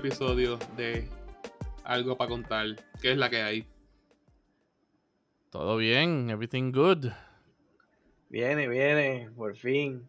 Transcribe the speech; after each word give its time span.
episodio 0.00 0.58
de 0.78 1.06
Algo 1.84 2.16
para 2.16 2.30
contar. 2.30 2.66
¿Qué 3.02 3.12
es 3.12 3.18
la 3.18 3.28
que 3.28 3.42
hay? 3.42 3.66
Todo 5.50 5.76
bien, 5.76 6.30
everything 6.30 6.72
good. 6.72 7.08
Viene, 8.30 8.66
viene, 8.66 9.30
por 9.36 9.54
fin. 9.56 10.08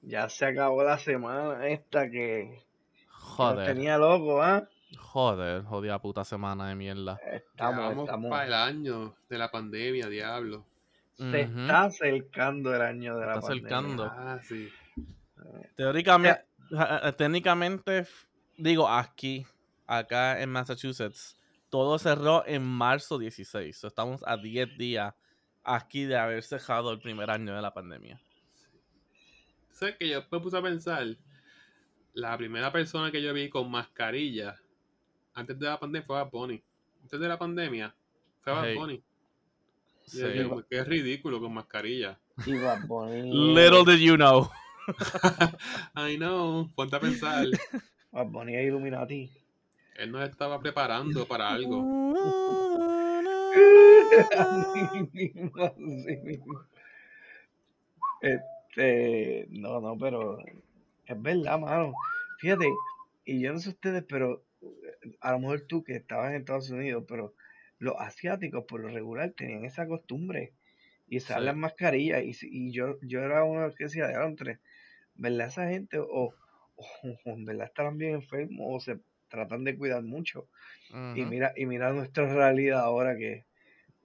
Ya 0.00 0.30
se 0.30 0.46
acabó 0.46 0.84
la 0.84 0.96
semana 0.96 1.68
esta 1.68 2.04
que, 2.04 2.10
que 2.10 2.64
nos 3.10 3.18
Joder, 3.36 3.66
tenía 3.66 3.98
loco, 3.98 4.42
¿ah? 4.42 4.66
joder, 4.96 5.64
jodida 5.64 6.00
puta 6.00 6.24
semana 6.24 6.68
de 6.68 6.74
mierda. 6.74 7.20
Estamos, 7.30 8.04
estamos. 8.04 8.30
para 8.30 8.46
el 8.46 8.54
año 8.54 9.14
de 9.28 9.36
la 9.36 9.50
pandemia, 9.50 10.08
diablo. 10.08 10.64
Se 11.12 11.42
está 11.42 11.84
acercando 11.84 12.74
el 12.74 12.80
año 12.80 13.18
de 13.18 13.26
la 13.26 13.34
Está 13.34 13.48
pandemia. 13.48 13.76
acercando. 13.76 14.04
Ah, 14.04 14.38
sí. 14.40 14.70
Teóricamente, 15.76 16.46
técnicamente, 17.18 18.06
digo 18.58 18.88
aquí, 18.88 19.46
acá 19.86 20.40
en 20.42 20.50
Massachusetts, 20.50 21.36
todo 21.70 21.98
cerró 21.98 22.44
en 22.46 22.62
marzo 22.64 23.18
16. 23.18 23.76
So, 23.76 23.86
estamos 23.88 24.22
a 24.26 24.36
10 24.36 24.76
días 24.76 25.14
aquí 25.64 26.04
de 26.04 26.16
haber 26.16 26.42
cerrado 26.42 26.92
el 26.92 27.00
primer 27.00 27.30
año 27.30 27.54
de 27.54 27.62
la 27.62 27.72
pandemia. 27.72 28.20
¿Sabes 29.72 29.96
que 29.96 30.08
yo 30.08 30.22
me 30.30 30.40
puse 30.40 30.56
a 30.56 30.62
pensar? 30.62 31.06
La 32.14 32.36
primera 32.36 32.72
persona 32.72 33.12
que 33.12 33.22
yo 33.22 33.32
vi 33.32 33.48
con 33.48 33.70
mascarilla 33.70 34.56
antes 35.34 35.58
de 35.58 35.66
la 35.66 35.78
pandemia 35.78 36.04
fue 36.06 36.16
Bad 36.16 36.30
Bunny. 36.30 36.62
Antes 37.02 37.20
de 37.20 37.28
la 37.28 37.38
pandemia 37.38 37.94
fue 38.42 38.52
Hey. 38.60 38.76
Bunny. 38.76 38.94
Y 40.06 40.10
Sí. 40.10 40.20
yo 40.36 40.66
qué 40.68 40.82
ridículo 40.84 41.38
con 41.40 41.52
mascarilla. 41.54 42.18
Little 42.46 43.84
did 43.84 44.00
you 44.00 44.16
know. 44.16 44.50
I 45.94 46.16
know, 46.16 46.68
ponte 46.74 46.96
a 46.96 47.00
pensar. 47.00 47.46
Bad 48.18 48.32
Bunny 48.32 48.56
es 48.56 48.66
Illuminati. 48.66 49.30
Él 49.96 50.10
nos 50.10 50.28
estaba 50.28 50.60
preparando 50.60 51.26
para 51.26 51.50
algo. 51.50 51.84
Este, 58.20 59.46
no, 59.50 59.80
no, 59.80 59.96
pero 59.96 60.38
es 61.06 61.22
verdad, 61.22 61.60
mano. 61.60 61.92
Fíjate, 62.40 62.66
y 63.24 63.40
yo 63.40 63.52
no 63.52 63.60
sé 63.60 63.68
ustedes, 63.68 64.04
pero 64.08 64.44
eh, 64.62 65.14
a 65.20 65.32
lo 65.32 65.38
mejor 65.38 65.60
tú 65.62 65.84
que 65.84 65.94
estabas 65.94 66.30
en 66.30 66.38
Estados 66.40 66.70
Unidos, 66.70 67.04
pero 67.06 67.34
los 67.78 67.94
asiáticos 67.98 68.64
por 68.64 68.80
lo 68.80 68.88
regular 68.88 69.30
tenían 69.36 69.64
esa 69.64 69.86
costumbre 69.86 70.54
y 71.06 71.18
usar 71.18 71.38
Sí. 71.38 71.44
las 71.44 71.56
mascarillas 71.56 72.24
y, 72.42 72.72
yo, 72.72 72.98
yo 73.02 73.20
era 73.20 73.44
uno 73.44 73.68
de 73.68 73.74
que 73.76 73.84
decía, 73.84 74.10
entre, 74.24 74.58
¿verdad? 75.14 75.46
Esa 75.46 75.68
gente 75.68 75.98
o, 76.00 76.34
o 77.24 77.30
en 77.30 77.44
verdad 77.44 77.66
estarán 77.66 77.98
bien 77.98 78.14
enfermos 78.14 78.66
o 78.68 78.80
se 78.80 79.00
tratan 79.28 79.64
de 79.64 79.76
cuidar 79.76 80.02
mucho. 80.02 80.48
Y 80.90 81.22
mira, 81.24 81.52
y 81.56 81.66
mira 81.66 81.92
nuestra 81.92 82.32
realidad 82.32 82.80
ahora 82.80 83.16
que, 83.16 83.44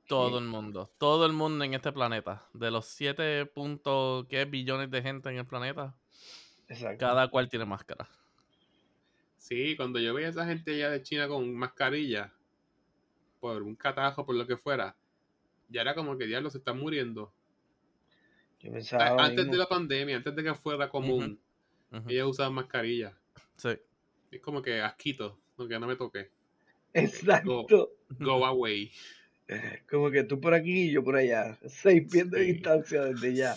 Todo 0.07 0.39
el 0.39 0.45
mundo, 0.45 0.91
todo 0.97 1.25
el 1.25 1.33
mundo 1.33 1.63
en 1.63 1.73
este 1.73 1.91
planeta, 1.91 2.45
de 2.53 2.71
los 2.71 2.85
7 2.87 3.45
puntos, 3.45 4.25
¿qué 4.27 4.45
billones 4.45 4.91
de 4.91 5.01
gente 5.01 5.29
en 5.29 5.37
el 5.37 5.45
planeta? 5.45 5.95
exacto. 6.67 7.05
Cada 7.05 7.27
cual 7.29 7.49
tiene 7.49 7.65
máscara. 7.65 8.07
Sí, 9.37 9.75
cuando 9.75 9.99
yo 9.99 10.13
veía 10.13 10.27
a 10.27 10.31
esa 10.31 10.45
gente 10.45 10.71
allá 10.71 10.89
de 10.89 11.03
China 11.03 11.27
con 11.27 11.53
mascarilla, 11.53 12.33
por 13.39 13.61
un 13.61 13.75
catajo, 13.75 14.25
por 14.25 14.35
lo 14.35 14.47
que 14.47 14.57
fuera, 14.57 14.95
ya 15.69 15.81
era 15.81 15.95
como 15.95 16.17
que 16.17 16.25
diablo 16.25 16.49
se 16.49 16.59
están 16.59 16.79
muriendo. 16.79 17.33
Yo 18.59 18.71
antes 19.17 19.51
de 19.51 19.57
la 19.57 19.67
pandemia, 19.67 20.17
antes 20.17 20.33
de 20.33 20.43
que 20.43 20.53
fuera 20.53 20.89
común, 20.89 21.37
Ujú. 21.93 22.09
ellos 22.09 22.29
usaban 22.31 22.53
mascarilla. 22.53 23.17
Sí. 23.57 23.69
Es 24.31 24.41
como 24.41 24.61
que 24.61 24.81
asquito, 24.81 25.39
aunque 25.57 25.79
no 25.79 25.87
me 25.87 25.95
toque. 25.95 26.29
Exacto. 26.93 27.65
Go 28.19 28.45
away. 28.45 28.91
Como 29.89 30.09
que 30.09 30.23
tú 30.23 30.39
por 30.39 30.53
aquí 30.53 30.83
y 30.89 30.91
yo 30.91 31.03
por 31.03 31.15
allá. 31.15 31.57
Seis 31.67 32.07
pies 32.11 32.29
de 32.31 32.39
Sí. 32.45 32.53
distancia 32.53 33.03
desde 33.03 33.35
ya. 33.35 33.55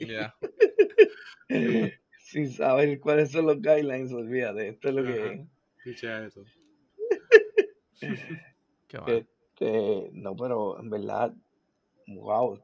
Ya. 0.00 0.34
Sin 2.18 2.50
saber 2.52 2.98
cuáles 3.00 3.30
son 3.30 3.46
los 3.46 3.56
guidelines, 3.60 4.12
olvídate. 4.12 4.68
Esto 4.68 4.88
es 4.88 4.94
lo 4.94 5.04
que 5.04 5.48
es. 5.84 6.04
Eso. 6.04 6.44
Qué. 8.88 9.26
Este, 9.60 10.08
no, 10.14 10.34
pero 10.36 10.80
en 10.80 10.88
verdad, 10.88 11.34
wow. 12.06 12.58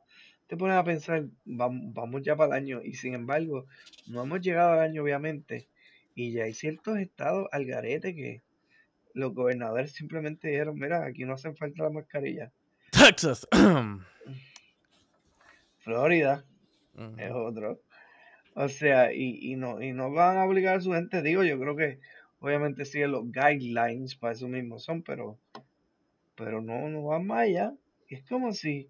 Te 0.47 0.57
pones 0.57 0.77
a 0.77 0.85
pensar, 0.85 1.27
vamos, 1.45 1.93
vamos 1.93 2.23
ya 2.23 2.37
para 2.37 2.57
el 2.57 2.63
año 2.63 2.83
y 2.83 2.95
sin 2.95 3.15
embargo, 3.15 3.67
no 4.07 4.23
hemos 4.23 4.41
llegado 4.41 4.73
al 4.73 4.81
año 4.81 5.03
obviamente 5.03 5.69
y 6.15 6.33
ya 6.33 6.45
hay 6.45 6.55
ciertos 6.55 6.99
estados 6.99 7.49
al 7.53 7.67
garete 7.67 8.15
que 8.15 8.43
los 9.13 9.35
gobernadores 9.35 9.93
simplemente 9.93 10.49
dijeron, 10.49 10.79
mira, 10.79 11.05
aquí 11.05 11.25
no 11.25 11.35
hacen 11.35 11.57
falta 11.57 11.85
la 11.85 11.91
mascarilla. 11.91 12.53
Texas. 12.91 13.47
Florida 15.79 16.45
es 17.19 17.31
otro. 17.33 17.81
O 18.55 18.69
sea, 18.69 19.13
y, 19.13 19.53
y 19.53 19.57
no, 19.57 19.83
y 19.83 19.93
no 19.93 20.11
van 20.11 20.39
a 20.39 20.45
obligar 20.45 20.77
a 20.77 20.81
su 20.81 20.93
gente, 20.93 21.23
digo, 21.23 21.45
yo 21.45 21.59
creo 21.59 21.77
que 21.77 21.99
obviamente 22.41 22.85
siguen 22.85 23.13
los 23.13 23.31
guidelines 23.31 24.15
para 24.15 24.33
eso 24.33 24.49
mismo 24.49 24.79
son, 24.79 25.03
pero, 25.03 25.39
pero 26.35 26.61
no, 26.61 26.89
no 26.89 27.05
van 27.05 27.27
más 27.27 27.41
allá. 27.41 27.75
Es 28.09 28.27
como 28.29 28.53
si 28.53 28.89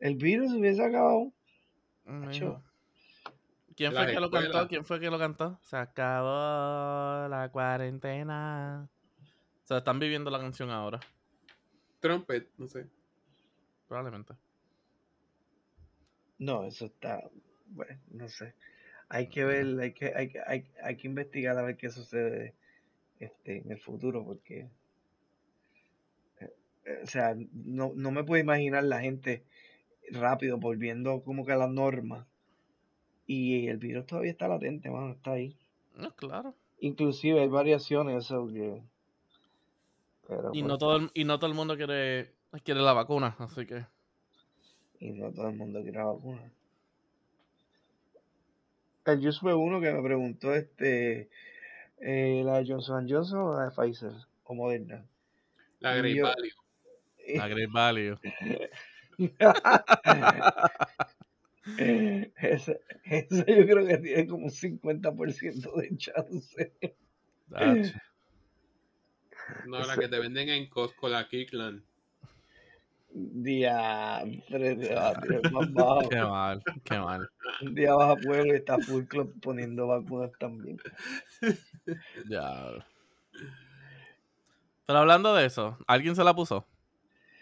el 0.00 0.16
virus 0.16 0.52
hubiese 0.52 0.84
acabado. 0.84 1.32
Mijo. 2.04 2.62
¿Quién 3.76 3.92
Las 3.92 4.04
fue 4.04 4.14
que 4.14 4.20
lo 4.20 4.30
cantó? 4.30 4.68
¿Quién 4.68 4.84
fue 4.84 5.00
que 5.00 5.10
lo 5.10 5.18
cantó? 5.18 5.58
Se 5.62 5.76
acabó 5.76 7.28
la 7.28 7.50
cuarentena. 7.52 8.88
O 9.64 9.66
sea, 9.66 9.78
están 9.78 9.98
viviendo 9.98 10.30
la 10.30 10.38
canción 10.38 10.70
ahora, 10.70 11.00
Trumpet, 12.00 12.48
no 12.56 12.68
sé. 12.68 12.86
probablemente. 13.88 14.34
No, 16.38 16.64
eso 16.64 16.86
está, 16.86 17.20
bueno, 17.66 18.00
no 18.12 18.28
sé. 18.28 18.54
Hay 19.08 19.28
que 19.28 19.44
ver, 19.44 19.78
hay 19.80 19.92
que, 19.92 20.12
hay 20.14 20.28
que, 20.28 20.40
hay, 20.46 20.70
hay 20.82 20.96
que 20.96 21.08
investigar 21.08 21.58
a 21.58 21.62
ver 21.62 21.76
qué 21.76 21.90
sucede 21.90 22.54
este, 23.18 23.58
en 23.58 23.72
el 23.72 23.80
futuro, 23.80 24.24
porque, 24.24 24.70
eh, 26.40 26.54
eh, 26.84 27.00
o 27.02 27.06
sea, 27.06 27.34
no, 27.52 27.92
no 27.94 28.10
me 28.10 28.24
puedo 28.24 28.40
imaginar 28.40 28.84
la 28.84 29.00
gente 29.00 29.44
rápido 30.10 30.58
volviendo 30.58 31.22
como 31.22 31.44
que 31.44 31.52
a 31.52 31.56
la 31.56 31.68
norma. 31.68 32.26
Y 33.26 33.66
el 33.68 33.78
virus 33.78 34.06
todavía 34.06 34.30
está 34.30 34.46
latente, 34.48 34.90
mano, 34.90 35.12
está 35.12 35.32
ahí. 35.32 35.56
No, 35.96 36.14
claro. 36.14 36.54
Inclusive 36.80 37.40
hay 37.40 37.48
variaciones, 37.48 38.24
eso 38.24 38.46
que... 38.48 38.82
Pero 40.28 40.50
Y 40.52 40.60
pues, 40.60 40.64
no 40.64 40.78
todo 40.78 40.96
el, 40.96 41.10
y 41.14 41.24
no 41.24 41.38
todo 41.38 41.48
el 41.50 41.56
mundo 41.56 41.76
quiere, 41.76 42.32
quiere 42.64 42.80
la 42.80 42.92
vacuna, 42.92 43.34
así 43.38 43.64
que. 43.66 43.84
y 45.00 45.10
no 45.12 45.32
todo 45.32 45.48
el 45.48 45.56
mundo 45.56 45.80
quiere 45.82 45.98
la 45.98 46.04
vacuna. 46.04 46.50
El 49.06 49.24
Just 49.24 49.40
fue 49.40 49.54
uno 49.54 49.80
que 49.80 49.92
me 49.92 50.02
preguntó, 50.02 50.52
este, 50.54 51.30
eh, 51.98 52.42
la 52.44 52.58
de 52.58 52.66
Johnson 52.66 53.06
Johnson 53.08 53.38
o 53.38 53.54
la 53.56 53.66
de 53.66 53.70
Pfizer 53.70 54.12
o 54.44 54.54
Moderna. 54.54 55.04
La 55.80 55.94
Great 55.94 56.16
yo- 56.16 56.24
Value. 56.24 56.50
La 57.36 57.48
Great 57.48 57.70
Value. 57.72 58.16
ese, 61.78 62.80
ese 63.04 63.44
yo 63.46 63.66
creo 63.66 63.86
que 63.86 63.98
tiene 63.98 64.26
como 64.26 64.44
un 64.44 64.50
50% 64.50 65.74
de 65.74 65.96
chance. 65.96 66.72
No, 69.66 69.80
la 69.80 69.96
que 69.96 70.08
te 70.08 70.18
venden 70.18 70.48
en 70.48 70.68
Costco, 70.68 71.08
la 71.08 71.28
Kirkland. 71.28 71.82
Diantre, 73.18 74.76
más 75.52 75.72
bajo. 75.72 76.08
Qué 76.08 76.20
mal, 76.20 76.62
qué 76.84 76.98
mal. 76.98 77.30
Un 77.62 77.74
día 77.74 77.94
vas 77.94 78.18
a 78.18 78.20
pueblo 78.20 78.52
y 78.52 78.56
está 78.56 78.78
Full 78.78 79.04
Club 79.04 79.34
poniendo 79.40 79.86
vacunas 79.86 80.32
también. 80.38 80.78
Ya. 82.28 82.86
Pero 84.84 84.98
hablando 84.98 85.34
de 85.34 85.46
eso, 85.46 85.78
¿alguien 85.86 86.14
se 86.14 86.24
la 86.24 86.34
puso? 86.34 86.66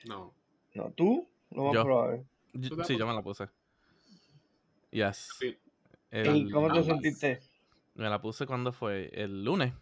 No. 0.06 0.32
No, 0.74 0.92
tú, 0.92 1.28
lo 1.54 1.64
más 1.64 1.74
Yo. 1.74 1.84
probable. 1.84 2.24
Yo- 2.52 2.68
¿Tú 2.68 2.74
te 2.76 2.80
la 2.82 2.84
sí, 2.84 2.98
yo 2.98 3.06
me 3.06 3.14
la 3.14 3.22
puse. 3.22 3.48
Yes. 4.90 5.28
El- 6.10 6.36
¿Y 6.48 6.50
cómo 6.50 6.66
te 6.68 6.72
ambas. 6.78 6.86
sentiste? 6.86 7.40
me 7.94 8.08
la 8.08 8.20
puse 8.20 8.46
cuando 8.46 8.72
fue 8.72 9.10
el 9.14 9.44
lunes. 9.44 9.72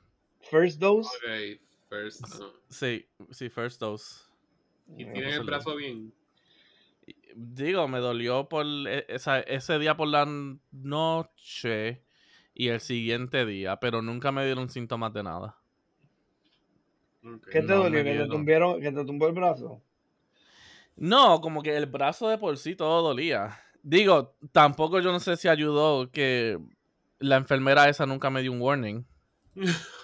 First 0.50 0.78
dose. 0.80 1.08
Ok, 1.08 1.60
first. 1.88 2.24
ah. 2.24 2.50
Sí, 2.68 3.06
sí, 3.30 3.48
first 3.48 3.80
dose. 3.80 4.22
Y 4.96 5.04
No, 5.04 5.12
tienen 5.12 5.14
puse 5.24 5.28
el 5.34 5.40
el 5.40 5.46
brazo 5.46 5.76
bien. 5.76 6.14
Digo, 7.34 7.88
me 7.88 7.98
dolió 7.98 8.48
por 8.48 8.66
esa- 9.08 9.40
ese 9.40 9.78
día 9.78 9.96
por 9.96 10.08
la 10.08 10.26
noche 10.70 12.02
y 12.54 12.68
el 12.68 12.80
siguiente 12.80 13.46
día, 13.46 13.76
pero 13.80 14.02
nunca 14.02 14.30
me 14.32 14.44
dieron 14.44 14.68
síntomas 14.68 15.12
de 15.14 15.22
nada. 15.22 15.56
¿Qué 17.50 17.60
te 17.60 17.62
No, 17.62 17.84
dolió? 17.84 18.04
me 18.04 18.12
¿Que 18.12 18.18
te 18.18 18.26
tumbieron, 18.26 18.80
que 18.80 18.92
te 18.92 19.04
tumbó 19.04 19.26
el 19.28 19.32
brazo? 19.32 19.80
No, 20.96 21.40
como 21.40 21.62
que 21.62 21.76
el 21.76 21.86
brazo 21.86 22.28
de 22.28 22.38
por 22.38 22.56
sí 22.58 22.76
todo 22.76 23.02
dolía. 23.02 23.58
Digo, 23.82 24.34
tampoco 24.52 25.00
yo 25.00 25.10
no 25.12 25.20
sé 25.20 25.36
si 25.36 25.48
ayudó 25.48 26.10
que 26.10 26.58
la 27.18 27.36
enfermera 27.36 27.88
esa 27.88 28.06
nunca 28.06 28.30
me 28.30 28.42
dio 28.42 28.52
un 28.52 28.60
warning. 28.60 29.04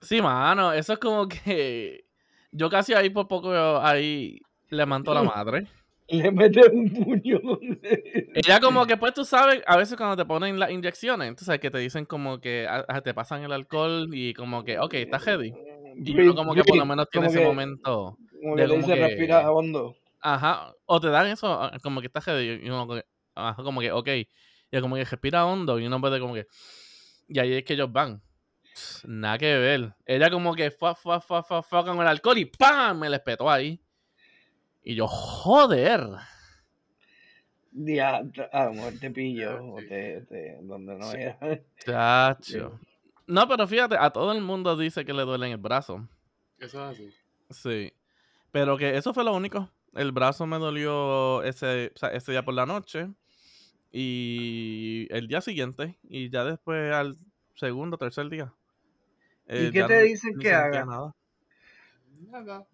Sí, 0.00 0.22
mano, 0.22 0.72
eso 0.72 0.92
es 0.92 0.98
como 1.00 1.26
que 1.26 2.04
yo 2.52 2.70
casi 2.70 2.94
ahí 2.94 3.10
por 3.10 3.26
poco 3.26 3.50
ahí 3.80 4.40
le 4.68 4.86
manto 4.86 5.10
a 5.10 5.14
la 5.14 5.22
madre. 5.24 5.66
Le 6.06 6.30
metes 6.30 6.68
un 6.72 6.88
puño. 6.88 7.40
Ella 8.34 8.60
como 8.60 8.86
que 8.86 8.96
pues 8.96 9.12
tú 9.12 9.24
sabes, 9.24 9.60
a 9.66 9.76
veces 9.76 9.96
cuando 9.96 10.16
te 10.16 10.24
ponen 10.24 10.58
las 10.58 10.70
inyecciones, 10.70 11.34
tú 11.34 11.44
sabes 11.44 11.60
que 11.60 11.70
te 11.72 11.78
dicen 11.78 12.06
como 12.06 12.40
que 12.40 12.66
ah, 12.70 12.84
ah, 12.88 13.00
te 13.00 13.12
pasan 13.12 13.42
el 13.42 13.52
alcohol 13.52 14.08
y 14.12 14.32
como 14.34 14.62
que, 14.64 14.78
ok, 14.78 14.94
está 14.94 15.18
heavy. 15.18 15.52
Y 15.96 16.18
uno 16.20 16.34
como 16.36 16.54
que 16.54 16.62
por 16.62 16.76
lo 16.76 16.86
menos 16.86 17.08
tiene 17.10 17.26
ese 17.26 17.44
momento. 17.44 18.16
Como 18.40 18.54
que 18.54 18.66
como 18.68 18.76
dice 18.78 18.94
que- 18.94 19.00
respira 19.08 19.50
hondo. 19.50 19.96
Ajá. 20.20 20.72
O 20.86 21.00
te 21.00 21.08
dan 21.08 21.26
eso, 21.28 21.70
como 21.82 22.00
que 22.00 22.06
está 22.08 22.20
heavy. 22.20 22.64
Y 22.64 22.68
uno 22.68 22.86
como 22.86 22.94
que, 22.94 23.06
ajá, 23.34 23.62
como 23.62 23.80
que, 23.80 23.92
ok. 23.92 24.08
Y 24.70 24.80
como 24.80 24.96
que 24.96 25.04
respira 25.04 25.46
hondo 25.46 25.78
y 25.78 25.86
uno 25.86 26.00
puede 26.00 26.20
como 26.20 26.34
que... 26.34 26.46
Y 27.28 27.38
ahí 27.38 27.52
es 27.54 27.64
que 27.64 27.74
ellos 27.74 27.90
van. 27.92 28.22
Nada 29.04 29.38
que 29.38 29.58
ver. 29.58 29.94
Ella 30.06 30.30
como 30.30 30.54
que 30.54 30.70
fue, 30.70 30.94
fue, 30.94 31.20
fue, 31.20 31.42
fue, 31.42 31.62
fue 31.62 31.84
con 31.84 32.00
el 32.00 32.06
alcohol 32.06 32.38
y 32.38 32.44
¡pam! 32.46 32.98
Me 33.00 33.10
les 33.10 33.20
petó 33.20 33.50
ahí. 33.50 33.80
Y 34.82 34.94
yo, 34.94 35.06
joder. 35.06 36.06
Ya, 37.72 38.22
a 38.52 38.64
lo 38.64 38.72
mejor 38.72 38.94
te 38.98 39.10
pillo 39.10 39.74
o 39.74 39.80
sí. 39.80 39.86
te, 39.88 40.20
te- 40.22 40.58
donde 40.62 40.94
no 40.96 41.10
Sí. 41.10 41.16
era. 41.18 41.38
Chacho. 41.84 42.80
No, 43.26 43.46
pero 43.46 43.68
fíjate, 43.68 43.96
a 43.98 44.10
todo 44.10 44.32
el 44.32 44.40
mundo 44.40 44.76
dice 44.76 45.04
que 45.04 45.12
le 45.12 45.22
duele 45.22 45.46
en 45.46 45.52
el 45.52 45.58
brazo. 45.58 46.08
Eso 46.58 46.90
es 46.90 46.98
así. 46.98 47.14
Sí. 47.50 47.92
Pero 48.50 48.78
que 48.78 48.96
eso 48.96 49.12
fue 49.12 49.22
lo 49.24 49.34
único. 49.34 49.68
El 49.94 50.12
brazo 50.12 50.46
me 50.46 50.58
dolió 50.58 51.42
ese, 51.42 51.92
o 51.94 51.98
sea, 51.98 52.10
ese 52.10 52.32
día 52.32 52.44
por 52.44 52.54
la 52.54 52.66
noche. 52.66 53.08
Y 53.90 55.06
el 55.10 55.28
día 55.28 55.40
siguiente. 55.40 55.98
Y 56.02 56.30
ya 56.30 56.44
después 56.44 56.92
al 56.92 57.16
segundo, 57.54 57.96
tercer 57.98 58.28
día. 58.28 58.52
eh, 59.46 59.70
qué 59.72 59.84
te 59.84 60.02
dicen 60.02 60.38
que 60.38 60.52
haga? 60.52 60.84
Nada. 60.84 61.14
Nada. 62.30 62.66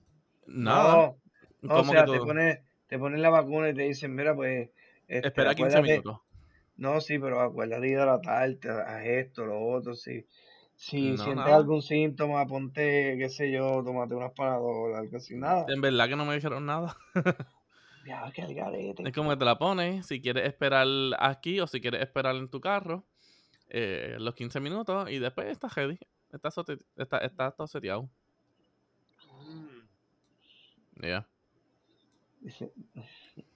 Nada. 0.47 0.93
No, 0.97 1.19
no, 1.63 1.75
o 1.75 1.77
¿Cómo 1.77 1.93
que 1.93 1.99
sea, 1.99 2.05
te 2.07 2.19
ponen, 2.19 2.61
te 2.89 2.99
ponen 2.99 3.23
la 3.23 3.31
vacuna 3.31 3.71
y 3.71 3.75
te 3.75 3.83
dicen, 3.83 4.15
mira, 4.15 4.35
pues, 4.35 4.71
este, 5.07 5.29
Espera 5.29 5.55
15 5.55 5.77
acuérdate- 5.79 5.91
minutos. 6.01 6.21
No, 6.77 7.01
sí, 7.01 7.19
pero 7.21 7.41
acuérdate 7.41 7.83
de 7.83 7.89
hidratarte, 7.91 8.69
haz 8.69 9.05
esto, 9.07 9.47
lo 9.47 9.65
otro, 9.65 9.95
si, 9.95 10.27
si 10.87 11.11
No, 11.13 11.17
sientes 11.17 11.37
nada. 11.37 11.57
algún 11.57 11.83
síntoma, 11.83 12.47
ponte, 12.47 13.17
qué 13.19 13.29
sé 13.29 13.51
yo, 13.51 13.83
tómate 13.85 14.15
unas 14.15 14.33
panadolas, 14.33 14.99
algo 15.01 15.17
así, 15.17 15.35
nada. 15.37 15.65
En 15.69 15.81
verdad 15.81 16.09
que 16.09 16.17
no 16.17 16.25
me 16.25 16.35
dijeron 16.35 16.67
nada. 16.67 16.97
Ya, 18.07 18.31
que 18.33 18.43
al 18.43 18.53
garete. 18.55 19.03
Es 19.03 19.15
como 19.15 19.31
que 19.31 19.37
te 19.39 19.47
la 19.47 19.57
pones. 19.57 20.05
Si 20.05 20.21
quieres 20.21 20.47
esperar 20.47 20.87
aquí 21.19 21.59
o 21.61 21.67
si 21.67 21.81
quieres 21.81 22.03
esperar 22.03 22.37
en 22.37 22.51
tu 22.51 22.61
carro. 22.61 23.03
eh, 23.71 24.17
los 24.21 24.35
15 24.35 24.61
minutos. 24.61 25.11
Y 25.11 25.19
después 25.21 25.47
está 25.47 25.69
ready. 25.69 25.99
Está, 26.31 26.51
sote- 26.51 26.85
está, 26.99 27.17
está 27.21 27.51
todo 27.53 27.67
seteado. 27.67 28.11
Mm. 29.49 31.07
Ya. 31.07 31.27
Dice, 32.43 32.71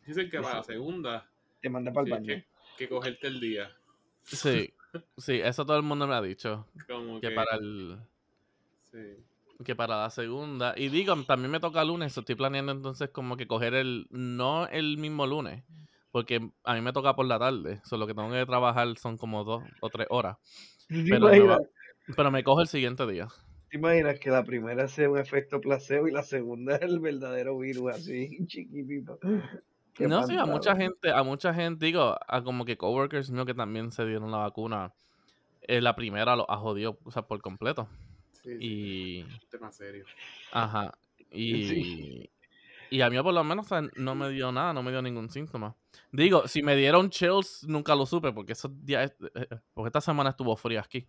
Dicen 0.07 0.31
que 0.31 0.41
para 0.41 0.57
la 0.57 0.63
segunda, 0.65 1.29
Te 1.61 1.69
mandé 1.69 1.93
para 1.93 2.05
el 2.05 2.07
sí, 2.07 2.13
baño. 2.13 2.27
que, 2.27 2.45
que 2.79 2.89
cogerte 2.89 3.27
el 3.27 3.41
día. 3.41 3.71
Sí, 4.33 4.75
sí, 5.17 5.41
eso 5.43 5.65
todo 5.65 5.77
el 5.77 5.83
mundo 5.83 6.07
me 6.07 6.15
ha 6.15 6.23
dicho. 6.23 6.67
Como 6.87 7.21
Que 7.21 7.29
que, 7.29 7.35
para 7.35 7.57
el 7.57 7.99
sí. 8.91 9.25
que 9.65 9.75
para 9.75 10.03
la 10.03 10.11
segunda. 10.11 10.75
Y 10.77 10.89
digo, 10.89 11.15
también 11.25 11.51
me 11.51 11.61
toca 11.61 11.85
lunes, 11.85 12.17
estoy 12.17 12.35
planeando 12.37 12.73
entonces 12.73 13.11
como 13.11 13.37
que 13.37 13.47
coger 13.47 13.75
el, 13.75 14.07
no 14.11 14.67
el 14.69 14.99
mismo 14.99 15.27
lunes, 15.27 15.65
porque 16.13 16.51
a 16.65 16.75
mí 16.75 16.81
me 16.81 16.93
toca 16.93 17.15
por 17.17 17.27
la 17.27 17.39
tarde, 17.39 17.81
solo 17.85 18.07
que 18.07 18.15
tengo 18.15 18.31
que 18.31 18.47
trabajar 18.47 18.97
son 18.99 19.17
como 19.19 19.45
dos 19.45 19.65
o 19.81 19.91
tres 19.91 20.07
horas, 20.11 20.37
¿Tú 20.89 20.97
te, 21.05 21.11
pero, 21.11 21.27
me 21.29 21.39
imaginas, 21.39 21.59
va- 21.59 21.59
pero 22.17 22.31
me 22.31 22.45
cojo 22.45 22.61
el 22.63 22.69
siguiente 22.69 23.07
día. 23.07 23.29
te 23.71 23.79
imaginas 23.79 24.19
que 24.21 24.29
la 24.31 24.45
primera 24.45 24.89
sea 24.89 25.09
un 25.11 25.19
efecto 25.19 25.59
placebo 25.61 26.07
y 26.07 26.13
la 26.13 26.23
segunda 26.23 26.77
es 26.77 26.83
el 26.83 27.01
verdadero 27.01 27.57
virus, 27.59 27.93
así 27.95 28.29
chiquitito? 28.47 29.19
No 29.99 30.27
sé, 30.27 30.37
a 30.39 30.47
mucha 30.47 30.77
gente, 30.77 31.11
a 31.11 31.23
mucha 31.23 31.53
gente, 31.53 31.87
digo, 31.87 32.17
a 32.27 32.43
como 32.43 32.65
que 32.65 32.77
coworkers 32.77 33.31
míos 33.31 33.47
que 33.47 33.55
también 33.55 33.91
se 33.91 34.07
dieron 34.07 34.31
la 34.31 34.39
vacuna, 34.39 34.93
eh, 35.63 35.81
la 35.81 35.97
primera 35.97 36.37
lo 36.37 36.51
ha 36.51 36.57
jodido, 36.57 36.99
o 37.05 37.11
sea, 37.11 37.23
por 37.23 37.41
completo. 37.41 37.89
Sí, 38.33 38.51
sí, 38.51 38.57
Y, 38.61 39.21
es 39.21 39.27
un 39.27 39.49
tema 39.51 39.73
serio. 39.73 40.05
ajá, 40.53 40.97
y, 41.31 42.31
y 42.91 43.01
a 43.01 43.11
mí 43.11 43.21
por 43.23 43.35
lo 43.35 43.45
menos 43.45 43.67
o 43.67 43.69
sea, 43.69 43.83
no 43.97 44.15
me 44.15 44.31
dio 44.31 44.53
nada, 44.53 44.73
no 44.73 44.83
me 44.83 44.91
dio 44.91 45.03
ningún 45.03 45.31
síntoma. 45.31 45.75
Digo, 46.13 46.43
si 46.49 46.63
me 46.63 46.77
dieron 46.77 47.11
chills, 47.11 47.65
nunca 47.67 47.95
lo 47.95 48.07
supe, 48.07 48.33
porque 48.33 48.53
esos 48.53 48.71
días, 48.85 49.11
eh, 49.21 49.31
eh, 49.35 49.59
porque 49.75 49.89
esta 49.89 50.01
semana 50.01 50.31
estuvo 50.31 50.57
fría 50.57 50.81
aquí. 50.81 51.09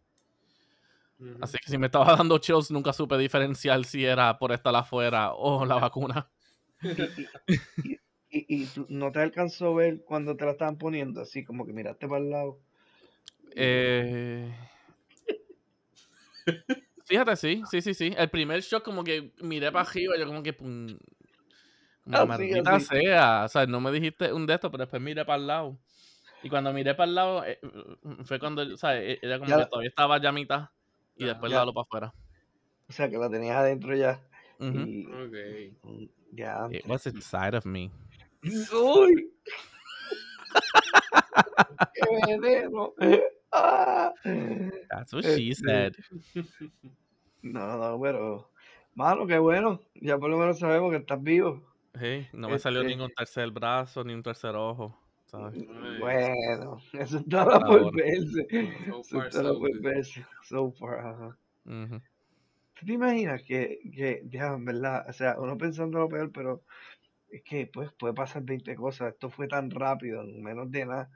Así 1.42 1.58
que 1.58 1.70
si 1.70 1.78
me 1.78 1.88
estaba 1.88 2.16
dando 2.16 2.38
chills, 2.38 2.72
nunca 2.72 2.94
supe 2.94 3.18
diferenciar 3.18 3.84
si 3.84 4.06
era 4.06 4.38
por 4.38 4.54
estar 4.54 4.74
afuera 4.74 5.34
o 5.34 5.66
la 5.66 5.76
vacuna. 5.76 6.30
Y, 8.31 8.46
y 8.48 8.66
tú 8.68 8.86
no 8.90 9.12
te 9.12 9.20
alcanzó 9.20 9.68
a 9.70 9.76
ver 9.76 10.04
cuando 10.06 10.36
te 10.36 10.46
la 10.46 10.52
estaban 10.52 10.78
poniendo, 10.78 11.22
así 11.22 11.44
como 11.44 11.66
que 11.66 11.74
miraste 11.74 12.08
para 12.08 12.22
el 12.22 12.30
lado. 12.30 12.60
Eh... 13.56 14.54
Fíjate, 17.06 17.36
sí, 17.36 17.64
sí, 17.70 17.81
sí, 17.81 17.94
sí. 17.94 18.14
El 18.16 18.30
primer 18.30 18.62
shock 18.62 18.84
como 18.84 19.04
que 19.04 19.34
miré 19.42 19.72
para 19.72 19.88
arriba, 19.90 20.14
yo 20.18 20.28
como 20.28 20.44
que... 20.44 20.54
pum, 20.54 20.88
como 22.04 22.18
que 22.18 22.18
Así, 22.18 22.28
maldita 22.28 22.80
sea. 22.80 23.46
O 23.46 23.48
sea, 23.48 23.66
no 23.66 23.81
me 23.81 23.92
dijiste 23.92 24.31
un 24.31 24.46
de 24.46 24.54
estos, 24.54 24.70
pero 24.70 24.84
después 24.84 25.02
miré 25.02 25.26
para 25.26 25.40
el 25.40 25.48
lado. 25.48 25.80
Y 26.44 26.50
cuando 26.50 26.72
miré 26.72 26.94
para 26.96 27.10
el 27.10 27.16
lado, 27.16 27.44
eh, 27.46 27.60
fue 28.26 28.40
cuando, 28.40 28.62
o 28.62 28.78
sea, 28.78 28.96
e- 29.02 29.20
ella 29.22 29.40
como 29.40 29.50
Ya 29.50 29.56
que 29.56 29.62
la- 29.64 29.70
todavía 29.70 29.90
estaba 29.90 30.22
ya 30.22 30.30
a 30.30 30.34
mitad. 30.34 30.70
Y 31.16 31.26
después 31.26 31.52
la 31.52 31.60
jaló 31.60 31.74
para 31.74 31.84
afuera. 31.84 32.14
O 32.88 32.94
sea, 32.94 33.10
que 33.10 33.18
la 33.18 33.30
tenías 33.30 33.58
adentro 33.58 33.96
ya. 33.96 34.22
Ujú. 34.60 34.80
Y 34.80 35.06
Ok. 35.08 36.06
ya. 36.31 36.68
It 36.71 36.86
was 36.86 37.06
inside 37.07 37.56
of 37.57 37.66
me. 37.66 37.92
¡Uy! 38.44 39.31
¡Qué 41.94 42.38
veneno! 42.38 42.94
Ah. 43.52 44.14
That's 44.90 45.14
what 45.14 45.24
she 45.24 45.50
Este, 45.52 45.66
said. 45.68 45.94
No, 47.42 47.78
no, 47.78 48.00
pero. 48.02 48.52
Mano, 48.96 49.26
qué 49.26 49.40
bueno. 49.40 49.80
Ya 49.96 50.18
por 50.18 50.30
lo 50.30 50.38
menos 50.38 50.60
sabemos 50.60 50.92
que 50.92 50.98
estás 50.98 51.22
vivo. 51.22 51.64
Sí, 52.00 52.28
no 52.34 52.50
me 52.50 52.60
salió 52.60 52.81
Este- 52.81 52.92
ningún 52.96 53.12
tercer 53.12 53.50
brazo 53.52 54.04
ni 54.04 54.14
un 54.14 54.24
tercer 54.24 54.56
ojo. 54.56 54.98
Bueno, 56.00 56.81
eso 56.94 57.18
estará 57.19 57.60
Por 57.60 57.84
por 57.84 57.96
verse. 57.96 58.48
So 58.88 59.00
Eso 59.00 59.04
far, 59.04 59.28
estará 59.28 59.50
so 59.50 59.60
por 59.60 59.81
verse. 59.81 60.26
So 60.44 60.72
far, 60.72 61.00
ajá. 61.00 61.38
Ujú. 61.66 62.02
¿Tú 62.80 62.86
te 62.86 62.94
imaginas 62.94 63.44
que, 63.44 63.80
que, 63.94 64.24
ya, 64.26 64.54
en 64.54 64.66
verdad, 64.66 65.06
o 65.08 65.14
sea, 65.14 65.36
uno 65.40 65.58
pensando 65.58 66.00
lo 66.00 66.10
peor, 66.10 66.31
pero 66.31 66.64
es 67.31 67.44
que 67.44 67.68
pues 67.68 67.92
puede 67.94 68.14
pasar 68.14 68.44
20 68.44 68.76
cosas. 68.76 69.14
Esto 69.14 69.30
fue 69.30 69.48
tan 69.48 69.71
rápido, 69.71 70.21
en 70.21 70.42
menos 70.42 70.71
de 70.71 70.86
nada. 70.86 71.09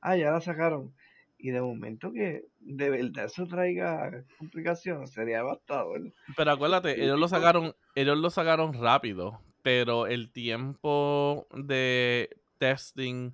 Ah, 0.00 0.16
ya 0.16 0.30
la 0.32 0.40
sacaron. 0.40 0.94
Y 1.38 1.50
de 1.50 1.62
momento 1.62 2.12
que 2.12 2.44
de 2.58 2.90
verdad 2.90 3.24
eso 3.24 3.46
traiga 3.46 4.24
complicaciones, 4.38 5.10
sería 5.10 5.38
devastador. 5.38 6.12
Pero 6.36 6.50
acuérdate, 6.50 7.02
ellos 7.02 7.18
lo 7.18 7.28
sacaron, 7.28 7.74
ellos 7.94 8.18
lo 8.18 8.28
sacaron 8.28 8.74
rápido, 8.74 9.40
pero 9.62 10.06
el 10.06 10.30
tiempo 10.32 11.46
de 11.54 12.28
testing 12.58 13.32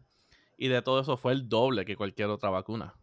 y 0.56 0.68
de 0.68 0.82
todo 0.82 1.00
eso 1.00 1.16
fue 1.16 1.32
el 1.32 1.48
doble 1.48 1.84
que 1.84 1.96
cualquier 1.96 2.28
otra 2.28 2.50
vacuna. 2.50 2.94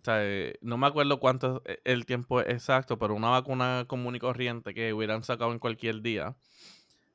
O 0.00 0.04
sea, 0.04 0.24
eh, 0.24 0.58
no 0.60 0.76
me 0.76 0.86
acuerdo 0.86 1.18
cuánto 1.18 1.62
es 1.64 1.78
el 1.84 2.06
tiempo 2.06 2.40
exacto, 2.40 2.98
pero 2.98 3.14
una 3.14 3.30
vacuna 3.30 3.86
común 3.88 4.14
y 4.14 4.18
corriente 4.18 4.74
que 4.74 4.92
hubieran 4.92 5.22
sacado 5.22 5.52
en 5.52 5.58
cualquier 5.58 6.02
día, 6.02 6.36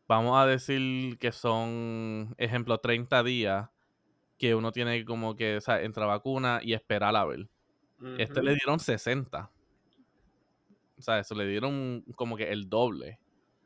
vamos 0.08 0.38
a 0.38 0.46
decir 0.46 1.18
que 1.20 1.32
son, 1.32 2.36
ejemplo, 2.38 2.78
30 2.80 3.24
días 3.24 3.70
que 4.38 4.56
uno 4.56 4.72
tiene 4.72 5.06
como 5.06 5.36
que, 5.36 5.58
o 5.58 5.62
sea, 5.62 5.82
entre 5.82 6.06
vacuna 6.06 6.60
y 6.62 6.74
esperar 6.74 7.16
a 7.16 7.26
ver. 7.26 7.50
Este 8.18 8.44
le 8.44 8.56
dieron 8.56 8.80
60. 8.80 9.52
O 10.98 11.02
sea, 11.02 11.20
eso 11.20 11.36
le 11.36 11.48
dieron 11.48 12.04
como 12.16 12.36
que 12.36 12.52
el 12.52 12.70
doble. 12.70 13.20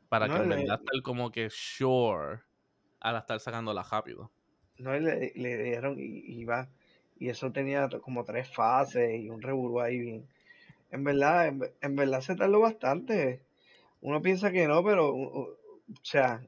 Para 0.08 0.26
No, 0.26 0.34
que 0.34 0.40
en 0.40 0.48
verdad 0.48 0.80
estar 0.80 1.02
como 1.02 1.30
que 1.30 1.48
sure 1.50 2.40
al 3.00 3.16
estar 3.16 3.40
sacándola 3.40 3.82
rápido. 3.82 4.32
No, 4.78 4.96
y 4.96 5.00
le, 5.00 5.32
le 5.34 5.62
dieron 5.62 5.98
y, 5.98 6.04
y 6.24 6.44
va. 6.44 6.68
Y 7.18 7.28
eso 7.28 7.50
tenía 7.52 7.88
como 8.00 8.24
tres 8.24 8.48
fases 8.48 9.20
y 9.20 9.28
un 9.28 9.42
revolú 9.42 9.80
ahí 9.80 9.98
bien. 9.98 10.28
En 10.90 11.04
verdad, 11.04 11.48
en, 11.48 11.62
en 11.80 11.96
verdad 11.96 12.20
se 12.20 12.36
tardó 12.36 12.60
bastante. 12.60 13.42
Uno 14.00 14.22
piensa 14.22 14.52
que 14.52 14.68
no, 14.68 14.84
pero, 14.84 15.58
o 15.90 16.04
sea, 16.04 16.46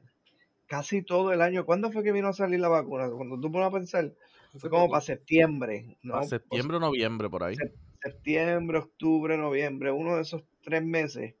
casi 0.67 1.03
todo 1.03 1.33
el 1.33 1.41
año. 1.41 1.65
¿Cuándo 1.65 1.91
fue 1.91 2.03
que 2.03 2.11
vino 2.13 2.29
a 2.29 2.33
salir 2.33 2.59
la 2.59 2.69
vacuna? 2.69 3.09
Cuando 3.11 3.39
tú 3.39 3.51
pones 3.51 3.69
a 3.69 3.71
pensar, 3.71 4.15
fue 4.57 4.69
como 4.69 4.89
para 4.89 5.01
septiembre, 5.01 5.97
¿no? 6.03 6.37
Para 6.49 6.61
septiembre 6.61 6.77
o 6.77 6.79
noviembre 6.79 7.29
por 7.29 7.43
ahí. 7.43 7.57
sep- 7.57 7.77
septiembre, 8.03 8.77
octubre, 8.79 9.37
noviembre, 9.37 9.91
uno 9.91 10.15
de 10.15 10.21
esos 10.23 10.43
tres 10.61 10.83
meses 10.83 11.35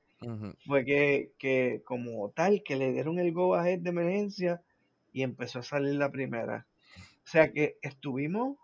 fue 0.65 0.85
que, 0.85 1.33
que 1.39 1.81
como 1.85 2.31
tal, 2.31 2.63
que 2.63 2.75
le 2.75 2.93
dieron 2.93 3.19
el 3.19 3.33
go 3.33 3.55
ahead 3.55 3.79
de 3.79 3.89
emergencia 3.91 4.63
y 5.13 5.23
empezó 5.23 5.59
a 5.59 5.63
salir 5.63 5.95
la 5.95 6.11
primera. 6.11 6.67
O 7.25 7.29
sea 7.29 7.51
que 7.53 7.77
estuvimos 7.81 8.57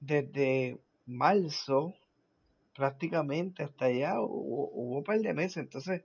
desde 0.00 0.78
marzo 1.06 1.94
prácticamente 2.74 3.62
hasta 3.64 3.86
allá 3.86 4.20
hubo, 4.20 4.70
hubo 4.72 4.98
un 4.98 5.04
par 5.04 5.20
de 5.20 5.34
meses. 5.34 5.58
Entonces 5.58 6.04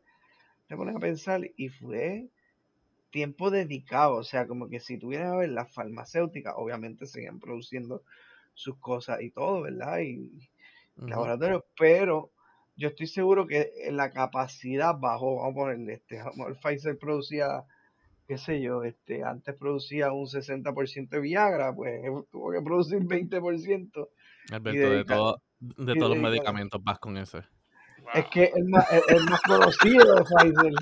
te 0.68 0.78
pones 0.78 0.96
a 0.96 1.00
pensar 1.00 1.42
y 1.58 1.70
fue 1.70 2.30
tiempo 3.14 3.52
dedicado. 3.52 4.16
O 4.16 4.24
sea, 4.24 4.46
como 4.48 4.68
que 4.68 4.82
si 4.82 4.98
tuvieras 4.98 5.32
a 5.32 5.38
ver 5.38 5.50
las 5.50 5.72
farmacéuticas, 5.72 6.56
obviamente 6.58 7.06
seguían 7.06 7.40
produciendo 7.40 8.02
sus 8.54 8.78
cosas 8.80 9.22
y 9.22 9.30
todo, 9.30 9.62
¿verdad? 9.62 10.00
Y 10.00 10.50
laboratorios, 10.98 11.64
pero 11.78 12.32
yo 12.76 12.90
estoy 12.90 13.08
seguro 13.08 13.48
que 13.48 13.72
la 13.92 14.12
capacidad 14.12 14.96
bajó. 15.00 15.38
Vamos 15.38 15.52
a 15.52 15.56
ponerle 15.56 15.94
este, 15.94 16.22
mejor 16.36 16.58
Pfizer 16.60 16.98
producía, 16.98 17.64
qué 18.28 18.38
sé 18.38 18.62
yo, 18.62 18.84
este, 18.84 19.24
antes 19.24 19.56
producía 19.56 20.12
un 20.12 20.26
60% 20.26 21.10
de 21.10 21.20
Viagra, 21.20 21.74
pues 21.74 22.02
tuvo 22.32 22.52
que 22.52 22.62
producir 22.62 23.00
20%. 23.00 24.10
Alberto, 24.52 24.90
de, 24.90 25.06
todo, 25.06 25.42
de 25.60 25.94
y 25.94 25.98
todos 25.98 26.18
los 26.18 26.20
medicamentos 26.20 26.84
vas 26.84 27.00
con 27.00 27.18
ese. 27.18 27.44
Es 28.14 28.26
que 28.26 28.52
el 28.56 28.66
más, 28.66 28.86
el, 28.92 29.18
el 29.18 29.24
más 29.26 29.42
conocido 29.42 30.16
de 30.16 30.24
Pfizer. 30.24 30.74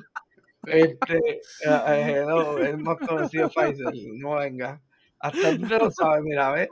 Este, 0.67 1.17
eh, 1.17 1.41
eh, 1.65 2.23
no, 2.27 2.57
el 2.57 2.77
más 2.77 2.97
conocido 2.97 3.47
de 3.47 3.53
Pfizer, 3.53 3.93
no 4.15 4.35
venga. 4.35 4.81
Hasta 5.19 5.55
tú 5.55 5.67
te 5.67 5.77
lo 5.77 5.91
sabes, 5.91 6.23
mira, 6.23 6.51
¿ves? 6.51 6.69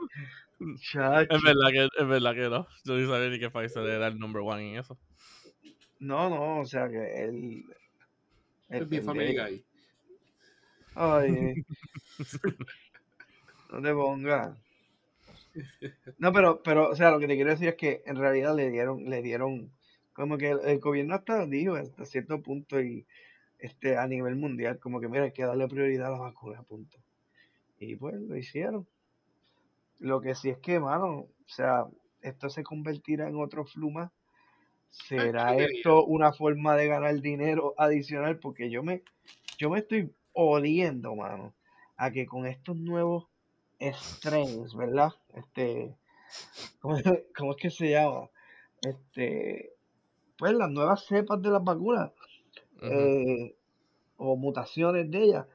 Chacho. 0.80 1.34
Es 1.34 1.42
verdad 1.42 1.68
que, 1.72 1.88
es 2.02 2.08
verdad 2.08 2.34
que 2.34 2.48
no. 2.48 2.66
Yo 2.84 2.94
no 2.96 3.12
sabía 3.12 3.30
ni 3.30 3.38
que 3.38 3.50
Pfizer 3.50 3.82
era 3.84 4.08
el 4.08 4.18
number 4.18 4.42
one 4.42 4.72
en 4.72 4.78
eso. 4.80 4.98
No, 5.98 6.28
no, 6.28 6.60
o 6.60 6.64
sea 6.66 6.88
que 6.88 7.24
él. 7.24 7.64
Es 8.68 8.80
el- 8.82 9.02
Family 9.02 9.34
de- 9.34 9.42
Guy. 9.42 9.64
Ay. 10.94 11.54
no 13.70 13.82
te 13.82 13.92
pongas. 13.92 14.58
No, 16.18 16.32
pero, 16.32 16.62
pero, 16.62 16.90
o 16.90 16.96
sea, 16.96 17.10
lo 17.10 17.18
que 17.18 17.26
te 17.26 17.34
quiero 17.34 17.50
decir 17.50 17.68
es 17.68 17.74
que 17.76 18.02
en 18.06 18.16
realidad 18.16 18.54
le 18.54 18.70
dieron, 18.70 19.04
le 19.08 19.22
dieron, 19.22 19.72
como 20.12 20.38
que 20.38 20.50
el, 20.50 20.60
el 20.64 20.78
gobierno 20.78 21.14
hasta 21.14 21.46
dijo 21.46 21.74
hasta 21.74 22.04
cierto 22.04 22.40
punto 22.42 22.80
y 22.80 23.06
este 23.60 23.96
a 23.96 24.06
nivel 24.06 24.36
mundial, 24.36 24.78
como 24.78 25.00
que 25.00 25.08
mira, 25.08 25.24
hay 25.24 25.32
que 25.32 25.44
darle 25.44 25.68
prioridad 25.68 26.08
a 26.08 26.10
la 26.10 26.18
vacuna, 26.18 26.62
punto. 26.62 26.98
Y 27.78 27.96
pues 27.96 28.14
lo 28.14 28.36
hicieron. 28.36 28.86
Lo 29.98 30.20
que 30.20 30.34
sí 30.34 30.48
es 30.50 30.58
que, 30.58 30.80
mano, 30.80 31.08
o 31.08 31.28
sea, 31.46 31.86
esto 32.22 32.48
se 32.48 32.62
convertirá 32.62 33.28
en 33.28 33.36
otro 33.36 33.64
fluma. 33.64 34.12
¿Será 34.90 35.52
yo 35.52 35.60
diría? 35.60 35.76
esto 35.76 36.04
una 36.04 36.32
forma 36.32 36.74
de 36.76 36.88
ganar 36.88 37.20
dinero 37.20 37.74
adicional? 37.76 38.38
Porque 38.38 38.70
yo 38.70 38.82
me, 38.82 39.02
yo 39.58 39.70
me 39.70 39.78
estoy 39.78 40.12
oliendo, 40.32 41.14
mano, 41.14 41.54
a 41.96 42.10
que 42.10 42.26
con 42.26 42.46
estos 42.46 42.76
nuevos 42.76 43.26
strains, 43.80 44.74
¿verdad? 44.74 45.12
Este, 45.34 45.96
¿cómo, 46.80 46.96
cómo 47.36 47.52
es 47.52 47.56
que 47.58 47.70
se 47.70 47.90
llama? 47.90 48.28
Este, 48.82 49.72
pues 50.38 50.54
las 50.54 50.70
nuevas 50.70 51.04
cepas 51.06 51.40
de 51.42 51.50
las 51.50 51.62
vacunas 51.62 52.12
Eh, 52.82 53.56
o 54.16 54.36
mutaciones 54.36 55.10
de 55.10 55.22
ellas, 55.22 55.46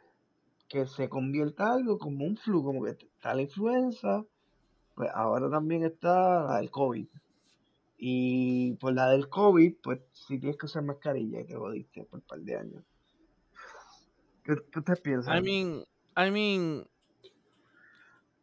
que 0.67 0.85
se 0.87 1.09
convierta 1.09 1.73
algo 1.73 1.97
como 1.97 2.25
un 2.25 2.37
flu, 2.37 2.63
como 2.63 2.83
que 2.83 2.91
está 2.91 3.33
la 3.33 3.43
influenza, 3.43 4.25
pues 4.95 5.09
ahora 5.13 5.49
también 5.49 5.83
está 5.83 6.43
la 6.43 6.57
del 6.57 6.71
COVID. 6.71 7.07
Y 7.97 8.73
por 8.73 8.93
la 8.93 9.09
del 9.09 9.29
COVID, 9.29 9.75
pues 9.81 9.99
si 10.11 10.39
tienes 10.39 10.57
que 10.57 10.65
usar 10.65 10.83
mascarilla 10.83 11.41
y 11.41 11.45
te 11.45 11.55
jodiste 11.55 12.03
por 12.05 12.19
un 12.19 12.25
par 12.25 12.39
de 12.39 12.55
años. 12.57 12.83
¿Qué, 14.43 14.55
qué 14.71 14.79
ustedes 14.79 15.01
piensan? 15.01 15.37
I 15.37 15.41
mean, 15.41 15.85
I 16.17 16.31
mean, 16.31 16.87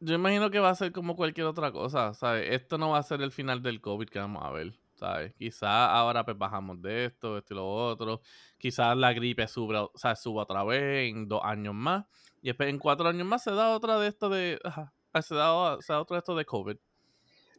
yo 0.00 0.14
imagino 0.14 0.50
que 0.50 0.58
va 0.58 0.70
a 0.70 0.74
ser 0.74 0.92
como 0.92 1.16
cualquier 1.16 1.46
otra 1.46 1.70
cosa, 1.70 2.12
¿sabes? 2.14 2.48
Esto 2.50 2.76
no 2.76 2.90
va 2.90 2.98
a 2.98 3.02
ser 3.02 3.22
el 3.22 3.30
final 3.30 3.62
del 3.62 3.80
COVID 3.80 4.08
que 4.08 4.18
vamos 4.18 4.42
a 4.44 4.50
ver, 4.50 4.74
¿sabes? 5.02 5.34
Quizás 5.34 5.88
ahora 5.90 6.24
pues 6.24 6.38
bajamos 6.38 6.80
de 6.80 7.06
esto, 7.06 7.36
esto 7.36 7.54
y 7.54 7.56
lo 7.56 7.68
otro. 7.68 8.20
Quizás 8.56 8.96
la 8.96 9.12
gripe 9.12 9.48
suba, 9.48 9.84
o 9.84 9.92
sea, 9.96 10.14
suba 10.14 10.44
otra 10.44 10.62
vez 10.62 11.10
en 11.10 11.26
dos 11.26 11.40
años 11.42 11.74
más. 11.74 12.06
Y 12.40 12.48
después 12.48 12.68
en 12.68 12.78
cuatro 12.78 13.08
años 13.08 13.26
más 13.26 13.42
se 13.42 13.50
da 13.50 13.74
otra 13.74 13.98
de 13.98 14.06
esto 14.06 14.28
de... 14.28 14.60
ajá, 14.62 14.92
se, 15.20 15.34
da, 15.34 15.76
se 15.80 15.92
da 15.92 16.00
otro 16.00 16.14
de 16.14 16.18
esto 16.20 16.36
de 16.36 16.44
COVID. 16.44 16.76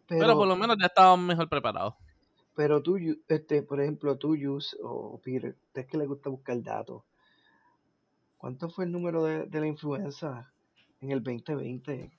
Pero, 0.07 0.21
pero, 0.21 0.37
por 0.37 0.47
lo 0.47 0.55
menos 0.55 0.77
ya 0.79 0.85
estábamos 0.85 1.25
mejor 1.25 1.49
preparados. 1.49 1.95
pero 2.55 2.81
tú, 2.81 2.97
este, 3.27 3.61
por 3.61 3.81
ejemplo, 3.81 4.17
tú, 4.17 4.37
Yus 4.37 4.77
o 4.81 5.19
Peter, 5.21 5.55
es 5.73 5.85
que 5.85 5.97
le 5.97 6.05
gusta 6.05 6.29
buscar 6.29 6.61
datos. 6.63 7.03
¿Cuánto 8.37 8.69
fue 8.69 8.85
el 8.85 8.91
número 8.91 9.23
de, 9.23 9.45
de 9.47 9.59
la 9.59 9.67
influenza 9.67 10.53
en 11.01 11.11
el 11.11 11.21
2020? 11.21 12.09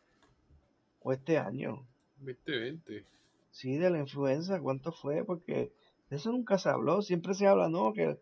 O 1.00 1.12
este 1.12 1.38
año. 1.38 1.87
2020. 2.19 3.14
Sí, 3.54 3.76
de 3.76 3.88
la 3.88 4.00
influenza, 4.00 4.61
¿cuánto 4.61 4.90
fue? 4.90 5.25
Porque 5.25 5.73
de 6.11 6.16
eso 6.16 6.32
nunca 6.32 6.58
se 6.58 6.70
habló. 6.70 7.02
Siempre 7.02 7.34
se 7.34 7.46
habla, 7.46 7.68
¿no? 7.68 7.92
Que 7.92 8.18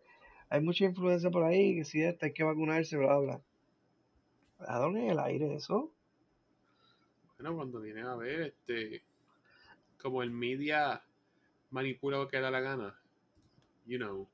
hay 0.47 0.61
mucha 0.61 0.85
influenza 0.85 1.31
por 1.31 1.43
ahí, 1.43 1.75
que 1.75 1.85
si 1.85 2.03
esta 2.03 2.27
hay 2.27 2.33
que 2.33 2.43
vacunarse, 2.43 2.97
bla, 2.97 3.17
bla. 3.17 3.41
¿A 4.59 4.77
dónde 4.77 4.99
en 5.01 5.09
el 5.09 5.19
aire 5.19 5.55
eso? 5.55 5.91
Bueno, 7.39 7.55
cuando 7.55 7.81
viene 7.81 8.01
a 8.03 8.13
ver, 8.13 8.41
este, 8.41 9.03
como 9.99 10.21
el 10.21 10.29
media 10.29 11.01
manipula 11.71 12.19
lo 12.19 12.27
que 12.27 12.39
da 12.39 12.51
la 12.51 12.59
gana, 12.59 12.95
you 13.87 13.97
know. 13.97 14.27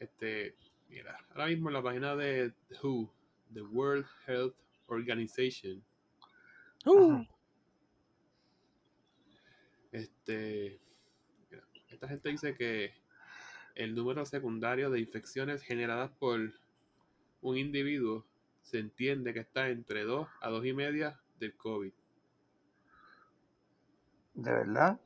Este, 0.00 0.54
mira, 0.90 1.18
ahora 1.30 1.46
mismo 1.46 1.70
en 1.70 1.74
la 1.74 1.82
página 1.82 2.14
de 2.14 2.52
WHO, 2.82 3.10
the 3.54 3.62
World 3.62 4.04
Health 4.26 4.54
Organization, 4.88 5.82
Uh, 6.84 7.22
este, 9.92 10.80
mira, 11.50 11.62
esta 11.88 12.08
gente 12.08 12.30
dice 12.30 12.54
que 12.56 12.94
el 13.74 13.94
número 13.94 14.24
secundario 14.26 14.90
de 14.90 15.00
infecciones 15.00 15.62
generadas 15.62 16.10
por 16.18 16.52
un 17.40 17.56
individuo 17.56 18.26
se 18.62 18.78
entiende 18.78 19.34
que 19.34 19.40
está 19.40 19.68
entre 19.68 20.04
2 20.04 20.28
a 20.40 20.50
2 20.50 20.66
y 20.66 20.72
media 20.72 21.20
del 21.38 21.56
COVID. 21.56 21.92
¿De 24.34 24.50
verdad? 24.50 25.00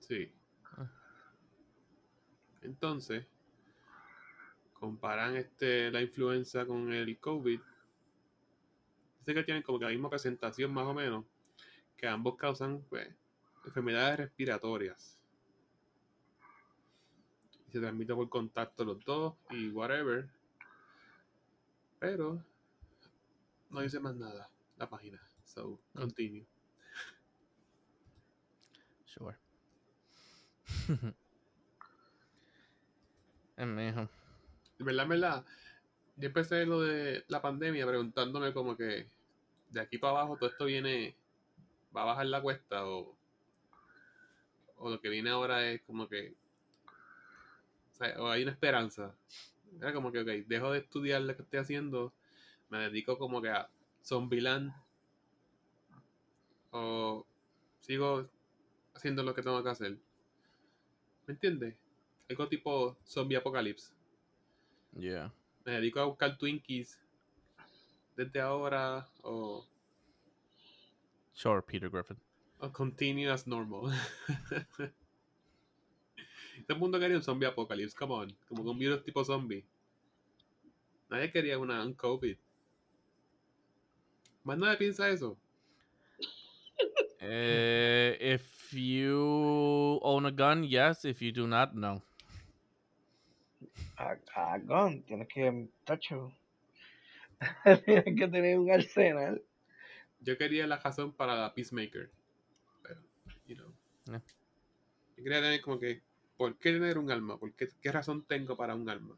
Sí. 0.00 0.32
Entonces, 2.62 3.26
comparan 4.72 5.36
este, 5.36 5.90
la 5.90 6.00
influenza 6.00 6.66
con 6.66 6.92
el 6.92 7.18
COVID. 7.18 7.60
Dice 9.20 9.34
que 9.34 9.44
tienen 9.44 9.62
como 9.62 9.78
que 9.78 9.84
la 9.84 9.90
misma 9.90 10.10
presentación 10.10 10.72
más 10.72 10.86
o 10.86 10.94
menos, 10.94 11.24
que 11.96 12.08
ambos 12.08 12.36
causan 12.36 12.82
pues, 12.88 13.08
enfermedades 13.64 14.18
respiratorias. 14.18 15.18
Y 17.68 17.72
se 17.72 17.80
transmite 17.80 18.14
por 18.14 18.28
contacto 18.28 18.84
los 18.84 19.04
dos 19.04 19.34
y 19.50 19.68
whatever. 19.70 20.28
Pero 21.98 22.44
no 23.70 23.80
dice 23.80 24.00
más 24.00 24.16
nada 24.16 24.50
la 24.76 24.88
página. 24.88 25.20
So, 25.44 25.80
continue. 25.94 26.46
Sure. 29.04 29.36
es 33.56 33.66
mejor. 33.66 34.08
En 34.78 34.86
verdad, 34.86 35.08
verdad, 35.08 35.44
yo 36.16 36.26
empecé 36.26 36.66
lo 36.66 36.80
de 36.80 37.24
la 37.28 37.40
pandemia 37.40 37.86
preguntándome 37.86 38.52
como 38.52 38.76
que 38.76 39.08
de 39.70 39.80
aquí 39.80 39.98
para 39.98 40.12
abajo 40.12 40.36
todo 40.36 40.50
esto 40.50 40.64
viene, 40.64 41.16
va 41.96 42.02
a 42.02 42.06
bajar 42.06 42.26
la 42.26 42.42
cuesta 42.42 42.86
o, 42.86 43.16
o 44.82 44.90
lo 44.90 45.00
que 45.00 45.08
viene 45.08 45.30
ahora 45.30 45.64
es 45.70 45.80
como 45.82 46.08
que, 46.08 46.34
o, 47.92 47.94
sea, 47.94 48.20
o 48.20 48.28
hay 48.28 48.42
una 48.42 48.50
esperanza. 48.50 49.14
Era 49.80 49.92
como 49.92 50.10
que, 50.10 50.20
ok, 50.20 50.26
dejo 50.48 50.72
de 50.72 50.80
estudiar 50.80 51.22
lo 51.22 51.36
que 51.36 51.42
estoy 51.42 51.60
haciendo, 51.60 52.12
me 52.68 52.78
dedico 52.78 53.16
como 53.16 53.40
que 53.40 53.48
a 53.48 53.70
Zombieland 54.04 54.72
o 56.72 57.24
sigo 57.80 58.28
haciendo 58.94 59.22
lo 59.22 59.34
que 59.34 59.42
tengo 59.42 59.62
que 59.62 59.70
hacer. 59.70 59.98
¿Me 61.26 61.34
entiendes? 61.34 61.76
Algo 62.28 62.48
tipo 62.48 62.96
zombie 63.06 63.36
apocalypse 63.36 63.92
Yeah. 64.98 65.32
me 65.64 65.72
dedico 65.72 66.00
a 66.00 66.04
buscar 66.06 66.36
Twinkies 66.36 66.98
desde 68.16 68.40
ahora 68.40 69.08
o, 69.22 69.64
Sure, 71.32 71.62
Peter 71.62 71.88
Griffin. 71.88 72.16
Continue 72.70 73.28
as 73.28 73.46
normal. 73.46 73.92
Todo 76.66 76.74
el 76.76 76.78
mundo 76.78 77.00
quería 77.00 77.16
un 77.16 77.22
zombie 77.22 77.46
apocalypse, 77.46 77.96
come 77.96 78.14
on, 78.14 78.36
como 78.48 78.62
que 78.62 78.70
un 78.70 78.78
virus 78.78 79.02
tipo 79.02 79.24
zombie. 79.24 79.64
Nadie 81.10 81.30
quería 81.32 81.58
una, 81.58 81.84
un 81.84 81.94
COVID. 81.94 82.36
Más 84.44 84.58
nadie 84.58 84.76
piensa 84.76 85.08
eso. 85.08 85.36
Eh, 87.20 88.18
if 88.20 88.72
you 88.72 90.00
own 90.02 90.26
a 90.26 90.30
gun, 90.30 90.64
yes. 90.64 91.04
If 91.04 91.20
you 91.22 91.30
do 91.32 91.46
not, 91.46 91.74
no. 91.74 92.02
A, 93.96 94.16
a 94.34 94.58
gun, 94.58 95.02
tienes 95.02 95.28
que, 95.28 95.68
tacho. 95.84 96.32
tienes 97.84 98.16
que 98.16 98.28
tener 98.28 98.58
un 98.58 98.70
arsenal. 98.70 99.40
Yo 100.20 100.36
quería 100.36 100.66
la 100.66 100.78
razón 100.78 101.12
para 101.12 101.36
la 101.36 101.54
Peacemaker. 101.54 102.10
Yo 104.06 105.24
quería 105.24 105.40
tener 105.40 105.60
como 105.60 105.78
que, 105.78 106.02
¿por 106.36 106.56
qué 106.56 106.72
tener 106.72 106.98
un 106.98 107.10
arma? 107.10 107.38
¿Por 107.38 107.52
qué, 107.54 107.68
qué 107.80 107.92
razón 107.92 108.24
tengo 108.24 108.56
para 108.56 108.74
un 108.74 108.88
arma? 108.88 109.16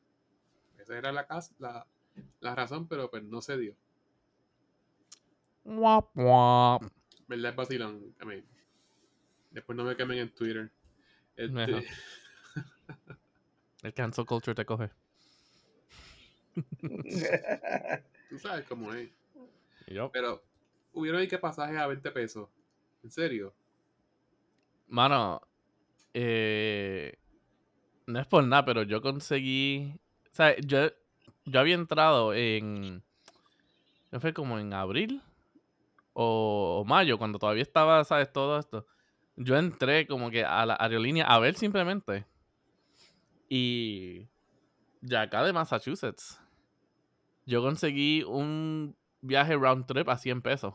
Esa 0.78 0.98
era 0.98 1.12
la, 1.12 1.26
la, 1.58 1.86
la 2.40 2.54
razón, 2.54 2.86
pero 2.88 3.10
pues 3.10 3.22
no 3.24 3.40
se 3.40 3.56
dio. 3.56 3.74
Wap, 5.64 6.10
wap. 6.14 6.82
¿Verdad? 7.26 7.50
Es 7.50 7.56
vacilón. 7.56 8.14
I 8.20 8.26
mean, 8.26 8.44
después 9.50 9.76
no 9.76 9.84
me 9.84 9.96
quemen 9.96 10.18
en 10.18 10.34
Twitter. 10.34 10.70
Este. 11.36 11.86
El 13.82 13.94
cancel 13.94 14.26
culture 14.26 14.54
te 14.54 14.64
coge. 14.64 14.90
tú 18.30 18.38
sabes 18.38 18.66
cómo 18.66 18.92
es. 18.94 19.10
Pero 20.12 20.42
hubieron 20.92 21.20
ahí 21.20 21.28
que 21.28 21.38
pasajes 21.38 21.76
a 21.76 21.86
20 21.86 22.10
pesos. 22.10 22.48
¿En 23.02 23.10
serio? 23.10 23.54
Mano, 24.86 25.40
eh, 26.12 27.18
no 28.06 28.20
es 28.20 28.26
por 28.26 28.44
nada, 28.44 28.64
pero 28.64 28.82
yo 28.82 29.02
conseguí. 29.02 29.92
O 30.32 30.34
sea, 30.34 30.56
yo, 30.60 30.90
yo 31.44 31.60
había 31.60 31.74
entrado 31.74 32.34
en. 32.34 33.02
¿No 34.10 34.20
fue 34.20 34.32
como 34.32 34.58
en 34.58 34.72
abril? 34.72 35.22
O, 36.12 36.84
mayo, 36.86 37.18
cuando 37.18 37.38
todavía 37.38 37.62
estaba, 37.62 38.04
¿sabes? 38.04 38.32
Todo 38.32 38.58
esto. 38.58 38.86
Yo 39.36 39.56
entré 39.56 40.06
como 40.06 40.30
que 40.30 40.44
a 40.44 40.64
la 40.64 40.76
aerolínea 40.78 41.26
a 41.26 41.38
ver 41.38 41.56
simplemente. 41.56 42.24
Y. 43.48 44.28
De 45.00 45.16
acá 45.18 45.42
de 45.44 45.52
Massachusetts. 45.52 46.40
Yo 47.46 47.60
conseguí 47.62 48.22
un 48.22 48.96
viaje 49.20 49.54
round 49.56 49.86
trip 49.86 50.08
a 50.08 50.16
100 50.16 50.40
pesos. 50.40 50.74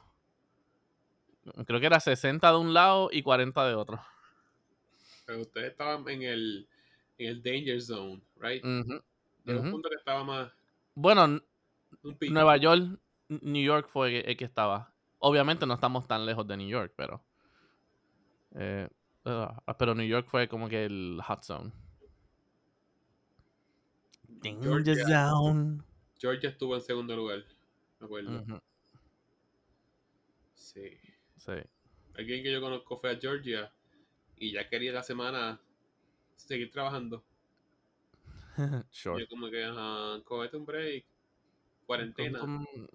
Creo 1.66 1.80
que 1.80 1.86
era 1.86 2.00
60 2.00 2.52
de 2.52 2.58
un 2.58 2.74
lado 2.74 3.10
y 3.12 3.22
40 3.24 3.68
de 3.68 3.76
otro. 3.76 4.00
Pero 5.26 5.42
ustedes 5.42 5.72
estaban 5.72 6.08
en 6.10 6.24
el, 6.24 6.68
en 7.18 7.28
el 7.30 7.44
danger 7.44 7.82
zone, 7.82 8.22
right? 8.40 8.64
Ujú, 8.64 9.02
Llegó 9.46 9.60
un 9.60 9.66
ujú. 9.66 9.72
punto 9.72 9.90
que 9.90 9.96
estaba 9.96 10.24
más 10.24 10.52
Bueno, 10.96 11.26
un. 11.26 11.42
Nueva 12.30 12.58
York, 12.58 13.00
New 13.30 13.64
York 13.64 13.88
fue 13.90 14.20
el 14.30 14.38
que 14.38 14.46
estaba. 14.46 14.94
Obviamente 15.20 15.66
no 15.66 15.74
estamos 15.74 16.08
tan 16.08 16.26
lejos 16.26 16.48
de 16.48 16.58
New 16.58 16.68
York, 16.70 16.94
pero. 16.96 17.24
eh, 18.56 18.88
ah, 19.26 19.76
pero 19.78 19.96
New 19.96 20.08
York 20.08 20.28
fue 20.28 20.48
como 20.48 20.70
que 20.70 20.86
el 20.86 21.20
hot 21.26 21.44
zone. 21.44 21.72
Danger 24.44 24.84
Georgia. 24.84 25.30
zone. 25.30 25.84
Georgia 26.18 26.50
estuvo 26.50 26.76
en 26.76 26.82
segundo 26.82 27.16
lugar. 27.16 27.44
Me 28.00 28.06
acuerdo. 28.06 28.62
Sí. 30.54 31.00
Sí. 31.40 31.54
Alguien 32.16 32.44
que 32.44 32.52
yo 32.52 32.62
conozco 32.62 33.00
fue 33.00 33.12
a 33.12 33.18
Georgia 33.20 33.72
y 34.38 34.52
ya 34.52 34.68
quería 34.68 34.92
la 34.92 35.04
semana 35.04 35.60
seguir 36.36 36.70
trabajando. 36.70 37.24
sure. 38.92 39.22
Yo 39.22 39.28
como 39.28 39.50
que, 39.50 39.64
ajá, 39.64 40.22
cógete 40.26 40.58
un 40.58 40.66
break. 40.66 41.06
Cuarentena. 41.86 42.40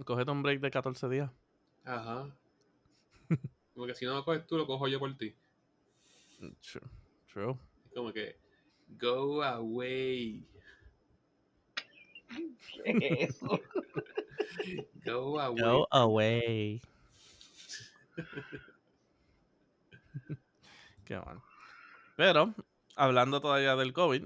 Cógete 0.04 0.30
un- 0.30 0.42
break 0.42 0.60
de 0.60 0.70
14 0.70 1.08
días. 1.08 1.30
Ajá. 1.84 2.30
Como 3.74 3.86
que 3.86 3.94
si 3.94 4.04
no 4.04 4.14
lo 4.14 4.24
coges 4.24 4.46
tú, 4.46 4.56
lo 4.56 4.66
cojo 4.66 4.86
yo 4.86 5.00
por 5.00 5.16
ti. 5.16 5.34
True. 6.60 6.86
True. 7.32 7.56
Como 7.92 8.12
que, 8.12 8.36
go 9.00 9.42
away. 9.42 10.46
Eso. 12.84 13.46
Go 15.04 15.38
away. 15.38 15.62
Go 15.62 15.86
away. 15.90 16.80
Qué 21.04 21.18
bueno. 21.18 21.42
Pero, 22.16 22.54
hablando 22.96 23.40
todavía 23.40 23.76
del 23.76 23.92
COVID, 23.92 24.24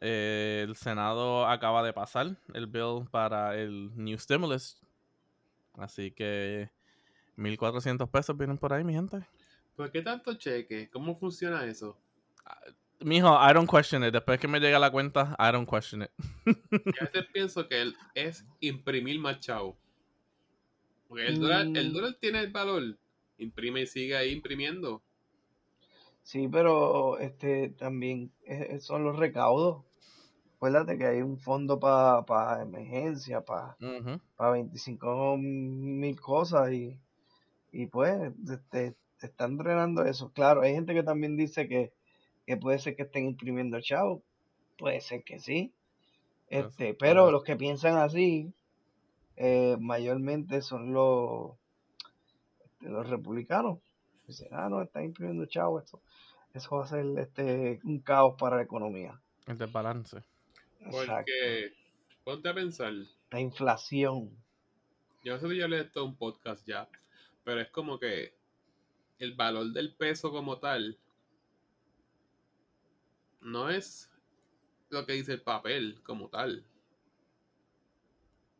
eh, 0.00 0.64
el 0.66 0.76
Senado 0.76 1.46
acaba 1.46 1.82
de 1.82 1.92
pasar 1.92 2.36
el 2.54 2.66
bill 2.66 3.06
para 3.10 3.56
el 3.56 3.90
New 3.96 4.18
Stimulus. 4.18 4.80
Así 5.74 6.10
que 6.10 6.70
1.400 7.36 8.10
pesos 8.10 8.36
vienen 8.36 8.58
por 8.58 8.72
ahí, 8.72 8.82
mi 8.84 8.94
gente. 8.94 9.26
¿Por 9.74 9.90
qué 9.92 10.02
tanto 10.02 10.34
cheque? 10.34 10.88
¿Cómo 10.90 11.18
funciona 11.18 11.64
eso? 11.64 11.98
Mijo, 13.00 13.28
I 13.28 13.52
don't 13.52 13.70
question 13.70 14.02
it. 14.04 14.12
Después 14.12 14.40
que 14.40 14.48
me 14.48 14.58
llega 14.58 14.78
la 14.78 14.90
cuenta, 14.90 15.36
I 15.38 15.52
don't 15.52 15.68
question 15.68 16.02
it. 16.02 16.10
A 17.00 17.04
veces 17.04 17.26
pienso 17.32 17.68
que 17.68 17.82
él 17.82 17.96
es 18.14 18.46
imprimir 18.60 19.18
más 19.20 19.40
chavo. 19.40 19.78
Porque 21.16 21.28
el 21.28 21.40
dólar, 21.40 21.66
el 21.74 21.90
Mm. 21.90 21.94
dólar 21.94 22.14
tiene 22.20 22.40
el 22.40 22.52
valor. 22.52 22.82
Imprime 23.38 23.82
y 23.82 23.86
sigue 23.86 24.16
ahí 24.16 24.32
imprimiendo. 24.32 25.02
Sí, 26.22 26.48
pero 26.48 27.18
este 27.18 27.70
también 27.70 28.32
eh, 28.44 28.78
son 28.80 29.04
los 29.04 29.16
recaudos. 29.16 29.84
Acuérdate 30.56 30.98
que 30.98 31.06
hay 31.06 31.22
un 31.22 31.38
fondo 31.38 31.78
para 31.78 32.62
emergencia, 32.62 33.40
para 33.42 33.76
Ujú. 33.80 34.20
25 34.52 35.36
mil 35.38 36.20
cosas 36.20 36.72
y, 36.72 36.98
y 37.72 37.86
pues 37.86 38.32
este, 38.50 38.96
te 39.18 39.26
están 39.26 39.56
drenando 39.56 40.04
eso. 40.04 40.30
Claro, 40.32 40.62
hay 40.62 40.74
gente 40.74 40.94
que 40.94 41.02
también 41.02 41.36
dice 41.36 41.68
que, 41.68 41.92
que 42.46 42.56
puede 42.56 42.78
ser 42.78 42.96
que 42.96 43.02
estén 43.04 43.26
imprimiendo 43.26 43.80
chavo. 43.80 44.22
Puede 44.76 45.00
ser 45.00 45.24
que 45.24 45.38
sí. 45.38 45.72
Este, 46.48 46.94
pero 46.94 47.30
los 47.30 47.44
que 47.44 47.56
piensan 47.56 47.96
así, 47.96 48.52
eh, 49.36 49.76
mayormente 49.78 50.62
son 50.62 50.92
los, 50.92 51.52
este, 52.64 52.88
los 52.88 53.08
republicanos. 53.08 53.78
Dicen, 54.26 54.48
ah, 54.52 54.68
no, 54.68 54.82
están 54.82 55.04
imprimiendo 55.04 55.46
chavo, 55.46 55.78
esto, 55.78 56.02
eso 56.52 56.76
va 56.76 56.84
a 56.84 56.88
ser 56.88 57.06
este, 57.18 57.80
un 57.84 58.00
caos 58.00 58.34
para 58.38 58.56
la 58.56 58.62
economía. 58.62 59.20
El 59.46 59.58
desbalance. 59.58 60.22
Exacto. 60.80 61.14
Porque, 61.14 61.72
ponte 62.24 62.48
a 62.48 62.54
pensar, 62.54 62.92
La 63.30 63.40
inflación. 63.40 64.30
yo 65.22 65.34
no 65.34 65.40
sé 65.40 65.48
si 65.48 65.56
yo 65.56 65.68
le 65.68 65.78
he 65.78 65.80
esto 65.82 66.04
un 66.04 66.16
podcast 66.16 66.66
ya, 66.66 66.88
pero 67.44 67.60
es 67.60 67.70
como 67.70 67.98
que 67.98 68.34
el 69.18 69.34
valor 69.34 69.72
del 69.72 69.94
peso 69.94 70.30
como 70.30 70.58
tal 70.58 70.98
no 73.40 73.70
es 73.70 74.10
lo 74.90 75.06
que 75.06 75.12
dice 75.12 75.34
el 75.34 75.42
papel 75.42 76.00
como 76.02 76.28
tal. 76.28 76.64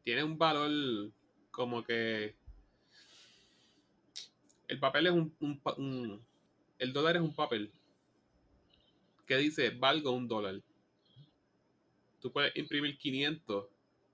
Tiene 0.07 0.23
un 0.23 0.39
valor 0.39 1.11
como 1.51 1.83
que 1.83 2.37
el 4.69 4.79
papel 4.79 5.09
es 5.09 5.13
un, 5.13 6.23
el 6.79 6.93
dólar 6.93 7.17
es 7.17 7.23
un 7.23 7.35
papel 7.35 7.73
que 9.27 9.37
dice 9.37 9.71
valgo 9.71 10.13
un 10.13 10.29
dólar. 10.29 10.63
Tú 12.21 12.31
puedes 12.31 12.55
imprimir 12.55 12.97
500 12.97 13.67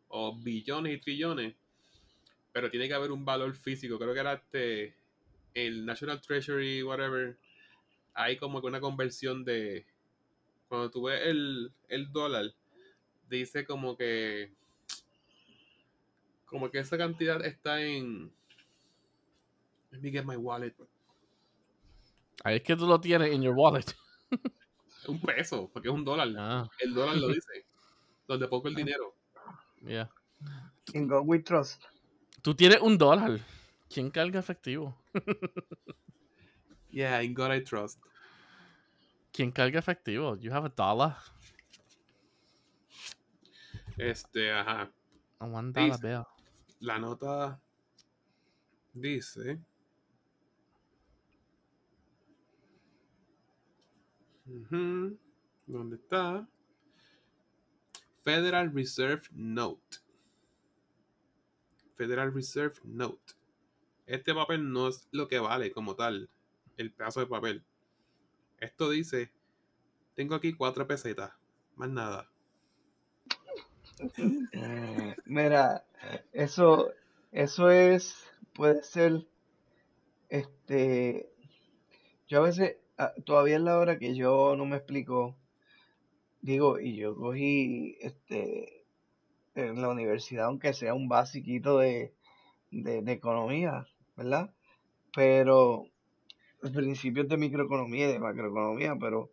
o 0.09 0.35
billones 0.35 0.97
y 0.97 0.99
trillones, 0.99 1.55
pero 2.55 2.71
tiene 2.71 2.89
que 2.89 2.95
haber 2.95 3.13
un 3.13 3.27
valor 3.27 3.55
físico. 3.55 3.99
Creo 3.99 4.15
que 4.15 4.21
era 4.21 4.33
este 4.33 4.95
el 5.53 5.85
National 5.85 6.23
Treasury, 6.23 6.83
whatever. 6.83 7.37
Hay 8.15 8.39
como 8.39 8.63
que 8.63 8.67
una 8.67 8.81
conversión 8.81 9.45
de 9.45 9.85
cuando 10.69 10.91
tú 10.91 11.03
ves 11.03 11.21
el, 11.27 11.71
el 11.89 12.11
dólar, 12.13 12.55
dice 13.29 13.67
como 13.67 13.95
que 13.95 14.55
como 16.53 16.71
que 16.71 16.79
esa 16.79 16.97
cantidad 16.99 17.43
está 17.45 17.81
en 17.81 18.31
let 19.91 20.01
me 20.01 20.11
get 20.11 20.25
my 20.25 20.37
wallet 20.37 20.75
Ahí 22.45 22.57
es 22.57 22.63
que 22.63 22.77
tú 22.77 22.87
lo 22.87 23.01
tienes 23.01 23.33
en 23.33 23.43
your 23.43 23.55
wallet. 23.57 23.87
un 25.09 25.21
peso 25.21 25.69
porque 25.73 25.89
es 25.89 25.95
un 25.95 26.05
dólar 26.05 26.29
Ah, 26.39 26.69
el 26.79 26.93
dólar 26.95 27.17
lo 27.17 27.29
dice 27.29 27.67
donde 28.29 28.47
pongo 28.49 28.69
el 28.69 28.75
dinero 28.75 29.17
yeah. 29.83 30.09
In 30.93 31.09
God 31.09 31.23
we 31.25 31.39
trust. 31.39 31.83
Tú 32.43 32.55
tienes 32.55 32.81
un 32.81 32.99
dólar. 32.99 33.41
¿Quién 33.89 34.11
carga 34.11 34.39
efectivo? 34.41 34.95
yeah 36.91 37.23
in 37.23 37.33
God 37.35 37.53
I 37.55 37.65
trust 37.65 37.99
¿Quién 39.33 39.51
carga 39.51 39.79
efectivo? 39.79 40.37
You 40.37 40.53
have 40.53 40.67
a 40.67 40.69
dollar. 40.69 41.17
este 43.97 44.53
ajá 44.53 44.91
A 45.39 45.47
one 45.47 45.73
dollar 45.73 45.99
bill. 46.01 46.25
La 46.83 46.99
nota 46.99 47.63
dice 48.93 49.61
¿dónde 55.67 55.97
está? 55.97 56.49
Federal 58.23 58.73
Reserve 58.75 59.23
Note. 59.31 59.99
Federal 61.95 62.35
Reserve 62.35 62.75
Note. 62.83 63.35
Este 64.07 64.35
papel 64.35 64.71
no 64.73 64.89
es 64.89 65.09
lo 65.13 65.29
que 65.29 65.39
vale 65.39 65.71
como 65.71 65.95
tal 65.95 66.29
el 66.77 66.93
pedazo 66.93 67.21
de 67.21 67.27
papel. 67.27 67.65
Esto 68.59 68.91
dice 68.91 69.33
tengo 70.15 70.35
aquí 70.35 70.53
cuatro 70.53 70.87
pesetas 70.89 71.33
más 71.77 71.89
nada 71.89 72.32
Mira, 75.25 75.85
eso, 76.33 76.91
eso 77.31 77.71
es, 77.71 78.17
puede 78.55 78.83
ser, 78.83 79.27
este, 80.29 81.31
yo 82.29 82.39
a 82.39 82.43
veces, 82.43 82.77
ah, 82.99 83.13
todavía 83.25 83.57
es 83.57 83.63
la 83.63 83.79
hora 83.79 83.99
que 83.99 84.15
yo 84.15 84.57
no 84.57 84.65
me 84.65 84.77
explico. 84.77 85.37
Digo, 86.41 86.81
y 86.81 86.97
yo 86.97 87.15
cogí 87.15 87.97
este 88.01 88.85
en 89.55 89.81
la 89.83 89.89
universidad, 89.89 90.47
aunque 90.47 90.73
sea 90.73 90.95
un 90.95 91.09
basiquito 91.09 91.79
de, 91.79 92.15
de, 92.71 93.13
economía, 93.13 93.87
¿verdad? 94.17 94.55
Pero 95.15 95.87
principios 96.73 97.29
de 97.29 97.37
microeconomía 97.37 98.09
y 98.09 98.13
de 98.13 98.19
macroeconomía, 98.19 98.97
pero 98.99 99.31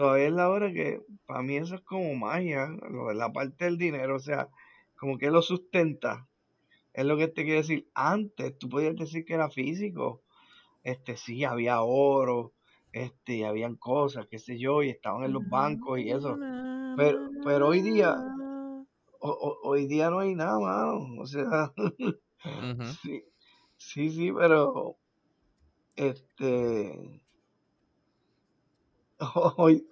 todavía 0.00 0.28
es 0.28 0.32
la 0.34 0.48
hora 0.50 0.72
que 0.72 1.02
para 1.26 1.42
mí 1.42 1.56
eso 1.56 1.74
es 1.76 1.82
como 1.82 2.14
magia, 2.14 2.68
lo 2.90 3.12
la 3.12 3.32
parte 3.32 3.66
del 3.66 3.78
dinero, 3.78 4.16
o 4.16 4.20
sea, 4.20 4.48
como 4.96 5.18
que 5.18 5.30
lo 5.30 5.42
sustenta. 5.42 6.28
Es 6.92 7.04
lo 7.06 7.16
que 7.18 7.28
te 7.28 7.44
quiero 7.44 7.60
decir. 7.60 7.90
Antes 7.94 8.58
tú 8.58 8.68
podías 8.68 8.96
decir 8.96 9.24
que 9.24 9.34
era 9.34 9.50
físico. 9.50 10.24
Este 10.84 11.16
sí, 11.16 11.44
había 11.44 11.82
oro, 11.82 12.54
este, 12.92 13.46
habían 13.46 13.76
cosas, 13.76 14.26
qué 14.30 14.38
sé 14.38 14.58
yo, 14.58 14.82
y 14.82 14.90
estaban 14.90 15.24
en 15.24 15.32
los 15.34 15.48
bancos 15.48 16.00
y 16.00 16.10
eso. 16.10 16.42
Pero, 16.94 17.18
pero 17.44 17.68
hoy 17.68 17.82
día, 17.82 18.16
ho- 19.20 19.38
ho- 19.46 19.58
hoy 19.70 19.86
día 19.86 20.10
no 20.10 20.18
hay 20.20 20.34
nada, 20.34 20.58
mano. 20.58 21.20
O 21.22 21.26
sea, 21.26 21.72
sí, 22.80 23.24
sí, 23.76 24.10
sí, 24.10 24.32
pero 24.32 24.98
este 25.96 27.22
hoy, 29.56 29.86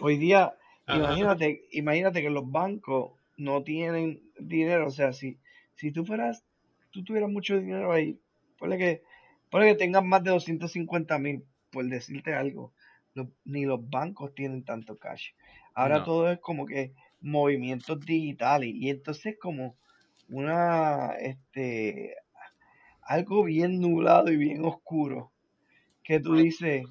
hoy 0.00 0.16
día, 0.18 0.54
Ajá. 0.86 0.98
imagínate, 0.98 1.62
imagínate 1.72 2.22
que 2.22 2.30
los 2.30 2.50
bancos 2.50 3.12
no 3.36 3.62
tienen 3.62 4.22
dinero, 4.38 4.86
o 4.86 4.90
sea, 4.90 5.12
si, 5.12 5.38
si 5.74 5.92
tú 5.92 6.04
fueras, 6.04 6.44
tú 6.90 7.04
tuvieras 7.04 7.30
mucho 7.30 7.58
dinero 7.58 7.92
ahí, 7.92 8.20
ponle 8.58 8.78
que, 8.78 9.02
ponle 9.50 9.68
que 9.68 9.74
tengas 9.76 10.04
más 10.04 10.22
de 10.24 10.30
250 10.30 11.18
mil, 11.18 11.44
por 11.70 11.84
decirte 11.86 12.34
algo, 12.34 12.72
los- 13.14 13.28
ni 13.44 13.64
los 13.64 13.88
bancos 13.88 14.34
tienen 14.34 14.64
tanto 14.64 14.96
cash. 14.96 15.30
Ahora 15.74 15.98
No. 15.98 16.04
todo 16.04 16.30
es 16.30 16.38
como 16.40 16.66
que 16.66 16.92
movimientos 17.20 18.00
digitales 18.00 18.70
y 18.74 18.90
entonces 18.90 19.36
como 19.40 19.76
una, 20.28 21.12
este, 21.14 22.14
algo 23.02 23.44
bien 23.44 23.80
nublado 23.80 24.30
y 24.32 24.36
bien 24.36 24.64
oscuro, 24.64 25.32
que 26.02 26.20
tú 26.20 26.36
dices, 26.36 26.86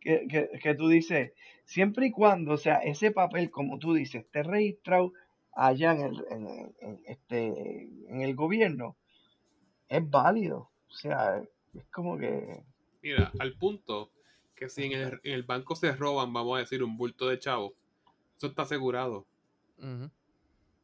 que, 0.00 0.26
que, 0.28 0.48
que 0.62 0.74
tú 0.74 0.88
dices, 0.88 1.32
siempre 1.64 2.06
y 2.06 2.10
cuando, 2.10 2.52
o 2.52 2.56
sea, 2.56 2.76
ese 2.78 3.10
papel, 3.10 3.50
como 3.50 3.78
tú 3.78 3.94
dices, 3.94 4.24
esté 4.24 4.42
registrado 4.42 5.12
allá 5.52 5.92
en 5.92 6.00
el, 6.00 6.24
en, 6.30 6.46
el- 6.46 6.74
en 6.80 7.00
este, 7.06 7.82
en 8.08 8.20
el 8.22 8.34
gobierno, 8.34 8.96
es 9.88 10.08
válido. 10.08 10.70
O 10.88 10.94
sea, 10.94 11.42
es 11.74 11.84
como 11.92 12.16
que, 12.18 12.62
Mira, 13.02 13.32
al 13.38 13.54
punto 13.54 14.10
que 14.56 14.68
si 14.68 14.84
en 14.84 14.92
el, 14.92 15.20
en 15.22 15.32
el 15.34 15.42
banco 15.44 15.76
se 15.76 15.92
roban, 15.92 16.32
vamos 16.32 16.56
a 16.56 16.60
decir, 16.60 16.82
un 16.82 16.96
bulto 16.96 17.28
de 17.28 17.38
chavo, 17.38 17.74
eso 18.36 18.48
está 18.48 18.62
asegurado. 18.62 19.26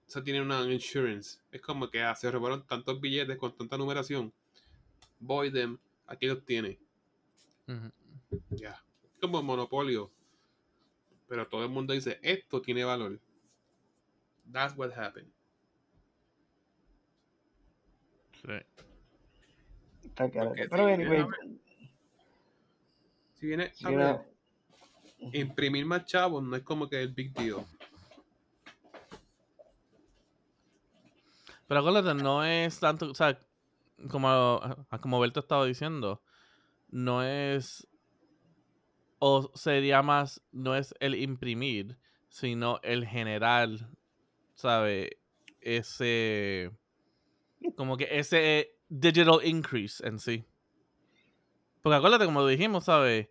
Eso 0.07 0.23
tiene 0.23 0.41
una 0.43 0.61
insurance. 0.73 1.39
Es 1.51 1.61
como 1.61 1.89
que 1.91 2.03
ah, 2.03 2.15
se 2.15 2.31
robaron 2.31 2.65
tantos 2.67 3.01
billetes 3.01 3.37
con 3.39 3.57
tanta 3.57 3.77
numeración. 3.77 4.33
Void 5.19 5.53
them, 5.53 5.79
aquí 6.07 6.27
los 6.27 6.45
tiene. 6.45 6.79
Ya. 8.51 8.84
Como 9.27 9.43
monopolio. 9.43 10.11
Pero 11.29 11.47
todo 11.49 11.63
el 11.65 11.71
mundo 11.71 11.93
dice, 11.95 12.19
esto 12.23 12.61
tiene 12.61 12.85
valor. 12.85 13.19
That's 14.53 14.77
what 14.77 14.93
happened. 14.97 15.31
Sí. 18.43 18.83
Pero 20.15 20.31
si 20.87 20.93
anyway, 20.93 20.97
viene 20.97 21.17
a 21.23 21.27
ver- 21.27 21.59
Si 23.41 23.47
viene 23.47 23.73
si 23.75 23.87
a 23.87 23.89
viene 23.89 24.05
ver, 24.05 24.21
imprimir 25.33 25.87
más 25.87 26.05
chavos 26.05 26.43
no 26.43 26.55
es 26.57 26.63
como 26.63 26.89
que 26.89 27.01
el 27.03 27.13
big 27.13 27.33
deal. 27.33 27.65
Pero 31.67 31.81
acuérdate, 31.81 32.15
no 32.23 32.45
es 32.45 32.79
tanto, 32.79 33.11
o 33.11 33.15
sea, 33.15 33.39
como, 34.11 34.29
ah, 34.29 34.99
como 35.01 35.19
Berto 35.19 35.41
estaba 35.41 35.65
diciendo, 35.65 36.23
no 36.91 37.23
es, 37.23 37.87
o 39.27 39.51
sería 39.55 40.03
más, 40.03 40.43
no 40.53 40.77
es 40.77 40.95
el 41.01 41.15
imprimir, 41.15 41.97
sino 42.29 42.79
el 42.83 43.07
generar, 43.07 43.71
¿sabe? 44.53 45.17
Ese, 45.63 46.71
como 47.75 47.97
que 47.97 48.07
ese 48.11 48.77
digital 48.91 49.39
increase 49.43 50.07
en 50.07 50.19
sí. 50.19 50.45
Porque 51.81 51.97
acuérdate, 51.97 52.27
como 52.27 52.47
dijimos, 52.47 52.85
¿sabes? 52.85 53.31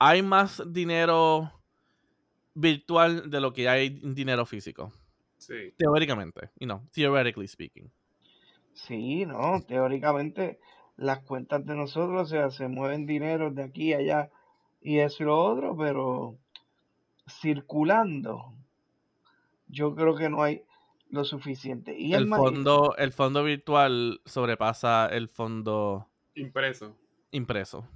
Hay 0.00 0.20
más 0.20 0.64
dinero 0.66 1.52
virtual 2.54 3.30
de 3.30 3.40
lo 3.40 3.52
que 3.52 3.68
hay 3.68 4.00
dinero 4.02 4.44
físico. 4.44 4.92
Sí. 5.38 5.72
Teóricamente, 5.78 6.50
you 6.58 6.66
know, 6.66 6.82
theoretically 6.90 7.46
speaking. 7.46 7.88
Sí, 8.72 9.26
no, 9.26 9.62
teóricamente 9.62 10.58
las 10.96 11.20
cuentas 11.20 11.64
de 11.64 11.76
nosotros, 11.76 12.22
o 12.22 12.26
sea, 12.26 12.50
se 12.50 12.66
mueven 12.66 13.06
dinero 13.06 13.52
de 13.52 13.62
aquí 13.62 13.92
a 13.92 13.98
allá 13.98 14.30
y 14.80 14.98
eso 15.00 15.22
y 15.22 15.26
lo 15.26 15.42
otro, 15.42 15.76
pero 15.76 16.38
circulando, 17.28 18.54
yo 19.66 19.94
creo 19.94 20.16
que 20.16 20.28
no 20.30 20.42
hay 20.42 20.64
lo 21.10 21.24
suficiente. 21.24 21.96
Y 21.98 22.14
es 22.14 22.20
el 22.20 22.28
fondo, 22.28 22.94
el 22.96 23.12
fondo 23.12 23.42
virtual 23.44 24.20
sobrepasa 24.24 25.06
el 25.06 25.28
fondo 25.28 26.08
Impreso. 26.34 26.96
impreso. 27.32 27.88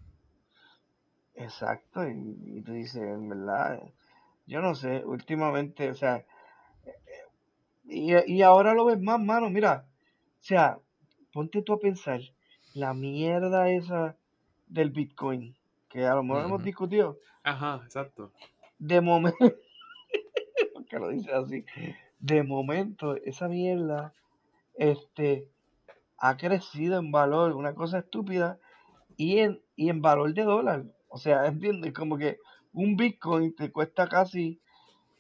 exacto, 1.35 2.09
y, 2.09 2.13
y 2.59 2.63
tú 2.63 2.73
dices, 2.73 3.03
en 3.03 3.29
verdad, 3.29 3.81
yo 4.47 4.61
no 4.61 4.75
sé, 4.75 5.05
últimamente, 5.05 5.91
o 5.91 5.95
sea, 5.95 6.25
y, 7.85 8.13
y 8.33 8.43
ahora 8.43 8.75
lo 8.75 8.85
ves 8.87 9.01
más, 9.01 9.21
mano, 9.21 9.51
mira, 9.51 9.87
o 10.41 10.43
sea, 10.45 10.79
ponte 11.33 11.63
tú 11.63 11.75
a 11.75 11.79
pensar, 11.81 12.21
la 12.73 12.95
mierda 12.95 13.71
esa 13.71 14.17
del 14.67 14.91
Bitcoin, 14.91 15.57
que 15.95 16.05
a 16.05 16.17
lo 16.17 16.25
mejor 16.25 16.47
hemos 16.47 16.65
discutido, 16.65 17.19
Ajá, 17.45 17.81
exacto. 17.85 18.33
de 18.81 19.01
momento, 19.01 19.39
porque 20.75 20.99
lo 20.99 21.09
dice 21.11 21.33
así, 21.33 21.65
de 22.19 22.43
momento 22.43 23.15
esa 23.15 23.47
mierda 23.47 24.13
este 24.75 25.49
ha 26.19 26.37
crecido 26.37 26.99
en 26.99 27.13
valor, 27.13 27.53
una 27.53 27.77
cosa 27.77 28.01
estúpida, 28.01 28.59
y 29.17 29.39
en, 29.39 29.63
y 29.77 29.89
en 29.89 30.03
valor 30.03 30.35
de 30.35 30.43
dólar. 30.43 30.85
O 31.09 31.19
sea, 31.19 31.47
¿entiendes? 31.47 31.93
Como 31.93 32.19
que 32.19 32.39
un 32.73 32.97
Bitcoin 32.97 33.55
te 33.55 33.71
cuesta 33.71 34.09
casi 34.09 34.61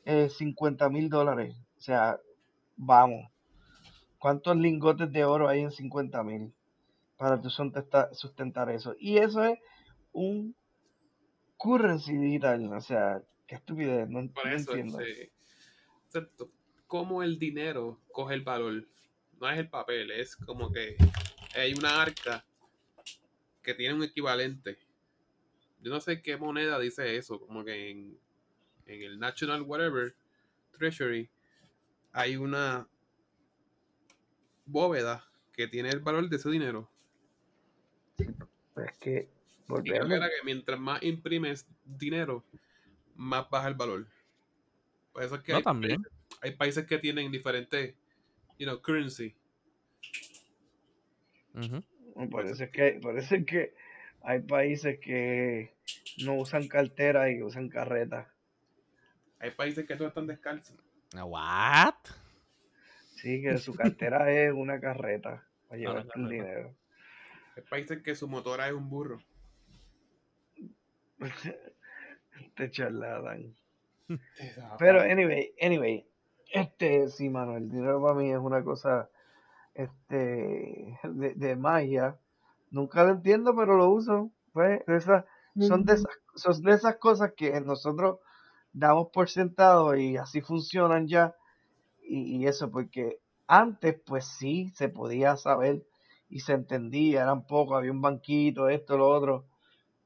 eh, 0.04 0.28
50 0.28 0.88
mil 0.88 1.08
dólares. 1.08 1.54
O 1.78 1.80
sea, 1.80 2.18
vamos, 2.76 3.30
¿cuántos 4.18 4.56
lingotes 4.56 5.12
de 5.12 5.24
oro 5.24 5.48
hay 5.48 5.60
en 5.60 5.70
50 5.70 6.20
mil 6.24 6.52
para 7.16 7.40
tú 7.40 7.48
sustentar 7.48 8.70
eso? 8.70 8.96
Y 8.98 9.18
eso 9.18 9.44
es 9.44 9.56
un 10.12 10.56
currency 11.56 12.16
digital. 12.16 12.72
O 12.72 12.80
sea, 12.80 13.22
qué 13.46 13.56
estupidez, 13.56 14.08
no, 14.08 14.28
Por 14.32 14.46
no 14.46 14.52
eso, 14.54 14.74
entiendo. 14.74 15.00
exacto. 15.00 16.50
Cómo 16.86 17.22
el 17.22 17.38
dinero 17.38 18.00
coge 18.12 18.34
el 18.34 18.42
valor. 18.42 18.86
No 19.40 19.50
es 19.50 19.58
el 19.58 19.68
papel, 19.68 20.10
es 20.10 20.36
como 20.36 20.70
que 20.72 20.96
hay 21.54 21.74
una 21.74 22.00
arca 22.00 22.44
que 23.62 23.74
tiene 23.74 23.94
un 23.94 24.02
equivalente. 24.02 24.78
Yo 25.80 25.90
no 25.90 26.00
sé 26.00 26.22
qué 26.22 26.36
moneda 26.36 26.78
dice 26.78 27.16
eso, 27.16 27.40
como 27.40 27.64
que 27.64 27.90
en, 27.90 28.18
en 28.86 29.02
el 29.02 29.18
National 29.18 29.62
Whatever 29.62 30.14
Treasury 30.72 31.28
hay 32.12 32.36
una 32.36 32.88
bóveda 34.66 35.28
que 35.52 35.68
tiene 35.68 35.90
el 35.90 36.00
valor 36.00 36.28
de 36.28 36.36
ese 36.36 36.50
dinero. 36.50 36.88
Pues 38.74 38.90
es 38.90 38.98
que, 38.98 39.28
Y 39.68 39.90
creo 39.90 40.06
que 40.08 40.14
era 40.14 40.28
que 40.28 40.44
mientras 40.44 40.78
más 40.78 41.02
imprimes 41.02 41.66
dinero, 41.84 42.44
más 43.14 43.48
baja 43.48 43.68
el 43.68 43.74
valor. 43.74 44.06
Por 45.12 45.22
eso 45.22 45.36
es 45.36 45.42
que 45.42 45.52
No, 45.52 45.58
hay, 45.58 45.64
también. 45.64 46.02
países, 46.02 46.12
hay 46.42 46.50
países 46.56 46.86
que 46.86 46.98
tienen 46.98 47.30
diferentes, 47.32 47.94
you 48.58 48.66
know, 48.66 48.80
currency. 48.82 49.34
Ujú. 51.54 51.82
Por 52.30 52.46
eso 52.46 52.64
es 52.64 52.70
que, 52.70 52.98
por 53.00 53.18
eso 53.18 53.34
es 53.36 53.46
que 53.46 53.74
hay 54.22 54.40
países 54.40 54.98
que 55.00 55.74
no 56.24 56.34
usan 56.36 56.68
cartera 56.68 57.30
y 57.30 57.42
usan 57.42 57.68
carreta. 57.68 58.32
Hay 59.38 59.50
países 59.50 59.86
que 59.86 59.96
todos 59.96 60.08
están 60.10 60.26
descalzos. 60.26 60.76
What? 61.14 61.94
Sí, 63.16 63.40
que 63.42 63.58
su 63.58 63.74
cartera 63.74 64.30
es 64.32 64.52
una 64.52 64.80
carreta 64.80 65.46
para 65.68 65.78
Una 65.80 65.88
llevarte 65.90 66.12
el 66.16 66.22
carreta. 66.24 66.44
dinero. 66.44 66.76
Hay 67.56 67.62
países 67.62 68.02
que 68.02 68.14
su 68.16 68.26
motora 68.28 68.66
es 68.68 68.74
un 68.74 68.88
burro. 68.88 69.22
Este 72.36 72.70
charlatán. 72.70 73.54
Pero 74.78 75.00
anyway, 75.00 75.54
anyway, 75.60 76.06
este 76.52 77.08
sí, 77.08 77.28
mano, 77.28 77.56
el 77.56 77.70
dinero 77.70 78.02
para 78.02 78.14
mí 78.14 78.30
es 78.30 78.38
una 78.38 78.62
cosa 78.62 79.08
este 79.74 80.98
de, 81.02 81.34
de 81.34 81.56
magia. 81.56 82.16
Nunca 82.70 83.04
lo 83.04 83.10
entiendo, 83.10 83.54
pero 83.56 83.76
lo 83.76 83.88
uso. 83.90 84.30
Pues 84.52 84.82
esa, 84.88 85.26
son 85.60 85.84
de 85.84 85.94
esas, 85.94 86.12
son 86.34 86.62
de 86.62 86.72
esas 86.72 86.96
cosas 86.96 87.32
que 87.36 87.60
nosotros 87.60 88.18
damos 88.72 89.08
por 89.12 89.28
sentado 89.28 89.96
y 89.96 90.16
así 90.16 90.40
funcionan 90.40 91.06
ya. 91.06 91.34
Y, 92.02 92.36
y 92.36 92.46
eso, 92.46 92.70
porque 92.70 93.20
antes, 93.46 94.00
pues 94.04 94.26
sí, 94.26 94.70
se 94.74 94.88
podía 94.88 95.36
saber 95.36 95.84
y 96.28 96.40
se 96.40 96.52
entendía, 96.52 97.22
eran 97.22 97.46
pocos, 97.46 97.76
había 97.76 97.92
un 97.92 98.00
banquito, 98.00 98.68
esto, 98.68 98.96
lo 98.96 99.08
otro. 99.08 99.46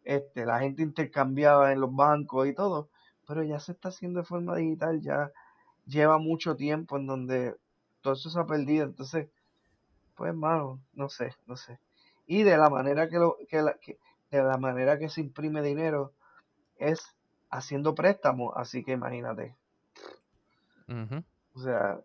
Este, 0.08 0.46
la 0.46 0.58
gente 0.60 0.82
intercambiaba 0.82 1.70
en 1.70 1.82
los 1.82 1.94
bancos 1.94 2.48
y 2.48 2.54
todo, 2.54 2.88
pero 3.26 3.42
ya 3.42 3.60
se 3.60 3.72
está 3.72 3.90
haciendo 3.90 4.20
de 4.20 4.24
forma 4.24 4.56
digital, 4.56 5.02
ya 5.02 5.30
lleva 5.84 6.16
mucho 6.16 6.56
tiempo 6.56 6.96
en 6.96 7.06
donde 7.06 7.54
todo 8.00 8.14
eso 8.14 8.30
se 8.30 8.40
ha 8.40 8.46
perdido. 8.46 8.86
Entonces, 8.86 9.28
pues 10.14 10.30
hermano, 10.30 10.80
no 10.94 11.10
sé, 11.10 11.34
no 11.44 11.58
sé. 11.58 11.78
Y 12.26 12.42
de 12.42 12.56
la 12.56 12.70
manera 12.70 13.10
que, 13.10 13.18
lo, 13.18 13.36
que, 13.50 13.60
la, 13.60 13.74
que 13.74 13.98
de 14.30 14.42
la 14.42 14.56
manera 14.56 14.98
que 14.98 15.10
se 15.10 15.20
imprime 15.20 15.60
dinero 15.60 16.14
es 16.78 17.14
haciendo 17.50 17.94
préstamos, 17.94 18.54
así 18.56 18.82
que 18.82 18.92
imagínate. 18.92 19.56
O 21.54 21.60
sea, 21.60 22.00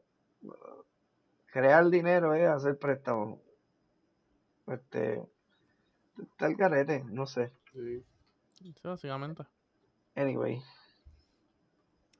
crear 1.53 1.89
dinero 1.89 2.33
es 2.33 2.49
hacer 2.49 2.77
préstamos. 2.77 3.39
Este, 4.67 5.23
está 6.17 6.47
el 6.47 6.57
carete, 6.57 7.05
no 7.05 7.25
sé. 7.27 7.53
Sí. 7.73 8.03
Sí, 8.59 8.73
básicamente. 8.83 9.43
Anyway, 10.15 10.61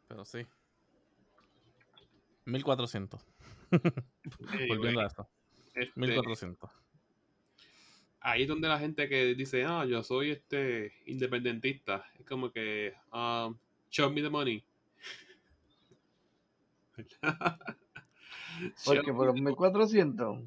Pero 0.08 0.26
sí. 0.26 0.46
1400. 2.46 3.26
Anyway, 3.72 4.68
Volviendo 4.68 5.02
a 5.02 5.06
esto. 5.08 5.30
este, 5.74 5.92
1400. 6.00 6.70
ahí 8.20 8.44
es 8.44 8.48
donde 8.48 8.68
la 8.68 8.80
gente 8.80 9.08
que 9.08 9.36
dice, 9.36 9.64
ah, 9.66 9.86
yo 9.86 10.04
soy 10.04 10.32
este 10.32 10.94
independentista, 11.06 12.06
es 12.20 12.26
como 12.26 12.52
que, 12.52 12.94
um, 13.12 13.58
show 13.90 14.12
me 14.12 14.22
the 14.22 14.30
money. 14.30 14.64
Porque 18.86 19.14
por 19.14 19.26
los 19.28 19.36
the 19.36 19.42
money. 19.42 19.56
1400, 19.56 20.40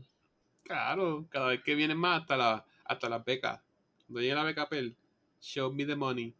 Claro, 0.62 1.26
cada 1.28 1.48
vez 1.48 1.62
que 1.62 1.74
vienen 1.76 1.96
más 1.96 2.22
hasta 2.22 2.36
la, 2.36 2.66
hasta 2.84 3.08
las 3.08 3.24
becas. 3.24 3.60
Cuando 4.06 4.20
llega 4.20 4.36
la 4.36 4.44
beca 4.44 4.68
PEL, 4.68 4.96
show 5.40 5.72
me 5.72 5.84
the 5.84 5.96
money. 5.96 6.34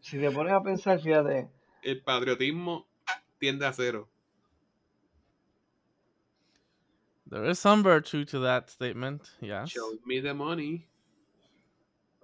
si 0.00 0.18
te 0.18 0.30
pones 0.30 0.52
a 0.52 0.62
pensar, 0.62 1.00
fíjate, 1.00 1.50
El 1.82 2.02
patriotismo 2.02 2.86
tiende 3.38 3.66
a 3.66 3.72
cero. 3.72 4.08
There 7.28 7.48
is 7.50 7.58
some 7.58 7.82
virtue 7.82 8.24
to 8.26 8.40
that 8.40 8.68
statement, 8.68 9.22
yes. 9.40 9.70
Show 9.70 9.98
me 10.04 10.20
the 10.20 10.34
money. 10.34 10.86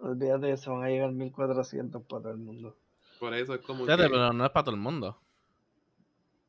olvídate 0.00 0.46
de 0.46 0.52
eso, 0.52 0.72
van 0.72 0.84
a 0.84 0.88
llegar 0.88 1.10
1400 1.12 2.02
para 2.02 2.22
todo 2.22 2.32
el 2.32 2.38
mundo. 2.38 2.76
Por 3.18 3.34
eso 3.34 3.54
es 3.54 3.60
como 3.62 3.84
Fíjate, 3.84 4.04
que, 4.04 4.10
pero 4.10 4.32
no 4.32 4.44
es 4.44 4.50
para 4.50 4.64
todo 4.64 4.74
el 4.74 4.80
mundo. 4.80 5.18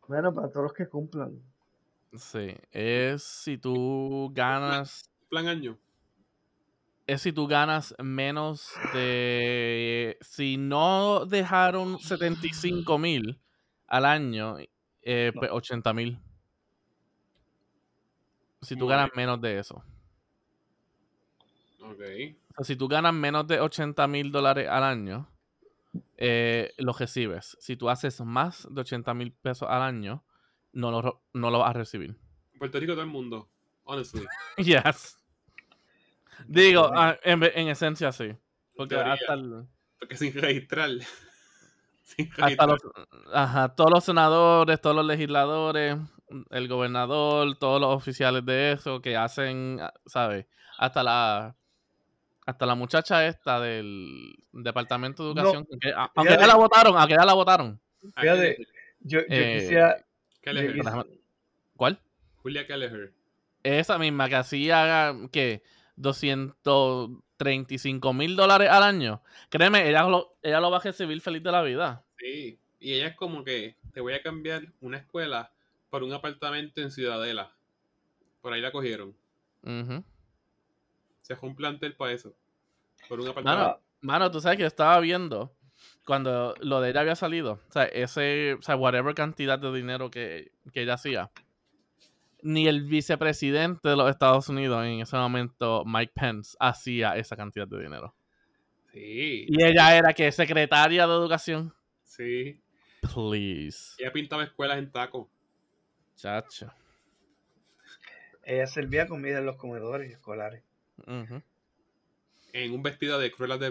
Bueno, 0.08 0.34
para 0.34 0.50
todos 0.50 0.64
los 0.64 0.74
que 0.74 0.88
cumplan. 0.88 1.42
Sí, 2.16 2.56
es 2.72 3.24
si 3.24 3.58
tú 3.58 4.30
ganas, 4.34 5.10
plan 5.30 5.48
año. 5.48 5.78
Es 7.14 7.22
si 7.24 7.34
tú 7.34 7.48
ganas 7.48 7.96
menos 8.00 8.72
de, 8.94 10.18
si 10.22 10.58
no 10.58 11.26
dejaron 11.26 12.00
75 12.00 12.98
mil 13.00 13.42
al 13.88 14.06
año, 14.06 14.58
eh, 15.02 15.32
No. 15.34 15.40
pues 15.40 15.52
80 15.52 15.94
mil. 15.94 16.20
Si 18.62 18.76
tú 18.76 18.86
Muy 18.86 18.90
ganas 18.94 19.08
bien. 19.12 19.26
menos 19.26 19.42
de 19.42 19.58
eso. 19.60 19.84
Ok. 21.82 22.02
O 22.52 22.54
sea, 22.56 22.66
si 22.66 22.76
tú 22.76 22.88
ganas 22.88 23.14
menos 23.14 23.48
de 23.48 23.60
80 23.60 24.08
mil 24.08 24.32
dólares 24.32 24.68
al 24.70 24.84
año, 24.84 25.30
eh, 26.18 26.74
lo 26.78 26.94
recibes. 26.94 27.58
Si 27.60 27.76
tú 27.76 27.90
haces 27.90 28.20
más 28.22 28.68
de 28.70 28.82
80 28.82 29.14
mil 29.14 29.32
pesos 29.32 29.68
al 29.70 29.82
año, 29.82 30.24
no 30.74 30.92
lo, 30.92 31.24
no 31.34 31.50
lo 31.50 31.60
vas 31.60 31.70
a 31.72 31.74
recibir. 31.74 32.18
Puerto 32.58 32.80
Rico 32.80 32.94
todo 32.94 33.04
el 33.04 33.10
mundo. 33.10 33.50
Honestly. 33.86 34.26
Yes. 34.58 35.19
Digo, 36.48 36.92
ah, 36.96 37.18
en, 37.24 37.44
en 37.44 37.68
esencia 37.70 38.12
sí. 38.12 38.36
Porque 38.76 38.96
teoría. 38.96 39.14
hasta, 39.14 39.34
el- 39.34 39.66
Porque 40.00 40.18
sin 40.18 40.34
registrar. 40.34 40.90
sin 42.04 42.30
hasta 42.38 42.46
registrar. 42.46 42.70
los, 42.70 42.80
ajá, 43.34 43.76
todos 43.76 43.92
los 43.92 44.04
senadores, 44.04 44.80
todos 44.82 44.96
los 44.96 45.06
legisladores, 45.06 45.98
el 46.52 46.68
gobernador, 46.68 47.58
todos 47.58 47.82
los 47.82 47.94
oficiales 47.96 48.46
de 48.46 48.72
eso 48.74 49.02
que 49.02 49.18
hacen, 49.18 49.80
ah, 49.82 49.94
¿sabes? 50.06 50.46
Hasta 50.78 51.04
la 51.04 51.56
hasta 52.46 52.66
la 52.66 52.74
muchacha 52.74 53.28
esta 53.28 53.60
del 53.60 54.34
Departamento 54.52 55.28
de 55.28 55.36
No, 55.36 55.42
Educación, 55.52 55.68
que- 55.80 55.90
a- 55.90 56.12
aunque 56.16 56.36
ya 56.40 56.48
la 56.48 56.56
votaron, 56.56 56.98
aunque 56.98 57.16
ya 57.16 57.26
la 57.26 57.34
votaron. 57.34 57.80
Ah, 58.16 58.22
Fíjate, 58.22 58.58
yo, 59.02 59.20
yo 59.20 59.26
Eh, 59.30 59.58
quisiera, 59.60 59.98
¿Cuál? 61.76 62.00
Julia 62.38 62.66
Kelleher. 62.66 63.14
Esa 63.62 63.98
misma 64.00 64.30
que 64.30 64.36
hacía, 64.36 65.14
¿qué? 65.32 65.62
235 66.02 68.14
mil 68.14 68.36
dólares 68.36 68.70
al 68.70 68.84
año. 68.84 69.22
Créeme, 69.50 69.88
ella 69.90 70.04
lo, 70.04 70.36
ella 70.42 70.60
lo 70.60 70.72
va 70.72 70.78
a 70.78 70.82
recibir 70.82 71.22
feliz 71.22 71.44
de 71.44 71.52
la 71.52 71.62
vida. 71.62 72.04
Sí. 72.18 72.60
Y 72.80 72.94
ella 72.94 73.08
es 73.08 73.16
como 73.16 73.44
que 73.44 73.76
te 73.94 74.02
voy 74.02 74.14
a 74.14 74.22
cambiar 74.22 74.64
una 74.80 74.98
escuela 74.98 75.52
por 75.90 76.04
un 76.04 76.14
apartamento 76.14 76.82
en 76.82 76.92
Ciudadela. 76.92 77.52
Por 78.42 78.54
ahí 78.54 78.62
la 78.62 78.72
cogieron. 78.72 79.16
Se 81.22 81.36
fue 81.36 81.50
un 81.50 81.56
plantel 81.56 81.96
para 81.96 82.14
eso. 82.14 82.34
Por 83.08 83.20
un 83.20 83.26
Mano, 83.28 83.32
apartamento. 83.40 83.82
mano, 84.02 84.32
tú 84.32 84.40
sabes 84.40 84.58
que 84.58 84.62
yo 84.64 84.68
estaba 84.68 85.00
viendo 85.00 85.54
cuando 86.06 86.56
lo 86.62 86.80
de 86.82 86.92
ella 86.92 87.02
había 87.02 87.16
salido. 87.16 87.60
O 87.68 87.72
sea, 87.72 87.84
ese, 87.86 88.54
o 88.54 88.62
sea, 88.62 88.76
whatever 88.78 89.14
cantidad 89.14 89.60
de 89.60 89.74
dinero 89.74 90.10
que, 90.10 90.52
que 90.74 90.84
ella 90.84 90.94
hacía. 90.94 91.32
Ni 92.42 92.68
el 92.68 92.84
vicepresidente 92.86 93.90
de 93.90 93.96
los 93.98 94.10
Estados 94.10 94.48
Unidos 94.50 94.86
en 94.86 95.02
ese 95.02 95.18
momento, 95.18 95.84
Mike 95.86 96.14
Pence, 96.16 96.56
hacía 96.60 97.16
esa 97.18 97.36
cantidad 97.36 97.68
de 97.68 97.82
dinero. 97.84 98.16
Sí. 98.94 99.46
Y 99.48 99.64
ella 99.64 99.96
era 99.98 100.14
que 100.14 100.32
secretaria 100.32 101.06
de 101.06 101.14
educación. 101.14 101.74
Sí. 102.04 102.60
Please. 103.02 103.96
Ella 104.02 104.12
pintaba 104.12 104.44
escuelas 104.44 104.78
en 104.78 104.92
taco. 104.92 105.30
Chacho. 106.16 106.72
ella 108.44 108.68
servía 108.68 109.08
comida 109.08 109.38
en 109.40 109.46
los 109.46 109.56
comedores 109.58 110.12
escolares. 110.12 110.64
En 111.06 112.72
un 112.74 112.84
vestido 112.84 113.20
de 113.20 113.32
Cruella 113.32 113.58
de 113.58 113.68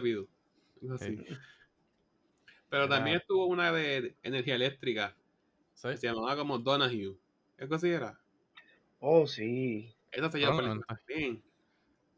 así. 0.95 1.17
Sí. 1.17 1.27
Pero 2.71 2.85
Era- 2.85 2.97
también 2.97 3.17
estuvo 3.17 3.47
una 3.47 3.73
de 3.73 4.15
energía 4.23 4.55
eléctrica. 4.55 5.15
Sí. 5.75 5.89
Que 5.89 5.97
se 5.97 6.07
llamaba 6.07 6.37
como 6.37 6.59
Donahue. 6.59 7.19
¿Algo 7.59 7.75
así 7.75 7.89
era? 7.89 8.19
Oh, 9.01 9.27
sí, 9.27 9.95
Esa 10.13 10.31
se 10.31 10.39
también. 10.41 11.43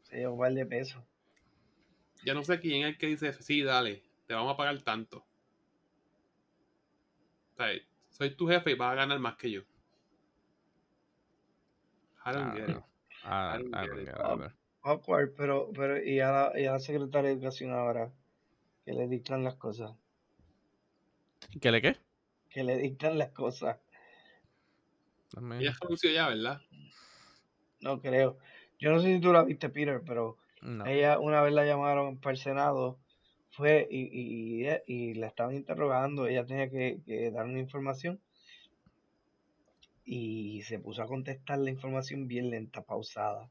se 0.03 0.17
llevó 0.17 0.33
un 0.33 0.39
par 0.39 0.53
de 0.53 0.65
pesos. 0.65 1.03
Ya 2.23 2.33
no 2.33 2.43
sé 2.43 2.59
quién 2.59 2.83
es 2.83 2.89
el 2.89 2.97
que 2.97 3.07
dice, 3.07 3.33
sí, 3.33 3.61
dale, 3.63 4.03
te 4.27 4.33
vamos 4.33 4.53
a 4.53 4.57
pagar 4.57 4.81
tanto. 4.83 5.25
O 7.53 7.55
sea, 7.57 7.67
soy 8.09 8.35
tu 8.35 8.47
jefe 8.47 8.71
y 8.71 8.75
vas 8.75 8.91
a 8.93 8.95
ganar 8.95 9.19
más 9.19 9.35
que 9.35 9.51
yo. 9.51 9.61
I 12.25 12.31
don't 12.33 12.51
Ah, 12.51 12.53
get 12.55 12.69
it. 12.69 12.75
no. 12.75 12.85
Ah, 13.23 13.55
I 13.55 13.57
don't 13.59 13.73
I 13.73 13.81
get 13.81 13.89
don't 13.89 13.99
it. 13.99 14.05
get 14.05 14.15
it 14.15 14.25
either. 14.25 14.53
Awkward, 14.83 15.35
pero, 15.35 15.71
pero 15.73 16.03
y 16.03 16.19
a 16.19 16.31
la, 16.31 16.59
y 16.59 16.65
a 16.65 16.71
la 16.73 16.79
secretaria 16.79 17.29
de 17.29 17.35
educación 17.35 17.71
ahora, 17.71 18.11
que 18.85 18.93
le 18.93 19.07
dictan 19.07 19.43
las 19.43 19.55
cosas, 19.55 19.91
¿Qué 21.61 21.71
le 21.71 21.81
qué? 21.81 21.97
que 22.49 22.63
le 22.63 22.77
dictan 22.77 23.17
las 23.17 23.31
cosas, 23.31 23.79
Dame- 25.33 25.59
Ella 25.61 25.73
renunció 25.81 26.11
ya, 26.11 26.27
¿verdad? 26.29 26.61
No 27.81 28.01
creo. 28.01 28.37
Yo 28.79 28.91
no 28.91 28.99
sé 28.99 29.13
si 29.13 29.21
tú 29.21 29.31
la 29.31 29.43
viste, 29.43 29.69
Peter, 29.69 30.01
pero 30.05 30.37
No. 30.61 30.85
ella 30.85 31.19
una 31.19 31.41
vez 31.41 31.53
la 31.53 31.65
llamaron 31.65 32.19
para 32.19 32.33
el 32.33 32.37
Senado, 32.37 32.99
fue 33.51 33.87
y, 33.89 34.09
y, 34.11 34.67
y, 34.87 35.13
la 35.15 35.27
estaban 35.27 35.55
interrogando, 35.55 36.27
ella 36.27 36.45
tenía 36.45 36.69
que, 36.69 37.01
que 37.05 37.31
dar 37.31 37.45
una 37.45 37.59
información 37.59 38.19
y 40.05 40.61
se 40.63 40.79
puso 40.79 41.03
a 41.03 41.07
contestar 41.07 41.59
la 41.59 41.69
información 41.69 42.27
bien 42.27 42.49
lenta, 42.49 42.81
pausada. 42.81 43.49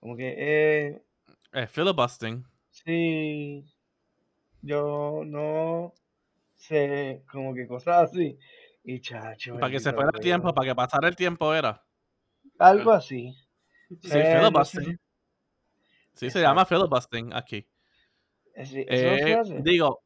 Como 0.00 0.16
que, 0.16 0.34
eh, 0.36 1.02
Eh, 1.52 1.66
filibustering. 1.66 2.44
Sí, 2.70 3.64
yo 4.62 5.22
no 5.26 5.92
sé, 6.56 7.22
como 7.30 7.54
que 7.54 7.66
cosas 7.66 8.10
así. 8.10 8.38
Y 8.84 9.00
chacho, 9.00 9.54
Para 9.54 9.70
que 9.70 9.80
se 9.80 9.92
fuera 9.92 10.10
el 10.14 10.20
tiempo, 10.20 10.54
para 10.54 10.68
que 10.68 10.74
pasara 10.74 11.08
el 11.08 11.16
tiempo 11.16 11.54
era. 11.54 11.84
Algo 12.58 12.92
así. 12.92 13.34
Sí, 13.88 14.10
Eh, 14.12 14.38
filibustering. 14.38 14.98
Sí, 16.14 16.30
se 16.30 16.40
llama 16.40 16.64
filibustering 16.66 17.32
aquí. 17.32 17.66
Eh, 18.54 18.66
sí, 18.66 18.84
Eh, 18.88 19.38
digo, 19.62 20.00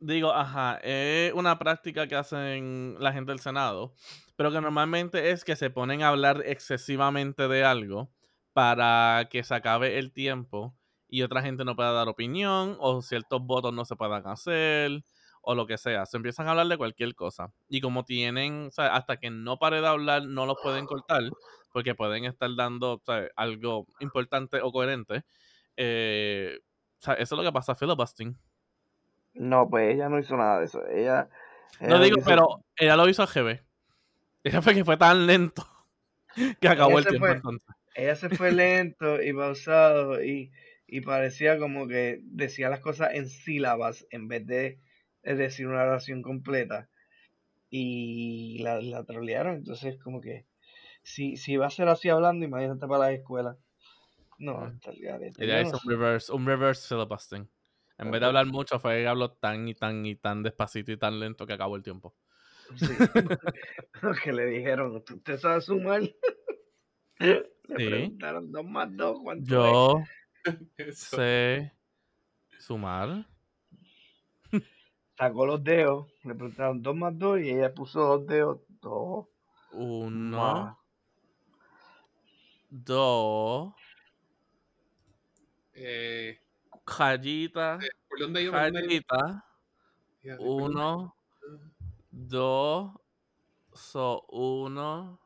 digo, 0.00 0.32
ajá, 0.32 0.78
es 0.82 1.32
una 1.34 1.58
práctica 1.58 2.06
que 2.08 2.16
hacen 2.16 2.96
la 2.98 3.12
gente 3.12 3.30
del 3.30 3.40
Senado, 3.40 3.94
pero 4.36 4.50
que 4.50 4.60
normalmente 4.60 5.30
es 5.30 5.44
que 5.44 5.54
se 5.56 5.70
ponen 5.70 6.02
a 6.02 6.08
hablar 6.08 6.42
excesivamente 6.44 7.46
de 7.48 7.64
algo 7.64 8.10
para 8.52 9.28
que 9.30 9.44
se 9.44 9.54
acabe 9.54 9.98
el 9.98 10.12
tiempo 10.12 10.76
y 11.08 11.22
otra 11.22 11.42
gente 11.42 11.64
no 11.64 11.76
pueda 11.76 11.92
dar 11.92 12.08
opinión 12.08 12.76
o 12.80 13.02
ciertos 13.02 13.40
votos 13.42 13.72
no 13.72 13.84
se 13.84 13.96
puedan 13.96 14.26
hacer 14.26 15.04
o 15.42 15.54
lo 15.54 15.66
que 15.66 15.78
sea. 15.78 16.06
Se 16.06 16.16
empiezan 16.16 16.46
a 16.48 16.50
hablar 16.52 16.66
de 16.68 16.76
cualquier 16.76 17.14
cosa. 17.14 17.52
Y 17.68 17.80
como 17.80 18.04
tienen, 18.04 18.66
o 18.68 18.70
sea, 18.70 18.94
hasta 18.94 19.18
que 19.18 19.30
no 19.30 19.58
pare 19.58 19.80
de 19.80 19.86
hablar, 19.88 20.24
no 20.24 20.46
los 20.46 20.56
pueden 20.62 20.86
cortar 20.86 21.22
porque 21.72 21.94
pueden 21.94 22.24
estar 22.24 22.50
dando 22.56 22.94
o 22.94 23.00
sea, 23.04 23.28
algo 23.36 23.86
importante 24.00 24.60
o 24.62 24.70
coherente. 24.72 25.24
Eh, 25.76 26.58
o 26.98 27.00
sea, 27.04 27.14
eso 27.14 27.34
es 27.34 27.38
lo 27.38 27.42
que 27.42 27.52
pasa 27.52 27.74
filibustering. 27.74 28.36
No, 29.34 29.68
pues 29.68 29.94
ella 29.94 30.08
no 30.08 30.18
hizo 30.18 30.36
nada 30.36 30.58
de 30.60 30.66
eso. 30.66 30.86
Ella. 30.88 31.28
No 31.80 31.98
digo, 32.00 32.18
hizo- 32.18 32.26
pero 32.28 32.64
ella 32.76 32.96
lo 32.96 33.08
hizo 33.08 33.22
a 33.22 33.26
GB. 33.26 33.60
Ella 34.44 34.60
fue 34.60 34.74
que 34.74 34.84
fue 34.84 34.96
tan 34.96 35.26
lento 35.26 35.64
que 36.60 36.68
acabó 36.68 36.98
el 36.98 37.06
tiempo 37.06 37.26
fue- 37.26 37.36
entonces. 37.36 37.68
Ella 37.94 38.16
se 38.16 38.28
fue 38.30 38.52
lento 38.52 39.22
y 39.22 39.32
pausado 39.32 40.22
y, 40.22 40.50
y 40.86 41.00
parecía 41.02 41.58
como 41.58 41.86
que 41.86 42.20
decía 42.24 42.68
las 42.70 42.80
cosas 42.80 43.10
en 43.14 43.28
sílabas 43.28 44.06
en 44.10 44.28
vez 44.28 44.46
de, 44.46 44.78
de 45.22 45.34
decir 45.36 45.66
una 45.68 45.82
oración 45.82 46.22
completa. 46.22 46.88
Y 47.70 48.58
la, 48.62 48.80
la 48.80 49.04
trolearon. 49.04 49.56
Entonces, 49.56 49.96
como 50.02 50.20
que 50.20 50.44
si, 51.02 51.36
si 51.36 51.56
va 51.56 51.66
a 51.66 51.70
ser 51.70 51.88
así 51.88 52.08
hablando, 52.08 52.44
imagínate 52.44 52.86
para 52.86 52.98
la 53.06 53.12
escuela. 53.12 53.58
No, 54.38 54.66
está 54.68 54.90
el 54.92 55.00
garete. 55.02 55.44
Ella 55.44 55.60
hizo 55.60 55.76
no 55.76 55.80
un 55.84 55.90
reverse, 55.90 56.32
un 56.32 56.46
reverse 56.46 56.88
filibustering. 56.88 57.50
En 57.98 58.10
vez 58.10 58.20
de 58.20 58.26
hablar 58.26 58.46
mucho, 58.46 58.78
fue 58.80 59.02
que 59.02 59.06
habló 59.08 59.32
tan 59.32 59.68
y 59.68 59.74
tan 59.74 60.04
y 60.06 60.16
tan 60.16 60.42
despacito 60.42 60.92
y 60.92 60.96
tan 60.96 61.20
lento 61.20 61.46
que 61.46 61.52
acabó 61.52 61.76
el 61.76 61.82
tiempo. 61.82 62.16
Sí. 62.76 62.94
Lo 64.02 64.14
que 64.14 64.32
le 64.32 64.46
dijeron, 64.46 64.96
¿usted 64.96 65.16
usted 65.16 65.38
sabe 65.38 65.60
sumar? 65.60 66.02
Le 67.68 67.78
Sí. 67.78 67.80
preguntaron 67.80 68.50
dos 68.52 68.64
más 68.64 68.88
dos, 68.96 69.18
¿cuánto 69.22 69.66
es? 69.66 69.78
Yo 69.78 70.04
Eso. 70.76 71.18
sé 71.18 71.72
sumar. 72.58 73.26
Sacó 75.16 75.46
los 75.46 75.64
dedos, 75.64 76.08
le 76.22 76.34
preguntaron 76.34 76.82
dos 76.82 76.94
más 76.94 77.18
dos 77.18 77.40
y 77.40 77.48
ella 77.48 77.72
puso 77.72 78.00
dos 78.00 78.26
dedos, 78.26 78.60
dos 78.68 79.28
Uno, 79.84 80.44
más. 80.44 80.76
Dos, 82.72 83.74
Eh, 85.74 86.38
rayita, 86.86 87.78
¿Por 88.08 88.18
dónde 88.18 88.42
iba? 88.42 88.62
¿Por 88.62 90.38
uno, 90.38 91.14
dos, 92.10 92.92
so 93.74 94.24
uno, 94.30 95.20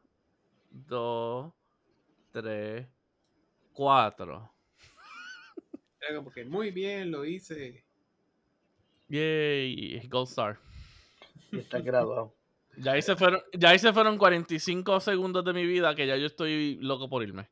dos, 0.70 1.52
tres, 2.32 2.88
cuatro. 3.72 4.52
Era 6.00 6.16
como 6.16 6.30
que 6.30 6.44
muy 6.44 6.70
bien, 6.72 7.10
lo 7.10 7.24
hice. 7.24 7.84
Yay, 9.08 10.06
Gold 10.08 10.28
Star. 10.28 10.58
Y 11.52 11.58
está 11.58 11.80
graduado. 11.80 12.35
Ya 12.78 12.92
ahí, 12.92 13.02
se 13.02 13.16
fueron, 13.16 13.40
ya 13.54 13.70
ahí 13.70 13.78
se 13.78 13.92
fueron 13.92 14.18
45 14.18 15.00
segundos 15.00 15.44
de 15.44 15.52
mi 15.52 15.66
vida 15.66 15.94
que 15.94 16.06
ya 16.06 16.16
yo 16.16 16.26
estoy 16.26 16.78
loco 16.80 17.08
por 17.08 17.22
irme. 17.22 17.48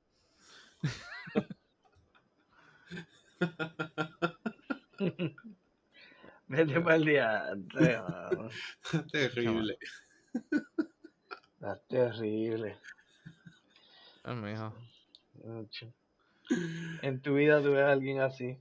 Vete 6.49 6.81
para 6.81 6.97
el 6.97 7.05
día. 7.05 7.45
Terrible. 9.13 9.79
Está 11.55 11.77
terrible. 11.89 12.77
Ay, 14.23 14.37
mijo. 14.37 14.75
En 17.03 17.21
tu 17.23 17.35
vida 17.35 17.63
tú 17.63 17.73
ves 17.73 17.83
a 17.83 17.93
alguien 17.93 18.21
así. 18.21 18.59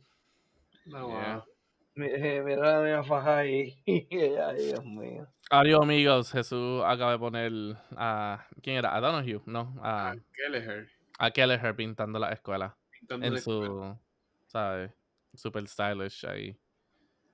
No, 0.86 1.08
Yeah. 1.10 1.36
wow. 1.36 1.53
Eh, 1.96 2.42
Mira 2.44 2.80
la 2.80 2.82
mía 2.84 3.04
faja 3.04 3.38
ahí. 3.40 3.80
Y 3.86 4.08
ella, 4.12 4.50
ay, 4.50 4.66
Dios 4.66 4.84
mío. 4.86 5.28
Adiós, 5.50 5.82
amigos. 5.82 6.32
Jesús 6.32 6.82
acaba 6.86 7.12
de 7.12 7.20
poner 7.20 7.52
a. 7.96 8.46
¿Quién 8.62 8.78
era? 8.78 8.96
A 8.96 9.00
Donahue, 9.02 9.42
no. 9.46 9.76
A, 9.82 10.12
Ah, 10.12 10.16
Kelleher. 10.34 10.90
a 11.20 11.32
Kelleher 11.32 11.76
pintando 11.76 12.18
la 12.20 12.32
escuela. 12.32 12.76
pintando 12.92 13.26
En 13.28 13.34
la 13.34 13.40
escuela. 13.40 13.68
su. 13.68 14.00
¿Sabes? 14.48 14.92
Super 15.36 15.68
stylish 15.68 16.26
ahí. 16.26 16.58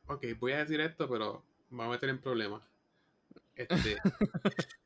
Ok, 0.07 0.25
voy 0.39 0.53
a 0.53 0.59
decir 0.59 0.79
esto, 0.81 1.07
pero 1.07 1.45
me 1.69 1.77
voy 1.77 1.87
a 1.87 1.89
meter 1.91 2.09
en 2.09 2.19
problemas. 2.19 2.61
Este, 3.55 3.97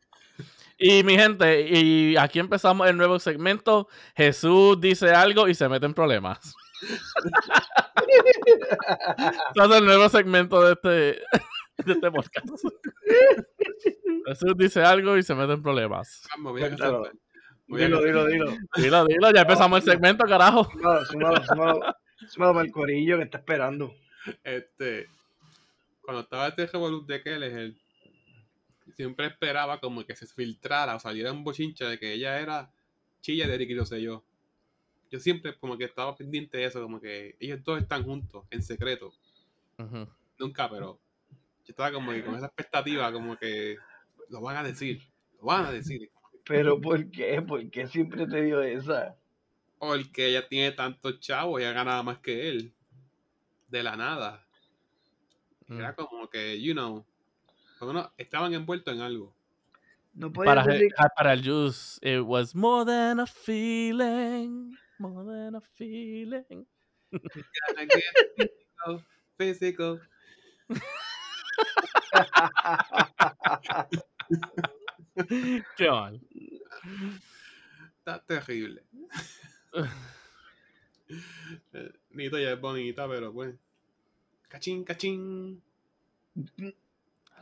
Y 0.79 1.03
mi 1.03 1.15
gente, 1.15 1.61
y 1.69 2.17
aquí 2.17 2.39
empezamos 2.39 2.87
el 2.89 2.97
nuevo 2.97 3.19
segmento. 3.19 3.87
Jesús 4.15 4.81
dice 4.81 5.13
algo 5.13 5.47
y 5.47 5.53
se 5.55 5.69
mete 5.69 5.85
en 5.85 5.93
problemas. 5.93 6.53
Este 7.95 9.63
es 9.65 9.71
el 9.71 9.85
nuevo 9.85 10.09
segmento 10.09 10.63
de 10.63 10.73
este, 10.73 10.89
de 11.85 11.93
este 11.93 12.11
podcast. 12.11 12.47
Jesús 14.25 14.53
dice 14.57 14.83
algo 14.83 15.17
y 15.17 15.23
se 15.23 15.35
mete 15.35 15.53
en 15.53 15.61
problemas. 15.61 16.23
me 16.37 16.49
voy 16.51 16.61
a 16.63 16.67
Cuéntalo. 16.67 17.03
casar. 17.03 17.17
Voy 17.67 17.81
a 17.81 17.85
Dilo, 17.85 18.01
dilo, 18.03 18.25
dilo. 18.27 18.51
Dilo, 18.75 19.05
dilo, 19.05 19.31
ya 19.31 19.41
empezamos 19.41 19.79
el 19.83 19.91
segmento, 19.91 20.25
carajo. 20.25 20.69
Súmalo, 20.71 21.05
súmalo, 21.05 21.45
súmalo. 21.45 21.95
Súmalo 22.27 22.53
para 22.53 22.65
el 22.65 22.71
corillo 22.71 23.17
que 23.17 23.23
está 23.23 23.37
esperando. 23.39 23.93
Este, 24.43 25.07
cuando 26.01 26.21
estaba 26.21 26.47
este 26.47 26.67
revolú 26.67 27.05
de 27.05 27.21
Kelleher, 27.21 27.73
siempre 28.95 29.27
esperaba 29.27 29.79
como 29.79 30.05
que 30.05 30.15
se 30.15 30.27
filtrara 30.27 30.95
o 30.95 30.99
saliera 30.99 31.31
un 31.31 31.43
bochincha 31.43 31.89
de 31.89 31.99
que 31.99 32.13
ella 32.13 32.39
era 32.39 32.71
chilla 33.21 33.47
de 33.47 33.57
Ricky 33.57 33.75
Rosselló. 33.75 34.23
Yo 35.13 35.19
siempre 35.19 35.55
como 35.55 35.77
que 35.77 35.83
estaba 35.83 36.15
pendiente 36.15 36.57
de 36.57 36.65
eso, 36.65 36.81
como 36.81 36.99
que 36.99 37.35
ellos 37.39 37.63
dos 37.63 37.79
están 37.79 38.03
juntos, 38.03 38.47
en 38.49 38.63
secreto. 38.63 39.13
Nunca, 40.39 40.67
pero 40.67 40.99
yo 41.29 41.65
estaba 41.67 41.91
como 41.91 42.11
que 42.11 42.25
con 42.25 42.33
esa 42.33 42.47
expectativa, 42.47 43.11
como 43.11 43.37
que 43.37 43.77
lo 44.29 44.41
van 44.41 44.57
a 44.57 44.63
decir, 44.63 45.03
lo 45.37 45.43
van 45.43 45.65
a 45.65 45.71
decir. 45.71 46.09
Pero 46.47 46.81
¿por 46.81 47.11
qué? 47.11 47.43
¿Por 47.43 47.69
qué 47.69 47.85
siempre 47.85 48.25
te 48.25 48.41
dio 48.41 48.63
esa? 48.63 49.15
O 49.77 49.93
el 49.93 50.11
que 50.11 50.29
ella 50.29 50.47
tiene 50.47 50.71
tantos 50.71 51.19
chavos, 51.19 51.61
ella 51.61 51.73
ganaba 51.73 52.01
más 52.01 52.17
que 52.17 52.49
él. 52.49 52.73
De 53.67 53.83
la 53.83 53.95
nada. 53.95 54.43
Mm. 55.67 55.77
Era 55.77 55.93
como 55.93 56.27
que, 56.27 56.59
you 56.59 56.73
know, 56.73 57.05
estaban 58.17 58.51
envueltos 58.55 58.91
en 58.91 59.01
algo. 59.01 59.31
No 60.15 60.33
podías 60.33 60.55
Para, 60.55 60.73
decir 60.73 60.91
ah, 60.97 61.09
para 61.15 61.33
el 61.33 61.43
Juice, 61.43 61.99
it 62.01 62.25
was 62.25 62.55
more 62.55 62.83
than 62.83 63.19
a 63.19 63.27
feeling. 63.27 64.75
More 65.03 65.23
than 65.25 65.55
a 65.55 65.61
feeling. 65.75 66.65
Gotta 67.11 67.85
get 67.91 68.15
physical, 68.37 69.03
physical. 69.37 69.99
Qué 75.75 75.91
mal. 75.91 76.21
Está 77.97 78.23
terrible. 78.25 78.81
Nito 82.11 82.39
ya 82.39 82.53
es 82.53 82.61
bonita, 82.61 83.05
pero 83.05 83.33
pues. 83.33 83.53
Cachín, 84.47 84.85
cachín. 84.85 85.61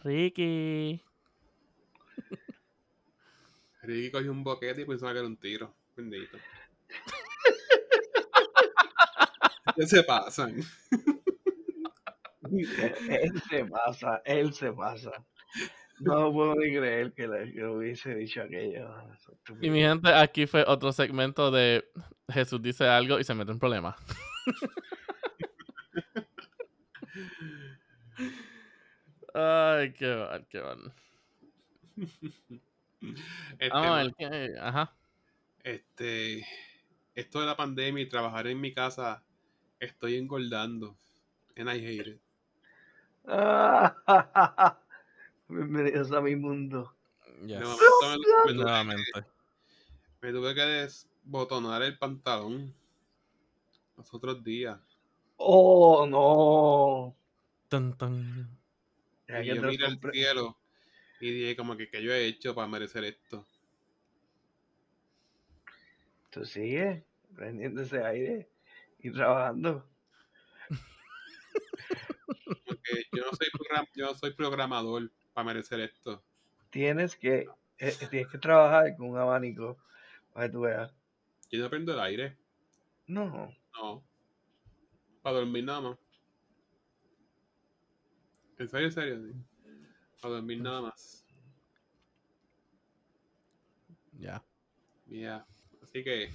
Ricky. 0.03 0.99
Ricky 3.83 4.09
cogió 4.09 4.31
un 4.31 4.43
boquete 4.43 4.81
y 4.81 4.85
pensaba 4.85 5.13
que 5.13 5.19
era 5.19 5.27
un 5.27 5.37
tiro. 5.37 5.75
Bendito. 5.95 6.39
¿Qué 9.75 9.87
se 9.87 10.03
pasan? 10.03 10.55
él 13.09 13.41
se 13.49 13.65
pasa, 13.65 14.21
él 14.25 14.53
se 14.53 14.71
pasa. 14.73 15.11
No 15.99 16.31
puedo 16.33 16.55
ni 16.55 16.75
creer 16.75 17.13
que 17.13 17.27
le, 17.27 17.53
que 17.53 17.59
le 17.59 17.67
hubiese 17.67 18.15
dicho 18.15 18.41
aquello. 18.41 18.89
Y 19.61 19.69
mi 19.69 19.81
gente, 19.81 20.11
aquí 20.13 20.47
fue 20.47 20.63
otro 20.67 20.91
segmento 20.91 21.51
de 21.51 21.85
Jesús 22.27 22.61
dice 22.61 22.87
algo 22.87 23.19
y 23.19 23.23
se 23.23 23.35
mete 23.35 23.51
en 23.51 23.59
problemas. 23.59 23.95
Ay, 29.33 29.93
qué 29.93 30.15
mal, 30.15 30.45
qué 30.49 30.61
mal. 30.61 30.93
Este, 33.59 33.69
Ah, 33.71 34.03
ajá. 34.61 34.93
este, 35.63 36.45
esto 37.15 37.39
de 37.39 37.45
la 37.45 37.55
pandemia 37.55 38.03
y 38.03 38.09
trabajar 38.09 38.47
en 38.47 38.59
mi 38.59 38.73
casa, 38.73 39.23
estoy 39.81 40.15
engordando. 40.15 40.95
And 41.57 41.69
I 41.69 41.79
hate 41.79 42.07
it. 42.07 42.21
Bienvenidos 45.49 46.11
a 46.11 46.21
mi 46.21 46.35
mundo. 46.35 46.95
Yes. 47.45 47.59
De 47.59 47.65
momento 47.65 47.81
me, 48.01 48.15
me 48.45 48.53
tuve, 48.53 48.53
Nuevamente. 48.53 49.25
me 50.21 50.31
tuve 50.31 50.55
que 50.55 50.61
desbotonar 50.61 51.81
el 51.81 51.97
pantalón 51.97 52.73
los 53.97 54.13
otros 54.13 54.43
días. 54.43 54.79
Oh, 55.37 56.05
no. 56.07 57.17
Tan, 57.67 57.97
tan. 57.97 58.57
Y 59.27 59.33
que 59.33 59.45
yo 59.45 59.61
miré 59.61 59.85
al 59.85 59.99
cielo 60.11 60.57
y 61.19 61.31
dije 61.31 61.55
como 61.55 61.75
que 61.75 61.89
¿qué 61.89 62.01
yo 62.03 62.13
he 62.13 62.27
hecho 62.27 62.53
para 62.53 62.67
merecer 62.67 63.03
esto? 63.03 63.45
Tú 66.29 66.45
sigues 66.45 67.03
prendiendo 67.35 67.81
ese 67.81 68.03
aire 68.03 68.50
y 69.03 69.11
trabajando. 69.11 69.87
Porque 72.65 73.03
yo 73.11 73.23
no 73.25 73.31
soy, 73.31 73.47
program- 73.53 73.87
yo 73.95 74.05
no 74.07 74.13
soy 74.15 74.33
programador 74.33 75.11
para 75.33 75.45
merecer 75.45 75.79
esto. 75.81 76.23
Tienes 76.69 77.15
que, 77.15 77.47
eh, 77.77 77.93
tienes 78.09 78.27
que 78.29 78.37
trabajar 78.37 78.95
con 78.97 79.09
un 79.09 79.17
abanico 79.17 79.77
para 80.33 80.47
que 80.47 80.51
tú 80.53 80.61
veas. 80.61 80.93
Yo 81.51 81.59
no 81.61 81.69
prendo 81.69 81.93
el 81.93 81.99
aire. 81.99 82.37
No, 83.07 83.53
No. 83.73 84.03
Para 85.21 85.37
dormir 85.37 85.63
nada 85.65 85.81
más. 85.81 85.97
En 88.57 88.67
serio, 88.69 88.87
en 88.87 88.93
serio. 88.93 89.21
sí. 89.21 89.33
Para 90.21 90.35
dormir 90.35 90.61
nada 90.61 90.81
más. 90.81 91.25
Ya. 94.19 94.43
Ya. 95.07 95.45
Así 95.83 96.03
que 96.03 96.31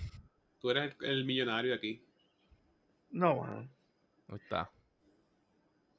tú 0.61 0.71
eres 0.71 0.95
el, 1.01 1.07
el 1.11 1.25
millonario 1.25 1.75
aquí. 1.75 2.06
No, 3.17 3.37
mano. 3.37 3.69
Ahí 4.29 4.37
está. 4.37 4.71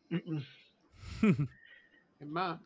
Mm, 0.09 0.36
mm. 0.36 0.43
Es 2.20 2.28
más. 2.28 2.59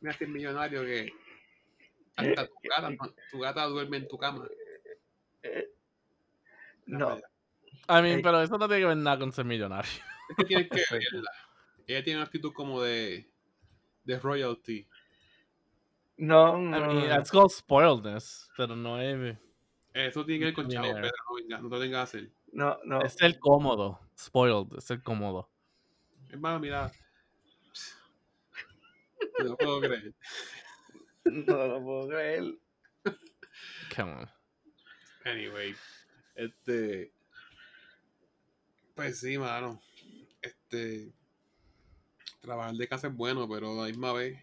Mira 0.00 0.16
que 0.16 0.24
el 0.24 0.30
millonario 0.30 0.82
que 0.82 1.12
hasta 2.16 2.46
tu 2.46 2.54
gata, 2.68 2.90
tu 3.30 3.38
gata 3.38 3.64
duerme 3.66 3.98
en 3.98 4.08
tu 4.08 4.16
cama. 4.18 4.46
Eh, 5.42 5.68
No, 6.86 7.08
allá. 7.08 7.28
I 7.88 8.02
mean, 8.02 8.16
Ey. 8.18 8.22
pero 8.22 8.40
eso 8.42 8.56
no 8.56 8.66
tiene 8.66 8.82
que 8.82 8.86
ver 8.88 8.96
nada 8.96 9.18
con 9.18 9.32
ser 9.32 9.44
millonario. 9.44 9.90
Es 10.30 10.36
que 10.36 10.44
tienes 10.44 10.68
que 10.70 10.82
verla. 10.90 11.30
Ella 11.86 12.02
tiene 12.02 12.18
una 12.18 12.26
actitud 12.26 12.52
como 12.54 12.80
de 12.82 13.30
de 14.04 14.18
royalty. 14.18 14.86
no, 16.16 16.56
I 16.58 16.80
no, 16.80 16.86
mean, 16.86 17.08
no. 17.08 17.08
that's 17.08 17.30
called 17.30 17.50
spoiledness, 17.50 18.48
pero 18.56 18.74
no 18.76 19.00
es... 19.00 19.36
Eso 19.94 20.24
tiene 20.24 20.40
que 20.40 20.44
ver 20.46 20.54
con 20.54 20.68
chavo. 20.68 20.92
Pedro. 20.92 21.02
No, 21.02 21.36
venga, 21.36 21.58
no 21.60 21.70
te 21.70 21.78
tengas 21.78 22.10
que 22.10 22.18
hacer. 22.18 22.30
no, 22.52 22.78
no. 22.84 23.00
Es 23.00 23.20
el 23.22 23.38
cómodo. 23.38 24.00
Spoiled, 24.18 24.76
es 24.78 24.90
el 24.90 25.02
cómodo. 25.02 25.48
Hermano, 26.28 26.58
mira. 26.58 26.92
No 29.38 29.44
lo 29.46 29.56
puedo 29.56 29.80
creer. 29.80 30.14
No 31.24 31.66
lo 31.66 31.82
puedo 31.82 32.08
creer. 32.08 32.58
Come 33.96 34.12
on. 34.12 34.30
Anyway, 35.24 35.74
este. 36.34 37.12
Pues 38.94 39.18
sí, 39.20 39.38
mano. 39.38 39.80
Este. 40.42 41.12
Trabajar 42.40 42.74
de 42.74 42.88
casa 42.88 43.06
es 43.08 43.14
bueno, 43.14 43.48
pero 43.48 43.72
a 43.72 43.82
la 43.82 43.88
misma 43.88 44.12
vez 44.12 44.42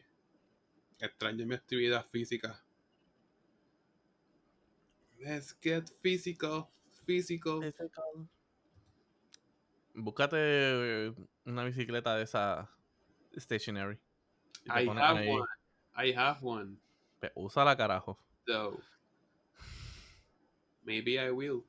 extraño 0.99 1.45
mi 1.45 1.55
actividad 1.55 2.05
física. 2.05 2.61
Let's 5.23 5.55
get 5.61 5.89
physical. 6.01 6.67
Physical. 7.05 7.61
Búscate 9.93 10.37
eh, 10.37 11.13
una 11.45 11.63
bicicleta 11.65 12.15
de 12.15 12.23
esa 12.23 12.69
stationary. 13.37 13.99
I 14.67 14.87
have 14.87 15.19
ahí. 15.19 15.29
one. 15.29 15.47
I 15.95 16.13
have 16.13 16.39
one. 16.41 16.77
Pe- 17.19 17.31
Úsala, 17.35 17.75
carajo. 17.75 18.17
So. 18.47 18.79
Maybe 20.83 21.19
I 21.19 21.29
will. 21.29 21.63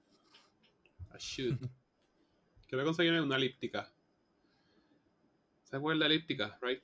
I 1.13 1.19
should. 1.19 1.59
Quiero 2.69 2.85
conseguirme 2.85 3.21
una 3.21 3.37
elíptica. 3.37 3.93
¿Se 5.65 5.77
acuerdan 5.77 5.99
de 5.99 6.09
la 6.09 6.15
elíptica, 6.15 6.59
right? 6.63 6.83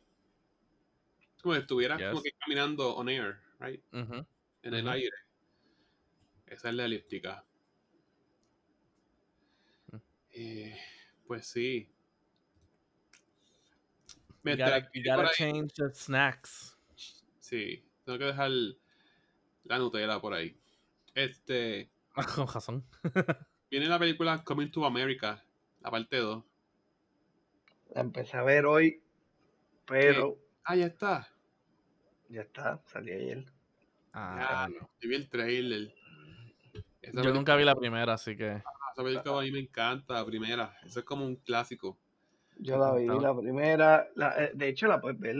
Como 1.42 1.54
si 1.54 1.60
estuvieras 1.60 2.00
como 2.10 2.22
que 2.22 2.32
caminando 2.32 2.94
on 2.96 3.08
air, 3.08 3.40
right? 3.60 3.82
En 3.92 4.74
el 4.74 4.88
aire. 4.88 5.16
Esa 6.50 6.68
es 6.70 6.74
la 6.74 6.84
elíptica. 6.84 7.44
Mm. 9.92 9.96
Eh, 10.32 10.76
pues 11.26 11.46
sí. 11.46 11.88
You 14.28 14.34
Me 14.42 14.56
gotta, 14.56 14.90
you 14.94 15.02
gotta 15.04 15.30
change 15.32 15.74
the 15.74 15.92
snacks. 15.94 16.76
Sí, 17.40 17.84
tengo 18.04 18.18
que 18.18 18.24
dejar 18.26 18.50
la 19.64 19.78
Nutella 19.78 20.20
por 20.20 20.32
ahí. 20.34 20.56
Este, 21.14 21.90
Con 22.34 22.46
razón. 22.46 22.84
viene 23.70 23.86
la 23.86 23.98
película 23.98 24.42
Coming 24.44 24.70
to 24.70 24.84
America, 24.86 25.44
la 25.80 25.90
parte 25.90 26.16
2. 26.16 26.44
La 27.94 28.00
empecé 28.02 28.36
a 28.36 28.42
ver 28.42 28.66
hoy, 28.66 29.02
pero 29.86 30.38
Ah, 30.64 30.76
ya 30.76 30.86
está. 30.86 31.28
ya 32.28 32.42
está, 32.42 32.82
salí 32.86 33.12
ayer. 33.12 33.44
Ah, 34.12 34.68
Ya, 34.70 34.80
no. 34.80 34.90
Vi 35.00 35.14
el 35.14 35.28
trailer. 35.28 35.94
Esa 37.12 37.22
Yo 37.22 37.32
nunca 37.32 37.56
vi 37.56 37.64
la 37.64 37.74
primera, 37.74 38.14
así 38.14 38.36
que. 38.36 38.44
película- 38.46 38.62
Esa 38.94 39.02
película 39.04 39.38
a 39.38 39.42
mí 39.42 39.50
me 39.52 39.60
encanta, 39.60 40.14
la 40.14 40.24
primera. 40.26 40.76
Eso 40.84 41.00
es 41.00 41.04
como 41.04 41.24
un 41.24 41.36
clásico. 41.36 41.98
Yo 42.56 42.76
la 42.78 42.94
vi, 42.94 43.06
la 43.06 43.36
primera, 43.36 44.08
la, 44.16 44.44
eh, 44.44 44.50
de 44.54 44.68
hecho 44.68 44.88
la 44.88 45.00
puedes 45.00 45.18
ver, 45.18 45.36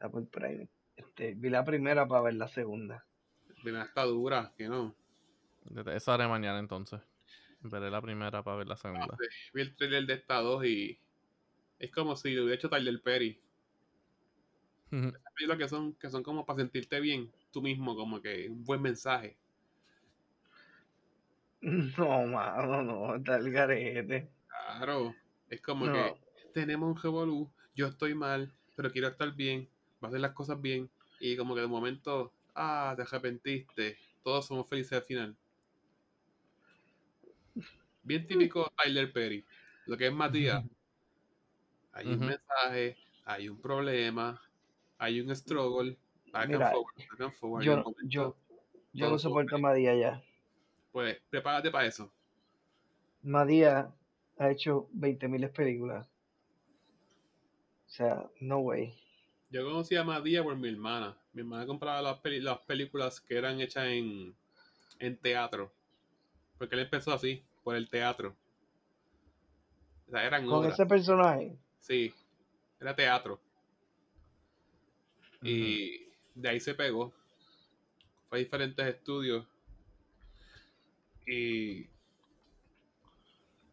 la 0.00 0.08
puedes 0.08 0.28
Prime. 0.28 0.68
Este, 0.96 1.34
vi 1.34 1.50
la 1.50 1.64
primera 1.64 2.06
para 2.06 2.22
ver 2.22 2.34
la 2.34 2.46
segunda. 2.48 3.04
La 3.48 3.62
primera 3.62 3.84
está 3.84 4.04
dura, 4.04 4.52
que 4.56 4.68
no. 4.68 4.94
Esa 5.92 6.14
haré 6.14 6.28
mañana 6.28 6.58
entonces. 6.58 7.00
Veré 7.60 7.90
la 7.90 8.00
primera 8.02 8.42
para 8.44 8.58
ver 8.58 8.68
la 8.68 8.76
segunda. 8.76 9.16
Vi 9.52 9.62
el 9.62 9.74
trailer 9.74 10.06
de 10.06 10.14
esta 10.14 10.36
2 10.40 10.64
y 10.66 11.00
es 11.78 11.90
como 11.90 12.14
si 12.14 12.32
lo 12.34 12.42
hubiera 12.42 12.56
hecho 12.56 12.68
Tyler 12.68 13.00
Perry. 13.02 13.40
Esas 14.92 15.32
películas 15.34 15.58
que 15.58 15.68
son, 15.68 15.94
que 15.94 16.10
son 16.10 16.22
como 16.22 16.44
para 16.46 16.60
sentirte 16.60 17.00
bien 17.00 17.32
tú 17.50 17.62
mismo, 17.62 17.96
como 17.96 18.20
que 18.20 18.48
un 18.48 18.62
buen 18.64 18.80
mensaje. 18.82 19.36
No, 21.98 22.26
mano, 22.26 22.82
no, 22.82 23.16
está 23.16 23.36
el 23.36 23.50
garete. 23.50 24.28
Claro. 24.48 25.14
Es 25.48 25.60
como 25.62 25.86
No, 25.86 25.92
que 25.92 26.14
tenemos 26.52 26.94
un 26.94 27.02
revolú, 27.02 27.50
yo 27.74 27.86
estoy 27.86 28.14
mal, 28.14 28.52
pero 28.76 28.90
quiero 28.90 29.08
estar 29.08 29.34
bien, 29.34 29.68
va 30.02 30.08
a 30.08 30.10
hacer 30.10 30.20
las 30.20 30.32
cosas 30.32 30.60
bien, 30.60 30.90
y 31.20 31.36
como 31.36 31.54
que 31.54 31.62
de 31.62 31.66
momento, 31.66 32.32
ah, 32.54 32.92
te 32.96 33.02
arrepentiste, 33.02 33.96
todos 34.22 34.46
somos 34.46 34.68
felices 34.68 34.92
al 34.92 35.04
final. 35.04 35.36
Bien 38.02 38.26
típico 38.26 38.70
Tyler 38.82 39.12
Perry, 39.12 39.44
lo 39.86 39.96
que 39.96 40.08
es 40.08 40.12
Matías, 40.12 40.64
hay 41.92 42.08
un 42.08 42.20
mensaje, 42.20 42.96
hay 43.24 43.48
un 43.48 43.60
problema, 43.60 44.40
hay 44.98 45.20
un 45.20 45.34
struggle, 45.34 45.96
back 46.32 46.48
Mira, 46.48 46.66
and 46.66 46.74
forward, 46.74 46.94
back 47.10 47.20
and 47.20 47.32
forward, 47.32 47.64
yo, 47.64 47.84
yo, 48.04 48.36
yo 48.92 49.10
no 49.10 49.18
soporto 49.18 49.56
a 49.56 49.58
Madía 49.58 49.94
ya. 49.94 50.22
Pues 50.94 51.20
prepárate 51.28 51.72
para 51.72 51.86
eso. 51.88 52.08
Madía 53.22 53.92
ha 54.38 54.50
hecho 54.50 54.88
20.000 54.92 55.50
películas. 55.50 56.06
O 57.86 57.90
sea, 57.90 58.30
no 58.40 58.58
way. 58.58 58.94
Yo 59.50 59.64
conocí 59.64 59.96
a 59.96 60.04
Madía 60.04 60.44
por 60.44 60.54
mi 60.56 60.68
hermana. 60.68 61.16
Mi 61.32 61.40
hermana 61.40 61.66
compraba 61.66 62.00
las, 62.00 62.20
peli- 62.20 62.40
las 62.40 62.60
películas 62.60 63.20
que 63.20 63.36
eran 63.36 63.60
hechas 63.60 63.86
en, 63.88 64.36
en 65.00 65.16
teatro. 65.16 65.72
Porque 66.58 66.76
él 66.76 66.82
empezó 66.82 67.12
así, 67.12 67.42
por 67.64 67.74
el 67.74 67.88
teatro. 67.88 68.36
O 70.06 70.10
sea, 70.12 70.24
eran 70.24 70.46
Con 70.46 70.60
obras. 70.60 70.74
ese 70.74 70.86
personaje, 70.86 71.56
Sí, 71.80 72.14
era 72.80 72.94
teatro. 72.94 73.40
Y 75.42 76.06
de 76.36 76.48
ahí 76.48 76.60
se 76.60 76.72
pegó. 76.74 77.12
Fue 78.28 78.38
a 78.38 78.42
diferentes 78.42 78.86
estudios. 78.86 79.44
Y 81.26 81.88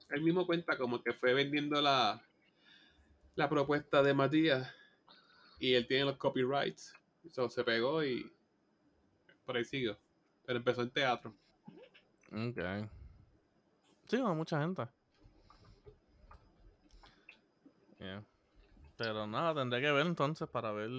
él 0.10 0.22
mismo 0.22 0.46
cuenta 0.46 0.78
como 0.78 1.02
que 1.02 1.14
fue 1.14 1.34
vendiendo 1.34 1.82
la, 1.82 2.22
la 3.36 3.50
propuesta 3.50 4.04
de 4.04 4.14
Matías. 4.14 4.74
Y 5.60 5.74
él 5.74 5.88
tiene 5.88 6.06
los 6.06 6.18
copyrights. 6.18 6.94
So, 7.32 7.50
se 7.50 7.64
pegó 7.64 8.04
y 8.04 8.32
por 9.46 9.58
ahí 9.58 9.64
siguió. 9.64 9.98
Pero 10.46 10.58
empezó 10.58 10.82
en 10.82 10.92
teatro. 10.92 11.36
Ok. 12.32 12.90
Sí, 14.08 14.18
no, 14.18 14.36
mucha 14.36 14.60
gente. 14.60 14.88
Yeah. 18.00 18.24
Pero 18.98 19.28
nada, 19.28 19.56
tendré 19.56 19.82
que 19.82 19.92
ver 19.92 20.06
entonces 20.06 20.50
para 20.50 20.72
ver 20.72 20.90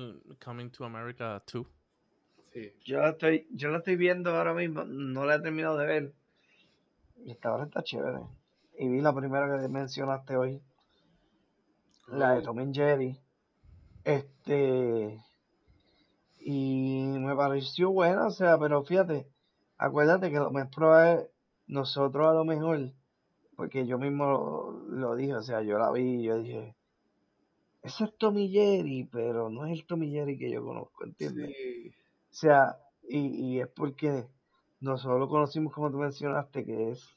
Coming 0.42 0.70
to 0.70 0.84
America 0.84 1.42
2. 1.52 1.66
Sí. 2.52 2.72
yo 2.84 2.98
la 3.00 3.10
estoy, 3.10 3.46
yo 3.50 3.70
la 3.70 3.78
estoy 3.78 3.96
viendo 3.96 4.30
ahora 4.30 4.54
mismo, 4.54 4.84
no 4.84 5.24
la 5.24 5.36
he 5.36 5.40
terminado 5.40 5.76
de 5.78 5.86
ver. 5.86 6.14
Y 7.24 7.32
esta 7.32 7.50
ahora 7.50 7.64
está 7.64 7.82
chévere. 7.82 8.20
Y 8.78 8.88
vi 8.88 9.00
la 9.00 9.14
primera 9.14 9.60
que 9.60 9.68
mencionaste 9.68 10.36
hoy, 10.36 10.62
la 12.08 12.34
de 12.34 12.42
Tom 12.42 12.58
and 12.58 12.74
Jerry. 12.74 13.18
Este. 14.04 15.22
Y 16.40 17.16
me 17.20 17.36
pareció 17.36 17.90
buena, 17.90 18.26
o 18.26 18.30
sea, 18.30 18.58
pero 18.58 18.82
fíjate, 18.82 19.28
acuérdate 19.78 20.30
que 20.30 20.38
lo 20.38 20.50
más 20.50 20.68
probable, 20.74 21.30
nosotros 21.68 22.28
a 22.28 22.34
lo 22.34 22.44
mejor, 22.44 22.92
porque 23.56 23.86
yo 23.86 23.98
mismo 23.98 24.24
lo, 24.24 24.72
lo 24.88 25.14
dije, 25.14 25.34
o 25.34 25.42
sea, 25.42 25.62
yo 25.62 25.78
la 25.78 25.92
vi 25.92 26.20
y 26.20 26.22
yo 26.24 26.38
dije, 26.38 26.74
ese 27.82 28.04
es 28.04 28.16
Tommy 28.18 28.48
Jerry, 28.48 29.08
pero 29.10 29.50
no 29.50 29.66
es 29.66 29.72
el 29.72 29.86
Tommy 29.86 30.10
Jerry 30.10 30.36
que 30.36 30.50
yo 30.50 30.64
conozco, 30.64 31.04
¿entiendes? 31.04 31.54
sí. 31.56 31.88
O 31.88 32.34
sea, 32.34 32.78
y, 33.08 33.18
y 33.18 33.60
es 33.60 33.68
porque 33.68 34.26
nosotros 34.82 35.18
lo 35.20 35.28
conocimos 35.28 35.72
como 35.72 35.90
tú 35.90 35.98
mencionaste, 35.98 36.64
que 36.64 36.90
es 36.90 37.16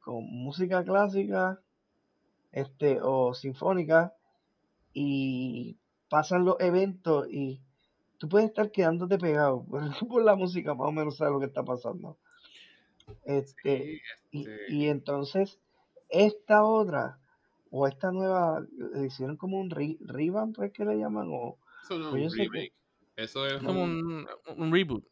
con 0.00 0.24
música 0.24 0.82
clásica 0.84 1.60
este 2.52 3.00
o 3.02 3.34
sinfónica 3.34 4.14
y 4.94 5.76
pasan 6.08 6.44
los 6.46 6.56
eventos 6.60 7.28
y 7.30 7.60
tú 8.16 8.28
puedes 8.28 8.48
estar 8.48 8.70
quedándote 8.70 9.18
pegado 9.18 9.66
por 10.08 10.24
la 10.24 10.34
música 10.34 10.74
más 10.74 10.88
o 10.88 10.92
menos 10.92 11.16
sabes 11.18 11.34
lo 11.34 11.40
que 11.40 11.46
está 11.46 11.62
pasando 11.62 12.16
este, 13.24 13.78
Sí, 13.78 14.00
y, 14.30 14.40
este, 14.40 14.72
y 14.74 14.88
entonces 14.88 15.58
esta 16.08 16.64
otra 16.64 17.18
o 17.70 17.86
esta 17.86 18.10
nueva 18.12 18.60
le 18.94 19.06
hicieron 19.06 19.36
como 19.36 19.58
un 19.60 19.70
re, 19.70 19.96
revamp 20.00 20.58
es 20.62 20.72
que 20.72 20.84
le 20.84 20.96
llaman 20.98 21.28
o 21.30 21.58
eso 21.82 21.98
no 21.98 22.06
es 22.06 22.10
pues 22.10 22.12
un 22.12 22.22
yo 22.22 22.30
sé 22.30 22.36
que- 22.36 22.42
remake. 22.48 22.72
Eso 23.16 23.46
es 23.46 23.62
como 23.62 23.82
un, 23.82 24.26
un 24.56 24.72
reboot. 24.72 25.04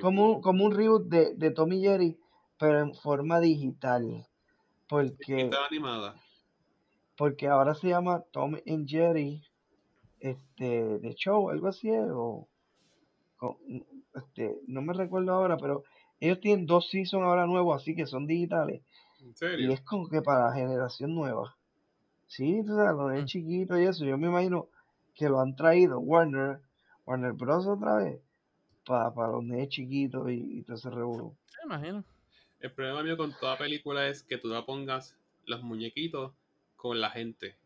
Como, 0.00 0.32
un- 0.34 0.40
como 0.42 0.64
un 0.64 0.72
reboot 0.74 1.06
de, 1.08 1.34
de 1.34 1.50
Tommy 1.50 1.80
Jerry 1.80 2.18
pero 2.58 2.80
en 2.80 2.94
forma 2.94 3.40
digital. 3.40 4.26
Porque 4.88 5.50
animada. 5.68 6.14
porque 7.16 7.48
ahora 7.48 7.74
se 7.74 7.88
llama 7.88 8.22
Tom 8.32 8.56
and 8.66 8.86
Jerry 8.88 9.42
este 10.20 10.98
de 10.98 11.14
show 11.14 11.50
algo 11.50 11.68
así 11.68 11.88
es, 11.90 12.06
o 12.12 12.48
este 14.14 14.56
no 14.66 14.82
me 14.82 14.92
recuerdo 14.92 15.32
ahora 15.32 15.56
pero 15.56 15.82
ellos 16.20 16.40
tienen 16.40 16.66
dos 16.66 16.88
seasons 16.90 17.24
ahora 17.24 17.46
nuevos 17.46 17.80
así 17.80 17.94
que 17.94 18.06
son 18.06 18.26
digitales. 18.26 18.82
¿En 19.20 19.60
y 19.60 19.72
es 19.72 19.80
como 19.82 20.08
que 20.08 20.22
para 20.22 20.46
la 20.46 20.54
generación 20.54 21.14
nueva. 21.14 21.56
Sí 22.26 22.62
tú 22.64 22.74
sabes 22.74 22.96
lo 22.96 23.08
de 23.08 23.22
Mm. 23.22 23.26
chiquito 23.26 23.78
y 23.78 23.84
eso 23.84 24.04
yo 24.04 24.16
me 24.16 24.28
imagino 24.28 24.68
que 25.14 25.28
lo 25.28 25.40
han 25.40 25.56
traído. 25.56 25.98
Warner 26.00 26.60
Warner 27.06 27.32
Bros. 27.32 27.66
otra 27.66 27.96
vez 27.96 28.20
para, 28.84 29.12
para 29.12 29.32
los 29.32 29.44
nenes 29.44 29.68
chiquitos 29.68 30.30
y, 30.30 30.58
y 30.58 30.62
todo 30.62 30.76
ese 30.76 30.90
revolú 30.90 31.36
Sí, 31.46 31.56
imagino. 31.64 32.04
El 32.60 32.72
problema 32.72 33.02
mío 33.02 33.16
con 33.16 33.32
toda 33.38 33.58
película 33.58 34.08
es 34.08 34.22
que 34.22 34.38
tú 34.38 34.48
la 34.48 34.64
pongas 34.64 35.16
los 35.46 35.62
muñequitos 35.62 36.32
con 36.76 37.00
la 37.00 37.10
gente. 37.10 37.56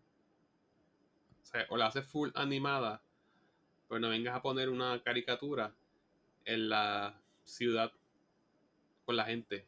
O 1.42 1.44
sea, 1.44 1.66
o 1.70 1.76
la 1.76 1.86
haces 1.86 2.06
full 2.06 2.30
animada, 2.34 3.02
pero 3.88 4.00
no 4.00 4.08
vengas 4.08 4.34
a 4.34 4.42
poner 4.42 4.68
una 4.68 5.02
caricatura 5.02 5.72
en 6.44 6.68
la 6.68 7.20
ciudad 7.44 7.92
con 9.04 9.16
la 9.16 9.24
gente. 9.24 9.66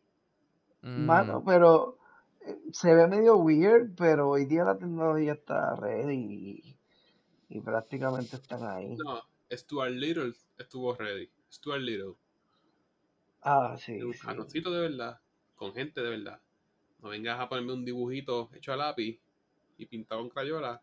Mano, 0.83 1.41
Mm, 1.41 1.45
pero 1.45 1.99
eh, 2.41 2.59
se 2.73 2.95
ve 2.95 3.07
medio 3.07 3.37
weird, 3.37 3.95
pero 3.97 4.31
hoy 4.31 4.47
día 4.47 4.65
la 4.65 4.79
tecnología 4.79 5.33
está 5.33 5.77
ready 5.77 6.15
y, 6.15 6.77
y 7.49 7.61
prácticamente 7.61 8.37
están 8.37 8.65
ahí. 8.65 8.97
No, 8.97 9.23
Stuart 9.51 9.93
Little 9.93 10.33
estuvo 10.59 10.95
ready. 10.95 11.31
Stuart 11.51 11.83
Little. 11.83 12.17
Ah, 13.43 13.77
sí, 13.79 14.01
un 14.03 14.13
sí. 14.15 14.27
ratoncito 14.27 14.71
de 14.73 14.81
verdad, 14.81 15.21
con 15.55 15.73
gente 15.73 16.01
de 16.03 16.11
verdad. 16.11 16.43
No 16.99 17.11
vengas 17.11 17.39
a 17.41 17.49
ponerme 17.49 17.73
un 17.75 17.85
dibujito 17.85 18.51
hecho 18.55 18.73
a 18.73 18.77
lápiz 18.77 19.21
y 19.79 19.87
pintado 19.87 20.21
con 20.21 20.31
crayola 20.31 20.83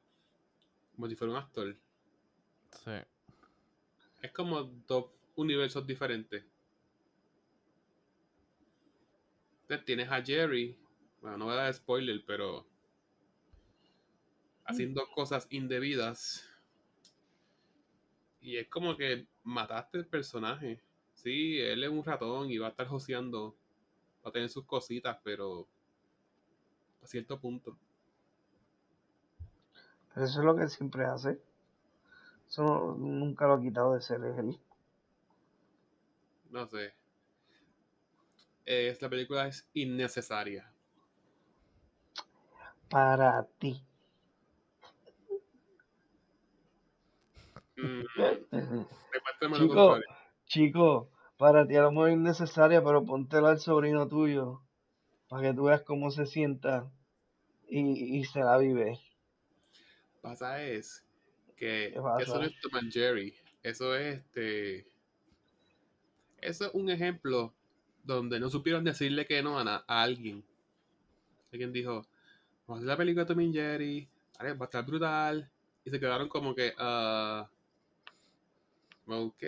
como 0.95 1.07
si 1.07 1.15
fuera 1.15 1.33
un 1.33 1.39
actor. 1.39 1.77
sí. 2.71 2.91
Es 4.21 4.31
como 4.31 4.61
dos 4.61 5.07
universos 5.37 5.87
diferentes. 5.87 6.43
Entonces 9.61 9.85
tienes 9.85 10.09
a 10.09 10.23
Jerry, 10.23 10.75
bueno, 11.21 11.37
no 11.37 11.45
voy 11.45 11.53
a 11.53 11.57
dar 11.57 11.73
spoiler, 11.73 12.23
pero 12.25 12.65
haciendo 14.65 15.07
cosas 15.15 15.47
indebidas. 15.49 16.46
Y 18.47 18.55
es 18.55 18.69
como 18.69 18.95
que 18.95 19.27
mataste 19.43 19.97
el 19.97 20.07
personaje. 20.07 20.81
Sí, 21.15 21.59
él 21.59 21.83
es 21.83 21.89
un 21.89 22.01
ratón 22.01 22.49
y 22.49 22.57
va 22.57 22.67
a 22.67 22.69
estar 22.69 22.87
joseando, 22.87 23.57
va 24.25 24.29
a 24.29 24.31
tener 24.31 24.47
sus 24.49 24.63
cositas, 24.65 25.17
pero 25.21 25.67
a 27.03 27.07
cierto 27.07 27.37
punto. 27.41 27.77
Pero 30.13 30.25
eso 30.25 30.39
es 30.39 30.45
lo 30.45 30.55
que 30.55 30.63
él 30.63 30.69
siempre 30.69 31.03
hace. 31.03 31.41
Eso 32.47 32.63
no- 32.63 32.95
nunca 32.95 33.47
lo 33.47 33.55
ha 33.55 33.61
quitado 33.61 33.95
de 33.95 34.01
ser 34.01 34.23
él. 34.23 34.57
No 36.49 36.65
sé. 36.67 36.93
Es, 38.65 39.01
la 39.01 39.09
película 39.09 39.47
es 39.47 39.67
innecesaria. 39.73 40.71
Para 42.89 43.43
ti. 43.59 43.86
Mm, 48.51 48.85
Chico, 49.53 49.99
chico, 50.45 51.09
para 51.37 51.67
ti 51.67 51.75
a 51.75 51.83
lo 51.83 51.91
mejor 51.91 52.09
es 52.09 52.17
necesaria, 52.17 52.83
pero 52.83 53.05
póntela 53.05 53.49
al 53.49 53.59
sobrino 53.59 54.07
tuyo 54.07 54.61
para 55.29 55.43
que 55.43 55.53
tú 55.53 55.65
veas 55.65 55.83
cómo 55.83 56.09
se 56.09 56.25
sienta 56.25 56.89
y, 57.69 58.17
y 58.17 58.23
se 58.25 58.39
la 58.39 58.57
vive. 58.57 58.99
pasa 60.21 60.63
es 60.63 61.03
¿Qué 61.55 61.91
que 61.93 62.23
eso 62.23 62.39
no 62.39 62.45
es 62.45 62.59
Tom 62.61 62.75
and 62.75 62.91
Jerry. 62.91 63.35
Eso 63.63 63.95
es 63.95 64.17
este. 64.17 64.87
Eso 66.39 66.65
es 66.65 66.71
un 66.73 66.89
ejemplo 66.89 67.53
donde 68.03 68.39
no 68.39 68.49
supieron 68.49 68.83
decirle 68.83 69.25
que 69.25 69.41
no 69.41 69.59
a, 69.59 69.83
a 69.87 70.03
alguien. 70.03 70.43
Alguien 71.51 71.73
dijo, 71.73 72.05
vamos 72.67 72.69
a 72.69 72.75
hacer 72.75 72.87
la 72.87 72.97
película 72.97 73.25
de 73.25 73.27
Tom 73.33 73.39
and 73.39 73.53
Jerry, 73.53 74.07
va 74.39 74.49
a 74.49 74.63
estar 74.65 74.85
brutal. 74.85 75.49
Y 75.83 75.89
se 75.89 75.99
quedaron 75.99 76.29
como 76.29 76.53
que, 76.53 76.73
ah, 76.77 77.49
ok. 79.07 79.43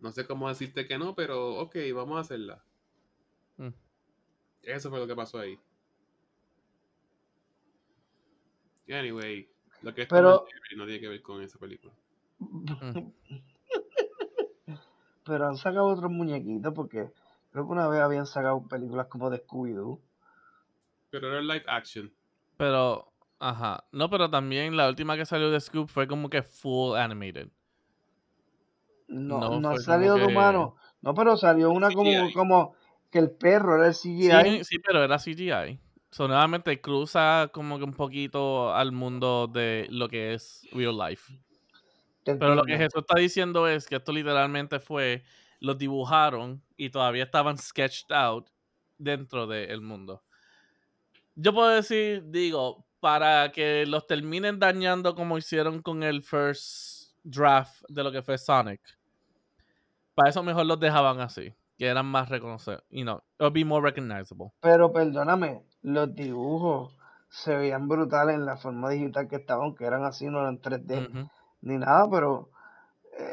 No 0.00 0.12
sé 0.12 0.26
cómo 0.26 0.48
decirte 0.48 0.86
que 0.86 0.98
no, 0.98 1.14
pero 1.14 1.54
ok, 1.56 1.76
vamos 1.94 2.18
a 2.18 2.20
hacerla. 2.20 2.62
Mm. 3.56 3.68
Eso 4.62 4.90
fue 4.90 4.98
lo 4.98 5.06
que 5.06 5.16
pasó 5.16 5.38
ahí. 5.38 5.58
Anyway, 8.88 9.48
lo 9.82 9.94
que 9.94 10.02
es 10.02 10.08
Pero- 10.08 10.46
no 10.76 10.84
tiene 10.84 11.00
que 11.00 11.08
ver 11.08 11.22
con 11.22 11.42
esa 11.42 11.58
película. 11.58 11.92
Mm. 12.38 13.10
Pero 15.24 15.48
han 15.48 15.56
sacado 15.56 15.86
otros 15.86 16.10
muñequitos 16.10 16.72
porque 16.72 17.10
creo 17.50 17.66
que 17.66 17.72
una 17.72 17.88
vez 17.88 18.00
habían 18.00 18.26
sacado 18.26 18.66
películas 18.68 19.08
como 19.08 19.28
de 19.28 19.44
Scooby-Doo. 19.44 20.00
Pero 21.10 21.28
era 21.32 21.40
live 21.40 21.64
action. 21.66 22.12
Pero, 22.56 23.12
ajá. 23.40 23.84
No, 23.90 24.08
pero 24.08 24.30
también 24.30 24.76
la 24.76 24.88
última 24.88 25.16
que 25.16 25.26
salió 25.26 25.50
de 25.50 25.60
Scoop 25.60 25.88
fue 25.88 26.06
como 26.06 26.30
que 26.30 26.42
full 26.42 26.96
animated. 26.96 27.48
No, 29.08 29.38
No, 29.40 29.60
no, 29.60 29.70
ha 29.70 29.78
salido 29.78 30.14
de 30.16 30.26
que- 30.26 30.32
humano. 30.32 30.76
No, 31.00 31.14
pero 31.14 31.36
salió 31.36 31.70
una 31.70 31.90
como, 31.92 32.10
como 32.32 32.74
que 33.10 33.18
el 33.20 33.30
perro 33.30 33.76
era 33.76 33.86
el 33.86 33.94
CGI. 33.94 34.30
Sí, 34.58 34.64
sí, 34.64 34.78
pero 34.78 35.04
era 35.04 35.18
CGI. 35.18 35.78
So, 36.10 36.26
nuevamente 36.26 36.80
cruza 36.80 37.50
como 37.52 37.78
que 37.78 37.84
un 37.84 37.92
poquito 37.92 38.74
al 38.74 38.90
mundo 38.92 39.46
de 39.46 39.86
lo 39.90 40.08
que 40.08 40.34
es 40.34 40.66
real 40.72 40.96
life. 40.98 41.32
Pero 42.24 42.54
lo 42.54 42.64
que. 42.64 42.76
Jesús 42.76 43.02
está 43.02 43.20
diciendo 43.20 43.68
es 43.68 43.86
que 43.86 43.96
esto 43.96 44.12
literalmente 44.12 44.80
fue, 44.80 45.22
los 45.60 45.78
dibujaron 45.78 46.62
y 46.76 46.90
todavía 46.90 47.24
estaban 47.24 47.56
sketched 47.58 48.10
out 48.10 48.48
dentro 48.98 49.46
del 49.46 49.80
mundo. 49.80 50.24
Yo 51.34 51.52
puedo 51.52 51.68
decir, 51.68 52.24
digo, 52.30 52.86
para 52.98 53.52
que 53.52 53.84
los 53.86 54.06
terminen 54.06 54.58
dañando 54.58 55.14
como 55.14 55.38
hicieron 55.38 55.82
con 55.82 56.02
el 56.02 56.22
first 56.22 57.12
draft 57.22 57.82
de 57.88 58.02
lo 58.02 58.10
que 58.10 58.22
fue 58.22 58.38
Sonic. 58.38 58.80
Para 60.16 60.30
eso 60.30 60.42
mejor 60.42 60.64
los 60.64 60.80
dejaban 60.80 61.20
así, 61.20 61.54
que 61.76 61.86
eran 61.86 62.06
más 62.06 62.30
reconocibles. 62.30 62.82
You 62.88 63.04
know, 63.04 63.18
it 63.38 63.42
would 63.42 63.52
be 63.52 63.66
more 63.66 63.82
recognizable. 63.86 64.48
Pero 64.60 64.90
perdóname, 64.90 65.62
los 65.82 66.14
dibujos 66.14 66.96
se 67.28 67.54
veían 67.54 67.86
brutales 67.86 68.34
en 68.36 68.46
la 68.46 68.56
forma 68.56 68.88
digital 68.88 69.28
que 69.28 69.36
estaban, 69.36 69.74
que 69.74 69.84
eran 69.84 70.04
así, 70.04 70.24
no 70.26 70.40
eran 70.40 70.58
3D 70.62 71.06
Ujú. 71.06 71.28
ni 71.60 71.76
nada, 71.76 72.08
pero 72.10 72.48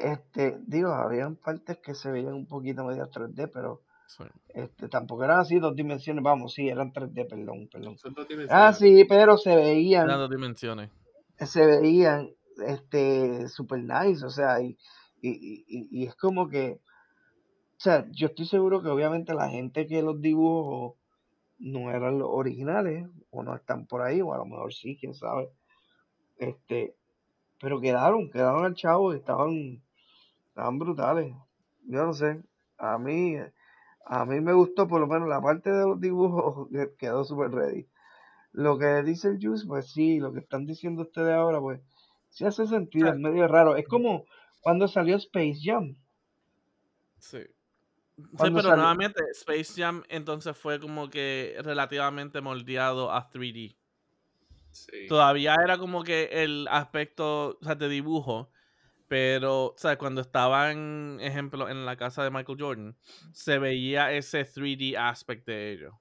este, 0.01 0.57
digo, 0.67 0.91
habían 0.91 1.37
partes 1.37 1.77
que 1.79 1.95
se 1.95 2.11
veían 2.11 2.33
un 2.33 2.47
poquito 2.47 2.83
medio 2.83 3.09
3D, 3.09 3.47
pero 3.47 3.81
Sí. 4.07 4.25
este, 4.49 4.89
tampoco 4.89 5.23
eran 5.23 5.39
así 5.39 5.59
dos 5.59 5.75
dimensiones, 5.75 6.21
vamos, 6.21 6.53
sí, 6.53 6.67
eran 6.67 6.91
3D, 6.91 7.25
perdón, 7.25 7.69
perdón. 7.71 7.97
Son 7.97 8.13
dos 8.13 8.25
Ah, 8.49 8.73
dimensiones. 8.73 8.77
sí, 8.77 9.05
pero 9.07 9.37
se 9.37 9.55
veían 9.55 10.03
Eran 10.09 10.19
dos 10.19 10.29
dimensiones. 10.29 10.89
se 11.37 11.65
veían 11.65 12.29
este 12.67 13.47
super 13.47 13.79
nice, 13.79 14.25
o 14.25 14.29
sea, 14.29 14.61
y, 14.61 14.77
y, 15.23 15.31
y- 15.31 15.65
y- 15.67 15.89
y 16.03 16.07
es 16.07 16.15
como 16.15 16.49
que, 16.49 16.81
o 17.77 17.79
sea, 17.83 18.07
yo 18.11 18.27
estoy 18.27 18.45
seguro 18.45 18.81
que 18.81 18.89
obviamente 18.89 19.33
la 19.33 19.49
gente 19.49 19.87
que 19.87 20.01
los 20.01 20.21
dibujó 20.21 20.97
no 21.59 21.91
eran 21.91 22.19
los 22.19 22.29
originales, 22.31 23.07
o 23.31 23.43
no 23.43 23.55
están 23.55 23.87
por 23.87 24.01
ahí, 24.01 24.21
o 24.21 24.33
a 24.33 24.37
lo 24.37 24.45
mejor 24.45 24.73
sí, 24.73 24.97
quién 24.99 25.13
sabe, 25.15 25.49
este, 26.37 26.95
pero 27.61 27.81
quedaron, 27.81 28.29
quedaron 28.31 28.65
al 28.65 28.75
chavo 28.75 29.13
y 29.13 29.17
estaban, 29.17 29.83
estaban 30.49 30.79
brutales, 30.79 31.33
yo 31.87 32.05
no 32.05 32.13
sé, 32.13 32.43
a 32.77 32.97
mí, 32.97 33.37
a 34.05 34.25
mí 34.25 34.41
me 34.41 34.53
gustó 34.53 34.87
por 34.87 35.01
lo 35.01 35.07
menos 35.07 35.29
la 35.29 35.41
parte 35.41 35.71
de 35.71 35.85
los 35.85 35.99
dibujos 36.01 36.69
que 36.73 36.95
quedó 36.97 37.23
super 37.23 37.51
ready. 37.51 37.87
Lo 38.51 38.77
que 38.77 39.03
dice 39.03 39.29
el 39.29 39.39
Juice, 39.41 39.65
pues 39.67 39.91
sí, 39.91 40.19
lo 40.19 40.33
que 40.33 40.39
están 40.39 40.65
diciendo 40.65 41.03
ustedes 41.03 41.33
ahora, 41.33 41.59
pues 41.59 41.81
sí 42.29 42.45
hace 42.45 42.67
sentido, 42.67 43.11
es 43.11 43.19
medio 43.19 43.47
raro. 43.47 43.75
Es 43.75 43.87
como 43.87 44.25
cuando 44.63 44.87
salió 44.87 45.17
Space 45.17 45.59
Jam. 45.63 45.95
Sí. 47.19 47.39
Sí, 48.37 48.37
¿Cuándo 48.37 48.59
pero 48.59 48.69
salió? 48.69 48.75
nuevamente 48.75 49.21
Space 49.31 49.81
Jam 49.81 50.03
entonces 50.09 50.57
fue 50.57 50.79
como 50.79 51.09
que 51.09 51.55
relativamente 51.59 52.41
moldeado 52.41 53.11
a 53.11 53.29
3D. 53.29 53.75
Sí. 54.71 55.07
Todavía 55.07 55.55
era 55.63 55.77
como 55.77 56.03
que 56.03 56.29
el 56.31 56.67
aspecto, 56.69 57.57
o 57.61 57.63
sea, 57.63 57.75
de 57.75 57.89
dibujo, 57.89 58.49
pero, 59.07 59.65
o 59.67 59.75
sea, 59.77 59.97
cuando 59.97 60.21
estaban, 60.21 61.19
ejemplo, 61.21 61.69
en 61.69 61.85
la 61.85 61.95
casa 61.97 62.23
de 62.23 62.31
Michael 62.31 62.57
Jordan, 62.59 62.97
se 63.31 63.59
veía 63.59 64.11
ese 64.13 64.45
3D 64.45 64.95
aspect 64.97 65.45
de 65.45 65.73
ellos. 65.73 65.93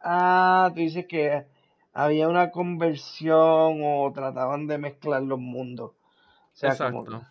Ah, 0.00 0.70
tú 0.74 0.80
dices 0.80 1.06
que 1.08 1.46
había 1.92 2.28
una 2.28 2.50
conversión 2.50 3.80
o 3.84 4.12
trataban 4.14 4.66
de 4.66 4.78
mezclar 4.78 5.22
los 5.22 5.38
mundos. 5.38 5.92
O 5.92 6.54
sea, 6.54 6.70
Exacto. 6.70 7.04
como 7.04 7.26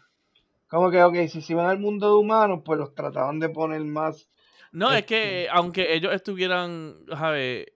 que, 0.72 1.04
ok, 1.04 1.30
si 1.30 1.42
se 1.42 1.54
iban 1.54 1.66
al 1.66 1.80
mundo 1.80 2.08
de 2.08 2.20
humanos, 2.20 2.62
pues 2.64 2.80
los 2.80 2.96
trataban 2.96 3.40
de 3.40 3.50
poner 3.50 3.82
más. 3.82 4.30
No, 4.72 4.90
es 4.90 5.00
este, 5.00 5.06
que 5.08 5.48
aunque 5.52 5.94
ellos 5.94 6.14
estuvieran, 6.14 6.98
¿sabes? 7.10 7.68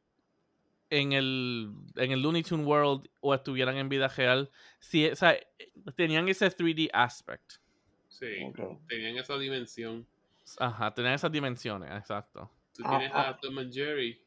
En 0.90 1.12
el, 1.12 1.72
en 1.96 2.12
el 2.12 2.22
Looney 2.22 2.44
Tune 2.44 2.64
World 2.64 3.10
o 3.20 3.34
estuvieran 3.34 3.76
en 3.78 3.90
vida 3.90 4.08
real, 4.08 4.50
sí, 4.80 5.08
o 5.08 5.16
sea, 5.16 5.38
tenían 5.96 6.30
ese 6.30 6.48
3D 6.48 6.90
aspect. 6.94 7.54
Sí. 8.08 8.28
Tenían 8.88 9.18
esa 9.18 9.38
dimensión. 9.38 10.08
Ajá, 10.60 10.94
tenían 10.94 11.16
esas 11.16 11.32
dimensiones, 11.32 11.92
exacto. 11.92 12.50
Tú 12.74 12.84
Ah, 12.86 12.98
tienes 12.98 13.12
ah. 13.14 13.30
a 13.30 13.38
Tom 13.38 13.58
and 13.58 13.74
Jerry 13.74 14.22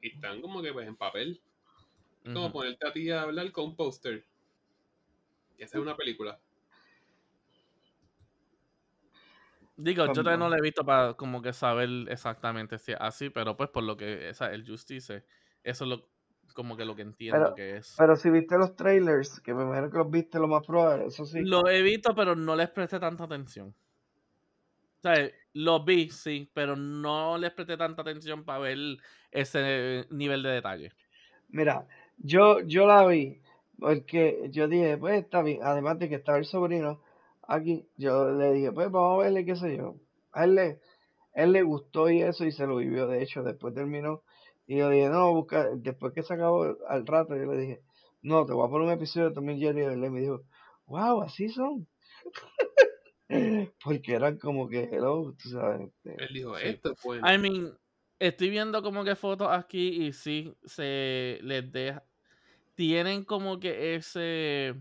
y 0.00 0.08
están 0.08 0.40
como 0.40 0.62
que 0.62 0.72
pues 0.72 0.86
en 0.86 0.96
papel. 0.96 1.40
Como 2.24 2.50
ponerte 2.50 2.86
a 2.86 2.92
ti 2.92 3.10
a 3.10 3.22
hablar 3.22 3.52
con 3.52 3.64
un 3.66 3.76
póster. 3.76 4.24
Y 5.58 5.62
hacer 5.64 5.80
una 5.80 5.94
película. 5.94 6.40
Digo, 9.76 10.06
yo 10.06 10.12
todavía 10.12 10.36
no 10.36 10.48
lo 10.48 10.56
he 10.56 10.60
visto 10.60 10.84
para 10.84 11.14
como 11.14 11.42
que 11.42 11.52
saber 11.52 11.88
exactamente 12.08 12.78
si 12.78 12.92
es 12.92 12.98
así, 13.00 13.30
pero 13.30 13.56
pues 13.56 13.70
por 13.70 13.82
lo 13.82 13.96
que 13.96 14.28
o 14.30 14.34
sea, 14.34 14.52
el 14.52 14.66
Justice, 14.66 15.24
eso 15.64 15.84
es 15.84 15.90
lo, 15.90 16.08
como 16.54 16.76
que 16.76 16.84
lo 16.84 16.94
que 16.94 17.02
entiendo 17.02 17.36
Pero, 17.38 17.54
que 17.54 17.76
es. 17.78 17.94
pero 17.96 18.16
si 18.16 18.30
viste 18.30 18.56
los 18.56 18.76
trailers, 18.76 19.40
que 19.40 19.52
me 19.52 19.64
imagino 19.64 19.90
que 19.90 19.98
los 19.98 20.10
viste 20.10 20.38
lo 20.38 20.46
más 20.46 20.64
probable, 20.64 21.06
eso 21.06 21.24
sí. 21.26 21.40
Lo 21.42 21.68
he 21.68 21.82
visto, 21.82 22.14
pero 22.14 22.36
no 22.36 22.54
les 22.54 22.70
presté 22.70 23.00
tanta 23.00 23.24
atención. 23.24 23.74
O 24.98 25.02
sea, 25.02 25.30
lo 25.52 25.84
vi, 25.84 26.08
sí, 26.10 26.50
pero 26.54 26.76
no 26.76 27.36
les 27.36 27.52
presté 27.52 27.76
tanta 27.76 28.02
atención 28.02 28.44
para 28.44 28.60
ver 28.60 28.78
ese 29.30 30.06
nivel 30.10 30.42
de 30.42 30.50
detalle. 30.50 30.92
Mira, 31.48 31.86
yo, 32.16 32.60
yo 32.60 32.86
la 32.86 33.06
vi, 33.06 33.40
porque 33.78 34.48
yo 34.50 34.66
dije, 34.66 34.96
pues 34.96 35.22
está 35.22 35.42
bien, 35.42 35.60
además 35.62 35.98
de 35.98 36.08
que 36.08 36.14
estaba 36.14 36.38
el 36.38 36.44
sobrino 36.44 37.02
aquí, 37.48 37.86
yo 37.96 38.30
le 38.32 38.52
dije, 38.52 38.72
pues 38.72 38.90
vamos 38.90 39.20
a 39.20 39.24
verle 39.24 39.44
qué 39.44 39.56
sé 39.56 39.76
yo. 39.76 39.96
A 40.32 40.44
él 40.44 40.54
le, 40.54 40.80
él 41.32 41.52
le 41.52 41.62
gustó 41.62 42.10
y 42.10 42.22
eso 42.22 42.44
y 42.44 42.52
se 42.52 42.66
lo 42.66 42.76
vivió, 42.76 43.06
de 43.06 43.22
hecho, 43.22 43.42
después 43.42 43.74
terminó. 43.74 44.22
Y 44.66 44.78
yo 44.78 44.88
dije, 44.90 45.08
no, 45.08 45.32
busca, 45.34 45.68
después 45.76 46.12
que 46.12 46.22
se 46.22 46.34
acabó 46.34 46.76
al 46.88 47.06
rato, 47.06 47.36
yo 47.36 47.44
le 47.52 47.60
dije, 47.60 47.80
no, 48.22 48.46
te 48.46 48.52
voy 48.52 48.66
a 48.66 48.70
poner 48.70 48.86
un 48.88 48.92
episodio 48.94 49.28
de 49.28 49.34
Tom 49.34 49.50
y 49.50 49.58
Jerry, 49.60 49.82
y 49.82 49.84
él 49.84 50.10
me 50.10 50.20
dijo, 50.20 50.42
wow, 50.86 51.22
así 51.22 51.48
son. 51.48 51.86
Porque 53.84 54.14
eran 54.14 54.38
como 54.38 54.68
que, 54.68 54.84
hello, 54.84 55.34
tú 55.40 55.48
sabes. 55.50 55.88
este, 55.88 56.22
Él 56.24 56.34
dijo, 56.34 56.56
Sí. 56.58 56.68
esto 56.68 56.92
es 56.92 57.02
bueno. 57.02 57.32
I 57.32 57.38
mean, 57.38 57.78
estoy 58.18 58.50
viendo 58.50 58.82
como 58.82 59.04
que 59.04 59.16
fotos 59.16 59.48
aquí 59.50 60.06
y 60.06 60.12
sí, 60.12 60.54
se 60.64 61.38
les 61.42 61.70
deja. 61.70 62.04
Tienen 62.74 63.24
como 63.24 63.60
que 63.60 63.94
ese 63.94 64.74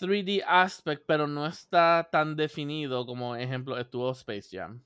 3D 0.00 0.42
aspect, 0.46 1.04
pero 1.06 1.26
no 1.26 1.46
está 1.46 2.08
tan 2.10 2.34
definido 2.36 3.04
como, 3.06 3.36
ejemplo, 3.36 3.78
estuvo 3.78 4.10
Space 4.12 4.48
Jam. 4.56 4.82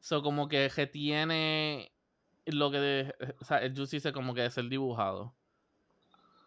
So, 0.00 0.22
como 0.22 0.48
que 0.48 0.68
tiene 0.92 1.92
lo 2.46 2.70
que. 2.70 3.14
o 3.40 3.44
sea, 3.44 3.58
el 3.58 3.76
Juice 3.76 3.96
dice 3.96 4.12
como 4.12 4.34
que 4.34 4.46
es 4.46 4.58
el 4.58 4.68
dibujado. 4.68 5.34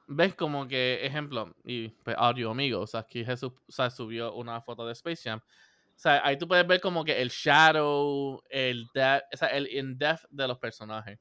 ¿Ves? 0.07 0.35
Como 0.35 0.67
que, 0.67 1.05
ejemplo, 1.05 1.55
y 1.63 1.89
pues, 1.89 2.15
audio 2.19 2.51
amigos, 2.51 2.95
aquí 2.95 3.23
Jesús 3.23 3.53
o 3.67 3.71
sea, 3.71 3.89
subió 3.89 4.33
una 4.33 4.59
foto 4.61 4.85
de 4.85 4.91
Space 4.93 5.29
Jam. 5.29 5.39
O 5.39 5.99
sea, 6.01 6.25
ahí 6.25 6.37
tú 6.37 6.47
puedes 6.47 6.67
ver 6.67 6.81
como 6.81 7.05
que 7.05 7.21
el 7.21 7.29
shadow, 7.29 8.41
el 8.49 8.87
depth, 8.93 9.25
o 9.33 9.37
sea, 9.37 9.47
el 9.49 9.67
in-depth 9.71 10.25
de 10.29 10.47
los 10.47 10.57
personajes. 10.57 11.19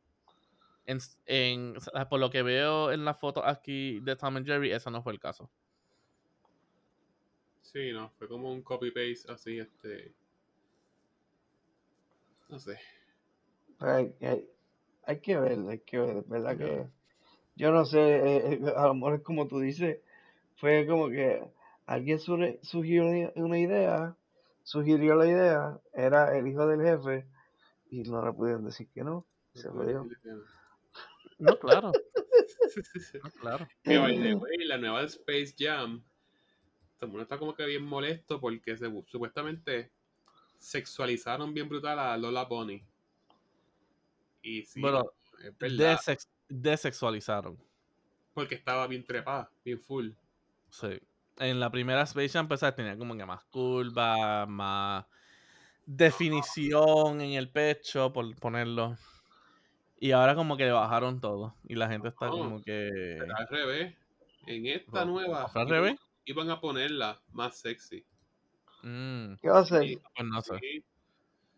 En, 0.86 0.98
en- 1.26 1.76
o 1.76 1.80
sea, 1.80 2.08
por 2.08 2.18
lo 2.18 2.30
que 2.30 2.42
veo 2.42 2.90
en 2.90 3.04
la 3.04 3.14
foto 3.14 3.44
aquí 3.44 4.00
de 4.00 4.16
Tom 4.16 4.36
and 4.38 4.46
Jerry, 4.46 4.72
eso 4.72 4.90
no 4.90 5.02
fue 5.02 5.12
el 5.12 5.20
caso. 5.20 5.50
Sí, 7.72 7.92
no, 7.92 8.10
fue 8.18 8.26
como 8.26 8.50
un 8.52 8.62
copy-paste 8.62 9.30
así, 9.30 9.58
este... 9.60 10.12
No 12.48 12.58
sé. 12.58 12.78
Hay, 13.78 14.12
hay, 14.20 14.48
hay 15.04 15.20
que 15.20 15.38
ver, 15.38 15.58
hay 15.68 15.78
que 15.78 15.98
ver, 15.98 16.24
¿verdad? 16.26 16.58
Que 16.58 16.86
yo 17.54 17.70
no 17.70 17.84
sé, 17.84 17.98
eh, 18.00 18.52
eh, 18.54 18.72
a 18.76 18.88
lo 18.88 18.94
mejor 18.94 19.14
es 19.14 19.22
como 19.22 19.46
tú 19.46 19.60
dices, 19.60 20.00
fue 20.56 20.84
como 20.88 21.08
que 21.10 21.42
alguien 21.86 22.18
sugirió 22.18 23.06
una, 23.06 23.32
una 23.36 23.58
idea, 23.58 24.16
sugirió 24.64 25.14
la 25.14 25.26
idea, 25.26 25.80
era 25.92 26.36
el 26.36 26.48
hijo 26.48 26.66
del 26.66 26.82
jefe 26.82 27.26
y 27.90 28.02
no 28.02 28.24
le 28.24 28.32
pudieron 28.32 28.64
decir 28.64 28.88
que 28.92 29.04
no, 29.04 29.26
No 29.54 29.60
se 29.60 29.68
jodió. 29.68 30.04
no. 30.24 30.42
No, 31.38 31.58
claro, 31.58 31.92
no, 33.22 33.30
claro. 33.40 33.68
Que 33.82 33.96
by 33.96 34.20
the 34.20 34.34
way, 34.34 34.58
la 34.66 34.76
nueva 34.76 35.04
Space 35.04 35.54
Jam, 35.56 36.02
todo 37.00 37.06
el 37.06 37.12
mundo 37.12 37.22
está 37.22 37.38
como 37.38 37.54
que 37.54 37.64
bien 37.64 37.82
molesto 37.82 38.38
porque 38.38 38.76
se, 38.76 38.86
supuestamente 39.06 39.90
sexualizaron 40.58 41.54
bien 41.54 41.66
brutal 41.68 41.98
a 41.98 42.14
Lola 42.18 42.44
Bunny. 42.44 42.84
Y 44.42 44.62
sí, 44.64 44.80
Bueno, 44.82 45.10
es 45.42 45.56
verdad, 45.58 45.98
desex- 45.98 46.28
desexualizaron. 46.48 47.58
porque 48.34 48.54
estaba 48.54 48.86
bien 48.86 49.04
trepada, 49.06 49.50
bien 49.64 49.80
full. 49.80 50.10
Sí. 50.68 51.00
En 51.38 51.58
la 51.58 51.70
primera 51.70 52.02
Space 52.02 52.28
Jam, 52.28 52.46
pues, 52.48 52.60
tenía 52.76 52.98
como 52.98 53.16
que 53.16 53.24
más 53.24 53.42
curva, 53.44 54.44
más 54.44 55.06
definición 55.86 57.22
en 57.22 57.32
el 57.32 57.50
pecho, 57.50 58.12
por 58.12 58.34
ponerlo. 58.36 58.98
Y 59.98 60.12
ahora 60.12 60.34
como 60.34 60.56
que 60.58 60.64
le 60.64 60.72
bajaron 60.72 61.18
todo. 61.20 61.54
Y 61.66 61.74
la 61.76 61.88
gente 61.88 62.08
está 62.08 62.28
como 62.28 62.62
que... 62.62 63.16
Pero 63.18 63.36
al 63.36 63.48
revés, 63.48 63.94
en 64.46 64.66
esta 64.66 65.04
nueva 65.06 65.48
¿fue 65.48 65.62
al 65.62 65.68
revés? 65.68 65.98
Iban 66.30 66.50
a 66.50 66.60
ponerla 66.60 67.20
más 67.32 67.58
sexy. 67.58 68.04
Mm, 68.82 69.34
¿Qué 69.42 69.48
va 69.48 69.58
a 69.58 69.62
hacer? 69.62 69.82
Sí, 69.86 69.96
pues 70.14 70.26
no 70.28 70.40
sé. 70.42 70.58
sí, 70.60 70.84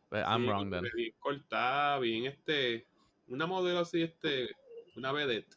Pues, 0.09 0.25
I'm 0.27 0.47
wrong 0.49 0.70
then. 0.70 0.85
bien 0.95 1.14
cortada, 1.18 1.99
bien 1.99 2.27
este, 2.27 2.87
una 3.29 3.47
modelo 3.47 3.81
así, 3.81 4.03
este, 4.03 4.49
una 4.97 5.12
vedette. 5.12 5.57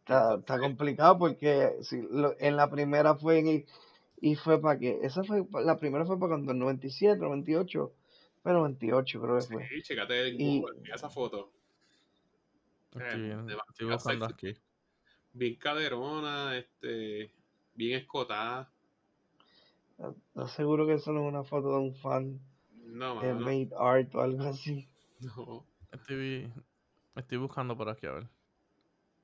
Está, 0.00 0.36
está 0.36 0.58
complicado 0.60 1.18
porque 1.18 1.72
si 1.82 2.00
lo- 2.10 2.36
en 2.38 2.56
la 2.56 2.70
primera 2.70 3.16
fue 3.16 3.38
en, 3.40 3.66
y 4.20 4.36
fue 4.36 4.60
para 4.60 4.78
que, 4.78 5.00
esa 5.02 5.24
fue, 5.24 5.44
la 5.64 5.76
primera 5.78 6.04
fue 6.04 6.18
para 6.18 6.30
cuando, 6.30 6.52
el 6.52 6.58
97, 6.58 7.18
98, 7.18 7.92
fue 8.42 8.52
98 8.52 9.20
creo 9.20 9.36
que 9.38 9.42
fue. 9.46 9.68
sí, 9.68 9.82
chécate 9.82 10.28
en 10.28 10.40
Y 10.40 10.60
Google, 10.60 10.78
mira 10.80 10.94
esa 10.94 11.10
foto. 11.10 11.52
Estoy, 12.92 13.20
bien- 13.22 13.40
estoy 13.40 13.54
demasiado 13.56 13.92
buscando 13.92 14.28
sexy. 14.28 14.48
aquí. 14.50 14.60
Bien 15.32 15.56
caderona, 15.56 16.56
este, 16.56 17.32
bien 17.76 17.98
escotada. 18.00 18.70
¿estás 19.98 20.52
seguro 20.52 20.86
que 20.86 20.94
eso 20.94 21.12
no 21.12 21.22
es 21.22 21.28
una 21.28 21.44
foto 21.44 21.68
de 21.72 21.78
un 21.78 21.94
fan 21.94 22.38
No, 22.84 23.20
de 23.20 23.32
Made 23.34 23.70
Art 23.78 24.14
o 24.14 24.20
algo 24.20 24.44
así? 24.44 24.88
no. 25.20 25.64
Estoy, 25.92 26.52
estoy 27.14 27.38
buscando 27.38 27.76
por 27.76 27.88
aquí, 27.88 28.06
a 28.06 28.12
ver. 28.12 28.28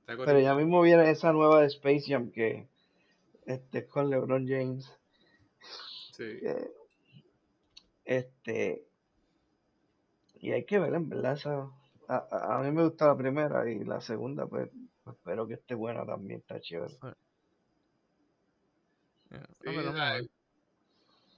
Pero 0.07 0.41
ya 0.41 0.55
mismo 0.55 0.83
viene 0.83 1.11
esa 1.11 1.33
nueva 1.33 1.61
de 1.61 1.67
Space 1.69 2.05
Jam 2.09 2.31
que 2.33 2.67
este, 3.47 3.79
es 3.79 3.87
con 3.87 4.11
LeBron 4.11 4.47
James. 4.49 4.91
Sí. 6.13 6.39
que, 6.41 6.71
este, 8.05 8.85
y 10.41 10.51
hay 10.53 10.65
que 10.65 10.79
ver, 10.79 10.93
en 10.95 11.09
verdad, 11.09 11.35
esa, 11.35 11.71
a, 12.09 12.17
a- 12.31 12.59
a 12.59 12.63
mí 12.63 12.71
me 12.73 12.85
gusta 12.85 13.07
la 13.07 13.17
primera 13.17 13.71
y 13.71 13.85
la 13.85 14.01
segunda, 14.01 14.47
pues 14.47 14.71
espero 15.07 15.47
que 15.47 15.55
esté 15.55 15.75
buena 15.75 16.05
también, 16.05 16.41
está 16.41 16.61
chévere. 16.61 16.95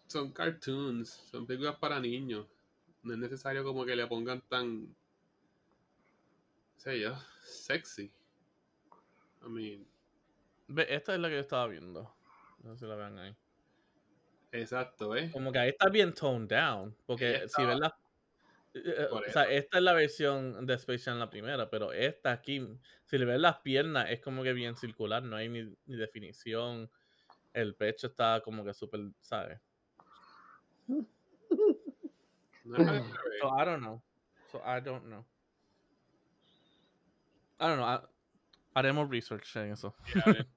Son 0.06 0.32
cartoons, 0.32 1.08
son 1.30 1.46
películas 1.46 1.76
para 1.76 2.00
niños. 2.00 2.46
No 3.02 3.12
es 3.12 3.18
necesario 3.18 3.64
como 3.64 3.84
que 3.84 3.96
le 3.96 4.06
pongan 4.06 4.40
tan, 4.48 4.94
sé 6.76 7.00
yo, 7.00 7.16
sexy. 7.42 8.12
I 9.42 9.48
mean, 9.48 9.86
Ve, 10.68 10.86
esta 10.88 11.14
es 11.14 11.20
la 11.20 11.28
que 11.28 11.34
yo 11.34 11.40
estaba 11.40 11.66
viendo. 11.68 12.14
No 12.62 12.74
sé 12.74 12.80
si 12.80 12.86
la 12.86 12.96
vean 12.96 13.18
ahí. 13.18 13.36
exacto, 14.52 15.16
¿eh? 15.16 15.30
Como 15.32 15.52
que 15.52 15.58
ahí 15.58 15.68
está 15.70 15.88
bien 15.90 16.14
toned 16.14 16.48
down. 16.48 16.96
Porque 17.06 17.48
si 17.48 17.64
ves 17.64 17.76
la. 17.78 17.88
eh, 18.74 18.82
eh, 18.84 19.06
Por 19.10 19.26
O 19.26 19.30
sea, 19.30 19.44
esta 19.44 19.78
es 19.78 19.84
la 19.84 19.92
versión 19.92 20.66
de 20.66 20.74
Space 20.74 21.04
Jam 21.04 21.18
la 21.18 21.30
primera, 21.30 21.68
pero 21.70 21.92
esta 21.92 22.32
aquí, 22.32 22.66
si 23.04 23.18
le 23.18 23.24
ves 23.24 23.40
las 23.40 23.58
piernas, 23.58 24.10
es 24.10 24.20
como 24.20 24.42
que 24.42 24.52
bien 24.52 24.76
circular, 24.76 25.22
no 25.22 25.36
hay 25.36 25.48
ni, 25.48 25.64
ni 25.86 25.96
definición. 25.96 26.90
El 27.54 27.74
pecho 27.76 28.08
está 28.08 28.42
como 28.44 28.62
que 28.64 28.74
súper, 28.74 29.00
¿sabes? 29.20 29.58
So 33.40 33.48
I 33.58 33.64
don't 33.64 33.80
know. 33.82 34.02
So 34.50 34.60
I 34.64 34.80
don't 34.80 35.04
know. 35.04 35.24
I 37.60 37.68
don't 37.68 37.76
know. 37.78 37.86
I- 37.86 38.08
haremos 38.74 39.08
research 39.10 39.54
en 39.56 39.72
eso. 39.72 39.94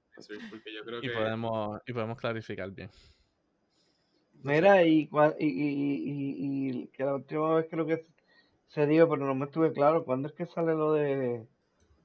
Porque 0.50 0.74
yo 0.74 0.84
creo 0.84 0.98
Y 0.98 1.08
que. 1.08 1.10
podemos, 1.14 1.80
y 1.86 1.92
podemos 1.92 2.18
clarificar 2.18 2.70
bien. 2.70 2.90
Mira, 4.42 4.82
y, 4.84 5.08
cua- 5.08 5.36
y, 5.38 5.46
y, 5.46 5.68
y, 5.68 6.70
y- 6.70 6.82
y 6.82 6.86
que 6.88 7.04
la 7.04 7.14
última 7.16 7.54
vez 7.56 7.66
creo 7.70 7.86
que 7.86 8.06
se 8.68 8.86
dio, 8.86 9.08
pero 9.08 9.26
no 9.26 9.34
me 9.34 9.44
estuve 9.46 9.72
claro, 9.72 10.04
¿cuándo 10.04 10.28
es 10.28 10.34
que 10.34 10.46
sale 10.46 10.74
lo 10.74 10.92
de 10.94 11.46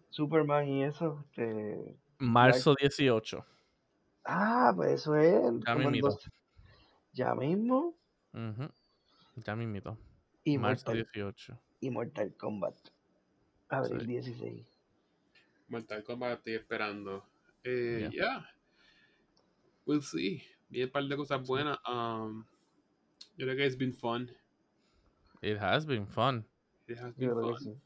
Superman 0.09 0.67
y 0.67 0.83
eso? 0.83 1.23
Este... 1.29 1.95
Marzo 2.19 2.75
18. 2.79 3.45
Ah, 4.25 4.71
pues 4.75 4.91
eso 5.01 5.15
es. 5.15 5.33
Ya 5.65 5.75
dos- 6.01 6.29
Ya 7.13 7.35
mismo. 7.35 7.95
Ya 9.35 9.55
mismito. 9.55 9.97
Y 10.43 10.57
Marzo 10.57 10.85
Mortal, 10.87 11.07
18. 11.13 11.59
y 11.81 11.89
Mortal 11.89 12.33
Kombat. 12.35 12.75
Abril 13.69 14.01
Sí. 14.01 14.07
16. 14.07 14.67
Mortal 15.67 16.03
Kombat 16.03 16.37
estoy 16.39 16.53
esperando. 16.55 17.25
Eh, 17.63 17.99
Yeah. 18.01 18.11
yeah. 18.11 18.49
We'll 19.85 20.01
see. 20.01 20.41
Bien, 20.69 20.85
un 20.87 20.91
par 20.91 21.03
de 21.07 21.15
cosas 21.15 21.45
buenas. 21.47 21.77
Um, 21.87 22.45
yo 23.37 23.45
creo 23.45 23.55
que 23.55 23.65
it's 23.65 23.77
been 23.77 23.93
fun. 23.93 24.29
It 25.41 25.57
has 25.59 25.85
been 25.85 26.07
fun. 26.07 26.45
It 26.87 26.97
has 26.99 27.13
been 27.15 27.29
Yo 27.29 27.35
creo 27.35 27.55
fun. 27.57 27.81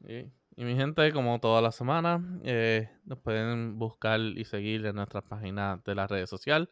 que 0.00 0.24
sí. 0.24 0.32
Y, 0.58 0.64
mi 0.64 0.74
gente, 0.74 1.12
como 1.12 1.38
toda 1.38 1.62
la 1.62 1.70
semana, 1.70 2.20
eh, 2.42 2.90
nos 3.04 3.20
pueden 3.20 3.78
buscar 3.78 4.18
y 4.18 4.44
seguir 4.44 4.84
en 4.86 4.96
nuestras 4.96 5.22
páginas 5.22 5.84
de 5.84 5.94
las 5.94 6.10
redes 6.10 6.28
sociales. 6.28 6.68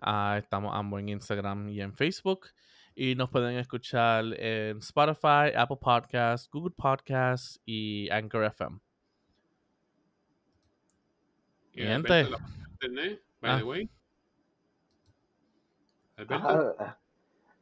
Ah, 0.00 0.34
estamos 0.38 0.72
ambos 0.74 0.98
en 0.98 1.10
Instagram 1.10 1.68
y 1.68 1.80
en 1.80 1.94
Facebook. 1.94 2.48
Y 2.96 3.14
nos 3.14 3.30
pueden 3.30 3.56
escuchar 3.56 4.24
en 4.40 4.78
Spotify, 4.78 5.52
Apple 5.56 5.78
Podcasts, 5.80 6.50
Google 6.50 6.74
Podcasts 6.76 7.60
y 7.64 8.10
Anchor 8.10 8.42
FM. 8.44 8.80
Y 11.74 11.82
Alberto, 11.86 12.12
gente. 12.14 12.30
la 12.30 12.38
página 12.38 12.66
de 12.66 12.72
internet, 12.86 13.22
by 13.40 13.50
Ah. 13.52 13.58
the 13.58 13.64
way. 13.64 13.90
Alberto, 16.16 16.48
Ajá, 16.48 16.98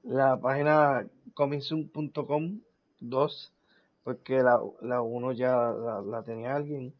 la 0.04 0.40
página 0.40 1.06
comingsoon.com 1.34 2.60
2, 3.00 3.52
porque 4.06 4.40
la, 4.40 4.60
la 4.82 5.02
1 5.02 5.32
ya 5.32 5.72
la, 5.72 6.00
la 6.00 6.22
tenía 6.22 6.54
alguien, 6.54 6.94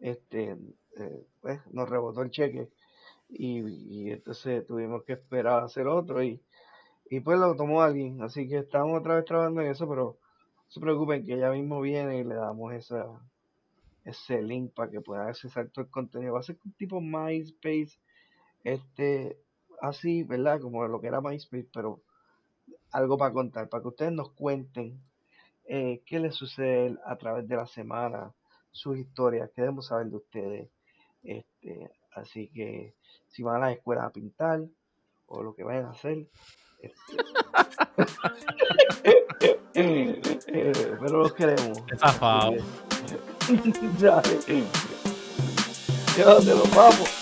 este, 0.00 0.56
eh, 0.96 1.24
pues 1.40 1.60
nos 1.70 1.88
rebotó 1.88 2.22
el 2.22 2.32
cheque 2.32 2.68
y, 3.28 3.60
y 3.60 4.10
entonces 4.10 4.66
tuvimos 4.66 5.04
que 5.04 5.12
esperar 5.12 5.62
a 5.62 5.66
hacer 5.66 5.86
otro 5.86 6.24
y, 6.24 6.42
y 7.08 7.20
pues 7.20 7.38
lo 7.38 7.54
tomó 7.54 7.82
alguien, 7.82 8.20
así 8.22 8.48
que 8.48 8.58
estamos 8.58 8.98
otra 8.98 9.14
vez 9.14 9.26
trabajando 9.26 9.60
en 9.60 9.68
eso, 9.68 9.88
pero 9.88 10.18
no 10.56 10.70
se 10.70 10.80
preocupen 10.80 11.24
que 11.24 11.38
ya 11.38 11.52
mismo 11.52 11.80
viene 11.80 12.18
y 12.18 12.24
le 12.24 12.34
damos 12.34 12.72
esa, 12.72 13.06
ese 14.04 14.42
link 14.42 14.74
para 14.74 14.90
que 14.90 15.00
puedan 15.00 15.28
accesar 15.28 15.68
todo 15.68 15.84
el 15.84 15.90
contenido. 15.92 16.32
Va 16.32 16.40
a 16.40 16.42
ser 16.42 16.58
un 16.64 16.72
tipo 16.72 17.00
MySpace, 17.00 17.92
este, 18.64 19.38
así, 19.80 20.24
¿verdad? 20.24 20.60
Como 20.60 20.84
lo 20.88 21.00
que 21.00 21.06
era 21.06 21.20
MySpace, 21.20 21.68
pero 21.72 22.00
algo 22.90 23.16
para 23.16 23.32
contar, 23.32 23.68
para 23.68 23.82
que 23.82 23.88
ustedes 23.88 24.12
nos 24.12 24.32
cuenten 24.32 25.00
eh, 25.72 26.02
qué 26.04 26.18
les 26.18 26.34
sucede 26.34 26.96
a 27.06 27.14
través 27.16 27.46
de 27.46 27.54
la 27.54 27.64
semana, 27.64 28.34
sus 28.72 28.98
historias, 28.98 29.48
queremos 29.54 29.86
saber 29.86 30.08
de 30.08 30.16
ustedes. 30.16 30.68
Este, 31.22 31.92
así 32.16 32.48
que 32.48 32.96
si 33.28 33.44
van 33.44 33.62
a 33.62 33.66
la 33.66 33.72
escuela 33.72 34.04
a 34.04 34.10
pintar 34.10 34.62
o 35.26 35.44
lo 35.44 35.54
que 35.54 35.62
vayan 35.62 35.84
a 35.84 35.90
hacer, 35.90 36.28
este, 36.82 37.16
eh, 39.74 40.20
pero 41.00 41.18
los 41.18 41.32
queremos. 41.34 41.78
Zafado. 41.98 42.56
Dale. 44.00 44.38
Llévatelo, 46.16 46.64
vamos. 46.74 47.19